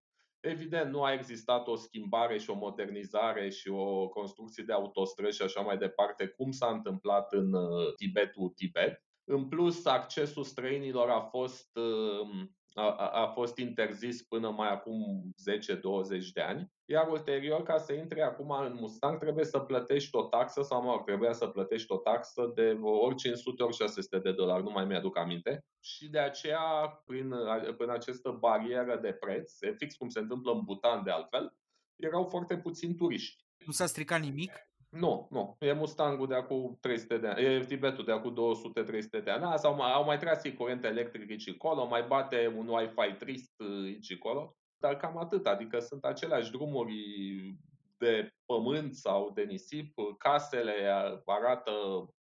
Evident, 0.47 0.90
nu 0.90 1.03
a 1.03 1.12
existat 1.12 1.66
o 1.66 1.76
schimbare 1.76 2.38
și 2.38 2.51
o 2.51 2.55
modernizare 2.55 3.51
și 3.51 3.68
o 3.68 4.09
construcție 4.09 4.64
de 4.64 4.72
autostrăzi 4.72 5.36
și 5.36 5.42
așa 5.42 5.61
mai 5.61 5.76
departe, 5.76 6.26
cum 6.26 6.51
s-a 6.51 6.66
întâmplat 6.66 7.32
în 7.32 7.53
uh, 7.53 7.95
Tibetul 7.97 8.49
Tibet. 8.49 9.05
În 9.24 9.49
plus, 9.49 9.84
accesul 9.84 10.45
străinilor 10.45 11.11
a 11.11 11.20
fost 11.20 11.76
uh, 11.76 12.47
a, 12.74 13.08
a 13.08 13.26
fost 13.26 13.58
interzis 13.58 14.22
până 14.22 14.50
mai 14.50 14.70
acum 14.72 15.34
10-20 16.18 16.32
de 16.32 16.40
ani, 16.40 16.72
iar 16.84 17.08
ulterior, 17.08 17.62
ca 17.62 17.78
să 17.78 17.92
intri 17.92 18.22
acum 18.22 18.50
în 18.50 18.76
Mustang, 18.80 19.18
trebuie 19.18 19.44
să 19.44 19.58
plătești 19.58 20.16
o 20.16 20.22
taxă, 20.22 20.62
sau 20.62 20.82
mă 20.82 21.02
trebuia 21.04 21.32
să 21.32 21.46
plătești 21.46 21.92
o 21.92 21.96
taxă 21.96 22.52
de 22.54 22.78
ori 22.82 23.14
500, 23.14 23.62
ori 23.62 23.74
600 23.74 24.18
de 24.18 24.32
dolari, 24.32 24.62
nu 24.62 24.70
mai 24.70 24.84
mi-aduc 24.84 25.18
aminte. 25.18 25.64
Și 25.80 26.08
de 26.08 26.18
aceea, 26.18 26.60
prin, 27.04 27.34
prin 27.76 27.90
această 27.90 28.36
barieră 28.40 28.98
de 29.02 29.12
preț, 29.12 29.60
e 29.60 29.74
fix 29.76 29.94
cum 29.94 30.08
se 30.08 30.18
întâmplă 30.18 30.52
în 30.52 30.60
Butan 30.64 31.02
de 31.04 31.10
altfel, 31.10 31.56
erau 31.96 32.24
foarte 32.24 32.58
puțini 32.58 32.94
turiști. 32.94 33.44
Nu 33.66 33.72
s-a 33.72 33.86
stricat 33.86 34.20
nimic? 34.20 34.52
Nu, 34.95 35.28
nu. 35.30 35.57
E 35.61 35.72
Mustangul 35.72 36.26
de 36.26 36.34
acum 36.34 36.78
300 36.80 37.18
de 37.18 37.26
ani. 37.26 37.45
E 37.45 37.64
Tibetul 37.64 38.05
de 38.05 38.12
acum 38.12 38.34
200-300 39.20 39.24
de 39.24 39.30
ani. 39.30 39.59
Sau 39.59 39.74
mai, 39.74 39.92
au 39.92 40.05
mai 40.05 40.18
tras 40.18 40.42
curent 40.57 40.84
electric 40.84 41.30
aici 41.30 41.49
acolo, 41.49 41.86
mai 41.86 42.03
bate 42.03 42.55
un 42.57 42.68
Wi-Fi 42.68 43.12
trist 43.18 43.53
aici 43.84 44.12
acolo. 44.12 44.57
Dar 44.78 44.97
cam 44.97 45.18
atât. 45.18 45.47
Adică 45.47 45.78
sunt 45.78 46.05
aceleași 46.05 46.51
drumuri 46.51 46.95
de 47.99 48.30
pământ 48.47 48.95
sau 48.95 49.30
de 49.30 49.42
nisip. 49.42 49.95
Casele 50.18 50.72
arată, 51.24 51.70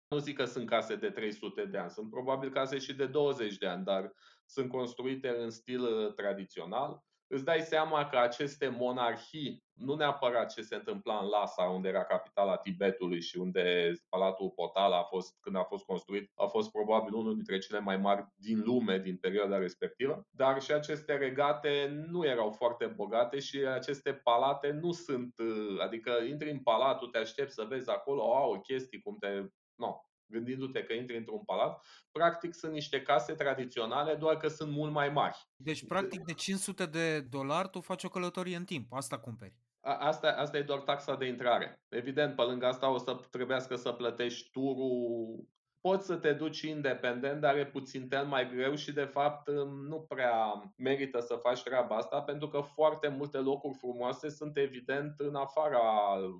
nu 0.07 0.17
zic 0.17 0.37
că 0.37 0.45
sunt 0.45 0.67
case 0.67 0.95
de 0.95 1.09
300 1.09 1.65
de 1.65 1.77
ani, 1.77 1.89
sunt 1.89 2.09
probabil 2.09 2.51
case 2.51 2.77
și 2.77 2.95
de 2.95 3.05
20 3.05 3.57
de 3.57 3.67
ani, 3.67 3.83
dar 3.83 4.11
sunt 4.45 4.69
construite 4.69 5.35
în 5.37 5.49
stil 5.49 6.11
tradițional 6.11 7.03
îți 7.33 7.45
dai 7.45 7.61
seama 7.61 8.09
că 8.09 8.17
aceste 8.17 8.67
monarhii, 8.67 9.63
nu 9.73 9.95
neapărat 9.95 10.53
ce 10.53 10.61
se 10.61 10.75
întâmpla 10.75 11.17
în 11.17 11.27
Lhasa, 11.27 11.63
unde 11.63 11.87
era 11.87 12.03
capitala 12.03 12.57
Tibetului 12.57 13.21
și 13.21 13.37
unde 13.37 13.93
Palatul 14.09 14.49
Potala 14.49 14.97
a 14.97 15.03
fost, 15.03 15.37
când 15.39 15.55
a 15.55 15.63
fost 15.63 15.85
construit, 15.85 16.31
a 16.35 16.45
fost 16.45 16.71
probabil 16.71 17.13
unul 17.13 17.33
dintre 17.33 17.57
cele 17.57 17.79
mai 17.79 17.97
mari 17.97 18.25
din 18.35 18.61
lume 18.65 18.99
din 18.99 19.17
perioada 19.17 19.57
respectivă, 19.57 20.27
dar 20.29 20.61
și 20.61 20.71
aceste 20.71 21.17
regate 21.17 22.05
nu 22.07 22.25
erau 22.25 22.51
foarte 22.51 22.85
bogate 22.85 23.39
și 23.39 23.57
aceste 23.57 24.13
palate 24.13 24.71
nu 24.71 24.91
sunt, 24.91 25.33
adică 25.79 26.11
intri 26.29 26.51
în 26.51 26.59
palatul, 26.59 27.07
te 27.07 27.17
aștepți 27.17 27.53
să 27.53 27.65
vezi 27.69 27.89
acolo, 27.89 28.35
au 28.35 28.61
chestii 28.61 29.01
cum 29.01 29.17
te 29.19 29.27
No, 29.75 29.95
gândindu-te 30.33 30.83
că 30.83 30.93
intri 30.93 31.17
într-un 31.17 31.43
palat, 31.45 31.85
practic 32.11 32.53
sunt 32.53 32.71
niște 32.71 33.01
case 33.01 33.33
tradiționale, 33.33 34.15
doar 34.15 34.37
că 34.37 34.47
sunt 34.47 34.71
mult 34.71 34.91
mai 34.91 35.09
mari. 35.09 35.37
Deci, 35.55 35.85
practic, 35.87 36.23
de 36.23 36.33
500 36.33 36.85
de 36.85 37.19
dolari 37.19 37.69
tu 37.69 37.79
faci 37.81 38.03
o 38.03 38.09
călătorie 38.09 38.55
în 38.55 38.65
timp, 38.65 38.93
asta 38.93 39.19
cumperi. 39.19 39.55
A, 39.81 39.95
asta, 39.95 40.27
asta 40.27 40.57
e 40.57 40.61
doar 40.61 40.79
taxa 40.79 41.15
de 41.15 41.25
intrare. 41.25 41.81
Evident, 41.89 42.35
pe 42.35 42.41
lângă 42.41 42.65
asta 42.65 42.89
o 42.89 42.97
să 42.97 43.17
trebuiască 43.29 43.75
să 43.75 43.91
plătești 43.91 44.49
turul 44.51 45.47
poți 45.87 46.05
să 46.05 46.15
te 46.15 46.33
duci 46.33 46.61
independent, 46.61 47.41
dar 47.41 47.57
e 47.57 47.65
puțin 47.65 48.07
tel 48.07 48.25
mai 48.25 48.49
greu 48.49 48.75
și 48.75 48.93
de 48.93 49.03
fapt 49.03 49.49
nu 49.89 50.05
prea 50.07 50.63
merită 50.77 51.19
să 51.19 51.35
faci 51.35 51.63
treaba 51.63 51.95
asta 51.95 52.21
pentru 52.21 52.47
că 52.47 52.61
foarte 52.61 53.07
multe 53.07 53.37
locuri 53.37 53.77
frumoase 53.77 54.29
sunt 54.29 54.57
evident 54.57 55.19
în 55.19 55.35
afara 55.35 55.81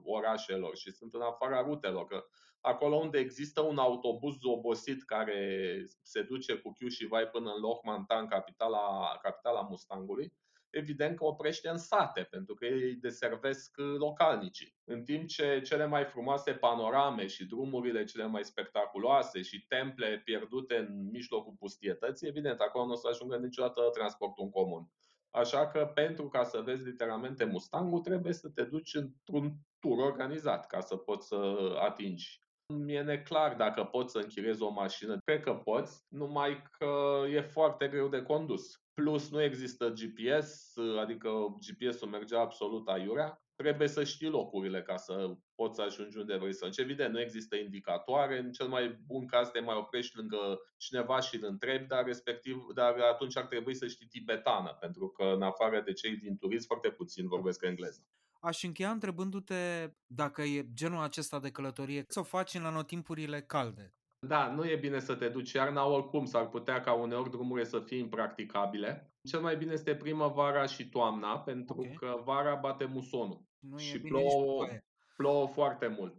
orașelor 0.04 0.76
și 0.76 0.92
sunt 0.92 1.14
în 1.14 1.22
afara 1.22 1.62
rutelor. 1.62 2.06
Că 2.06 2.24
acolo 2.66 2.96
unde 2.96 3.18
există 3.18 3.62
un 3.62 3.78
autobuz 3.78 4.36
obosit 4.42 5.04
care 5.04 5.86
se 6.02 6.22
duce 6.22 6.56
cu 6.56 6.72
chiu 6.72 6.88
și 6.88 7.06
vai 7.06 7.28
până 7.28 7.52
în 7.56 7.62
Lohmantan, 7.62 8.28
capitala, 8.28 9.18
capitala 9.22 9.62
Mustangului, 9.62 10.34
evident 10.70 11.18
că 11.18 11.26
oprește 11.26 11.70
în 11.70 11.78
sate, 11.78 12.22
pentru 12.22 12.54
că 12.54 12.66
ei 12.66 12.94
deservesc 12.96 13.78
localnicii. 13.78 14.76
În 14.84 15.04
timp 15.04 15.28
ce 15.28 15.62
cele 15.66 15.86
mai 15.86 16.06
frumoase 16.06 16.52
panorame 16.52 17.28
și 17.28 17.46
drumurile 17.46 18.04
cele 18.04 18.26
mai 18.26 18.44
spectaculoase 18.44 19.42
și 19.42 19.66
temple 19.68 20.22
pierdute 20.26 20.76
în 20.76 21.10
mijlocul 21.12 21.56
pustietății, 21.60 22.28
evident, 22.28 22.60
acolo 22.60 22.86
nu 22.86 22.92
o 22.92 22.96
să 22.96 23.08
ajungă 23.08 23.38
niciodată 23.38 23.82
transportul 23.94 24.44
în 24.44 24.50
comun. 24.50 24.92
Așa 25.30 25.68
că 25.68 25.92
pentru 25.94 26.28
ca 26.28 26.44
să 26.44 26.62
vezi 26.62 26.86
literalmente 26.86 27.46
Mustangul, 27.46 28.00
trebuie 28.00 28.34
să 28.34 28.50
te 28.50 28.64
duci 28.64 28.94
într-un 28.94 29.54
tur 29.80 29.98
organizat 29.98 30.68
ca 30.68 30.80
să 30.80 30.96
poți 30.96 31.28
să 31.28 31.56
atingi 31.80 32.42
mi-e 32.68 33.02
neclar 33.02 33.56
dacă 33.56 33.84
poți 33.84 34.12
să 34.12 34.18
închiriezi 34.18 34.62
o 34.62 34.70
mașină. 34.70 35.18
Cred 35.26 35.44
că 35.44 35.54
poți, 35.54 36.06
numai 36.10 36.64
că 36.78 37.24
e 37.30 37.42
foarte 37.42 37.88
greu 37.88 38.08
de 38.08 38.22
condus. 38.22 38.82
Plus 38.94 39.32
nu 39.32 39.42
există 39.42 39.90
GPS, 39.90 40.74
adică 41.02 41.30
GPS-ul 41.68 42.08
merge 42.08 42.36
absolut 42.36 42.88
aiurea. 42.88 43.38
Trebuie 43.56 43.88
să 43.88 44.04
știi 44.04 44.30
locurile 44.30 44.82
ca 44.82 44.96
să 44.96 45.36
poți 45.56 45.76
să 45.76 45.82
ajungi 45.82 46.18
unde 46.18 46.36
vrei 46.38 46.54
să 46.54 46.66
ajungi. 46.66 46.82
Evident, 46.82 47.14
nu 47.14 47.20
există 47.20 47.56
indicatoare. 47.56 48.40
În 48.40 48.52
cel 48.52 48.68
mai 48.68 49.00
bun 49.06 49.28
caz 49.28 49.50
te 49.50 49.60
mai 49.60 49.76
oprești 49.76 50.18
lângă 50.18 50.60
cineva 50.78 51.20
și 51.20 51.36
îl 51.36 51.46
întrebi, 51.46 51.88
dar, 51.88 52.06
respectiv, 52.06 52.66
dar 52.74 53.00
atunci 53.00 53.38
ar 53.38 53.46
trebui 53.46 53.74
să 53.74 53.88
știi 53.88 54.08
tibetană, 54.08 54.78
pentru 54.80 55.08
că 55.08 55.24
în 55.24 55.42
afară 55.42 55.82
de 55.82 55.94
cei 55.94 56.16
din 56.16 56.38
turism, 56.38 56.68
foarte 56.68 56.90
puțin 56.90 57.28
vorbesc 57.28 57.64
engleză. 57.64 58.08
Aș 58.46 58.64
încheia 58.64 58.90
întrebându-te 58.90 59.92
dacă 60.06 60.42
e 60.42 60.68
genul 60.74 61.04
acesta 61.04 61.40
de 61.40 61.52
călătorie, 61.52 62.04
să 62.08 62.20
o 62.20 62.24
faci 62.24 62.54
în 62.54 62.66
anotimpurile 62.66 63.42
calde. 63.42 63.94
Da, 64.28 64.52
nu 64.52 64.70
e 64.70 64.76
bine 64.76 65.00
să 65.00 65.16
te 65.16 65.30
duci 65.30 65.52
iarna, 65.52 65.86
oricum 65.86 66.26
s-ar 66.26 66.50
putea 66.50 66.82
ca 66.82 66.94
uneori 66.94 67.30
drumurile 67.30 67.68
să 67.68 67.80
fie 67.80 67.98
impracticabile. 67.98 69.14
Cel 69.30 69.40
mai 69.42 69.58
bine 69.58 69.74
este 69.74 69.96
primăvara 69.96 70.66
și 70.66 70.90
toamna, 70.90 71.40
pentru 71.40 71.80
okay. 71.80 71.96
că 72.00 72.22
vara 72.24 72.56
bate 72.56 72.86
musonul. 72.86 73.46
Nu 73.60 73.78
și 73.78 73.96
e 73.96 73.98
bine 73.98 74.10
plouă, 74.10 74.66
nici 74.66 74.82
plouă 75.16 75.48
foarte 75.48 75.96
mult. 76.00 76.16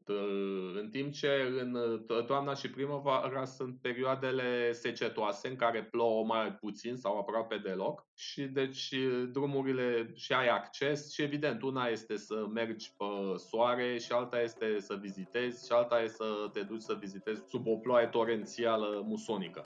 În 0.80 0.88
timp 0.90 1.12
ce 1.12 1.28
în 1.60 1.78
toamna 2.26 2.54
și 2.54 2.70
primăvara 2.70 3.44
sunt 3.44 3.80
perioadele 3.80 4.72
secetoase 4.72 5.48
în 5.48 5.56
care 5.56 5.84
plouă 5.84 6.24
mai 6.24 6.52
puțin 6.52 6.96
sau 6.96 7.18
aproape 7.18 7.56
deloc 7.56 8.06
și 8.14 8.42
deci 8.42 8.94
drumurile 9.32 10.12
și 10.14 10.32
ai 10.32 10.48
acces 10.48 11.12
și 11.12 11.22
evident 11.22 11.62
una 11.62 11.86
este 11.86 12.16
să 12.16 12.46
mergi 12.52 12.94
pe 12.96 13.04
soare 13.36 13.98
și 13.98 14.12
alta 14.12 14.40
este 14.40 14.80
să 14.80 14.94
vizitezi 15.00 15.66
și 15.66 15.72
alta 15.72 16.00
este 16.00 16.16
să 16.16 16.48
te 16.52 16.60
duci 16.60 16.82
să 16.82 16.96
vizitezi 17.00 17.42
sub 17.48 17.66
o 17.66 17.76
ploaie 17.76 18.06
torențială 18.06 19.02
musonică. 19.06 19.64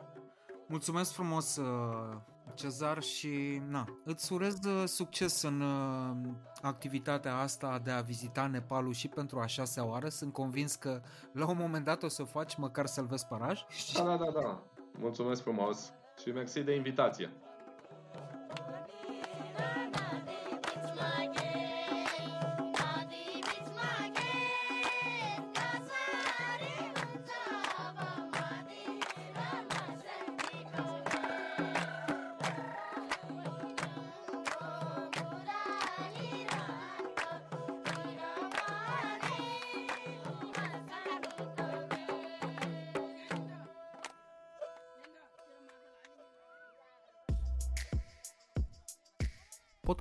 Mulțumesc 0.67 1.13
frumos, 1.13 1.57
uh, 1.57 2.17
Cezar, 2.55 3.03
și 3.03 3.63
na, 3.69 3.85
îți 4.05 4.33
urez 4.33 4.65
uh, 4.65 4.89
succes 4.89 5.43
în 5.43 5.61
uh, 5.61 6.17
activitatea 6.63 7.37
asta 7.37 7.81
de 7.85 7.91
a 7.91 8.01
vizita 8.01 8.47
Nepalul 8.47 8.93
și 8.93 9.09
pentru 9.09 9.39
a 9.39 9.47
șasea 9.47 9.87
oară. 9.87 10.09
Sunt 10.09 10.33
convins 10.33 10.75
că 10.75 11.01
la 11.33 11.49
un 11.49 11.57
moment 11.57 11.85
dat 11.85 12.03
o 12.03 12.09
să 12.09 12.23
o 12.23 12.25
faci 12.25 12.57
măcar 12.57 12.87
să-l 12.87 13.07
vezi 13.07 13.27
paraj. 13.27 13.65
Da, 13.95 14.03
da, 14.03 14.17
da, 14.17 14.31
da. 14.41 14.63
Mulțumesc 14.99 15.43
frumos 15.43 15.93
și 16.23 16.31
mersi 16.31 16.63
de 16.63 16.75
invitație. 16.75 17.33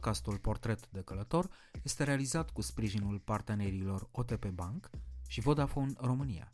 Podcastul 0.08 0.38
Portret 0.38 0.88
de 0.90 1.02
Călător 1.02 1.50
este 1.84 2.04
realizat 2.04 2.50
cu 2.50 2.62
sprijinul 2.62 3.20
partenerilor 3.20 4.08
OTP 4.12 4.46
Bank 4.46 4.90
și 5.28 5.42
Vodafone 5.42 5.92
România, 5.98 6.50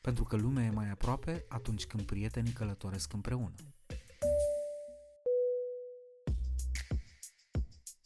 pentru 0.00 0.24
că 0.24 0.36
lumea 0.36 0.64
e 0.64 0.70
mai 0.70 0.90
aproape 0.90 1.44
atunci 1.48 1.86
când 1.86 2.02
prietenii 2.02 2.52
călătoresc 2.52 3.12
împreună. 3.12 3.54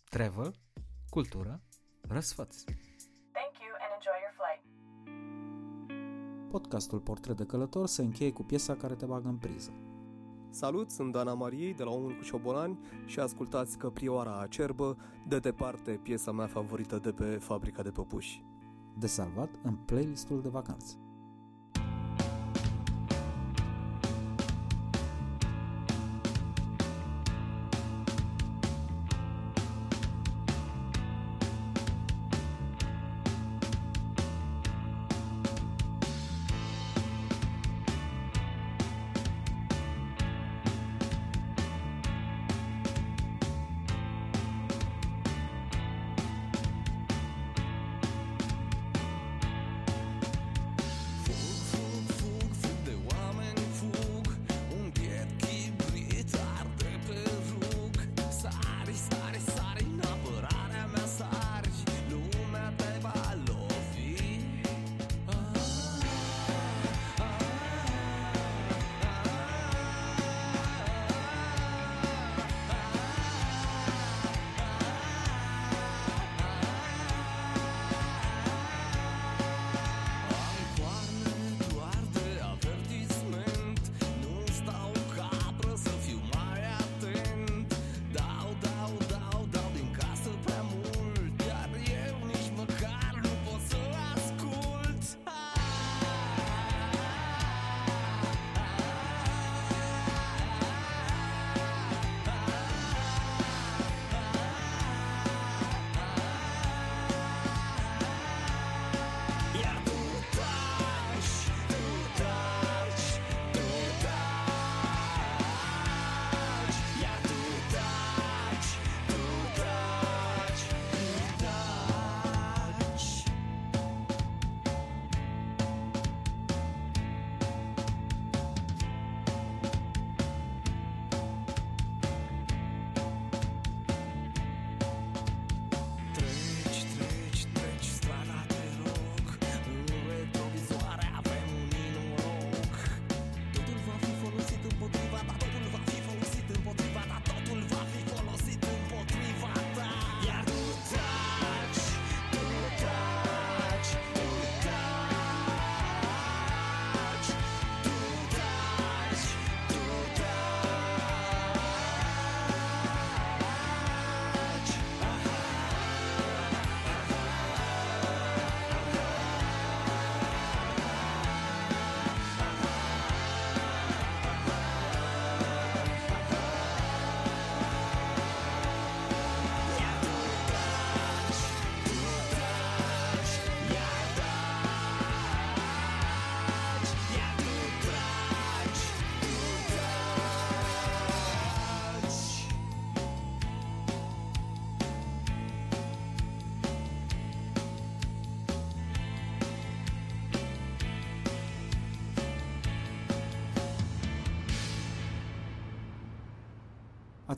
Travel, 0.09 0.55
cultură, 1.09 1.61
răsfăți. 2.01 2.64
Thank 2.64 3.55
you 3.61 3.72
and 3.80 3.93
enjoy 3.95 4.18
your 4.22 4.34
flight. 4.39 4.64
Podcastul 6.51 7.01
Portret 7.01 7.36
de 7.36 7.47
Călător 7.47 7.86
se 7.86 8.03
încheie 8.03 8.32
cu 8.32 8.43
piesa 8.43 8.76
care 8.76 8.95
te 8.95 9.07
bagă 9.07 9.28
în 9.28 9.36
priză. 9.36 9.88
Salut, 10.59 10.90
sunt 10.90 11.12
Dana 11.12 11.34
Mariei 11.34 11.74
de 11.74 11.82
la 11.82 11.90
Omul 11.90 12.16
cu 12.16 12.22
Șobolani 12.22 12.78
și 13.06 13.18
ascultați 13.18 13.78
Căprioara 13.78 14.40
Acerbă, 14.40 14.96
de 15.28 15.38
departe 15.38 16.00
piesa 16.02 16.32
mea 16.32 16.46
favorită 16.46 16.98
de 16.98 17.11
pe 17.11 17.24
Fabrica 17.24 17.82
de 17.82 17.90
Păpuși. 17.90 18.44
De 18.94 19.06
salvat 19.06 19.50
în 19.62 19.74
playlistul 19.74 20.42
de 20.42 20.48
vacanță. 20.48 20.96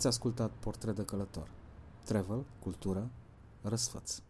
Ați 0.00 0.08
ascultat 0.08 0.50
Portret 0.60 0.94
de 0.94 1.04
călător. 1.04 1.50
Travel, 2.04 2.44
cultură, 2.62 3.10
răsfăț. 3.62 4.20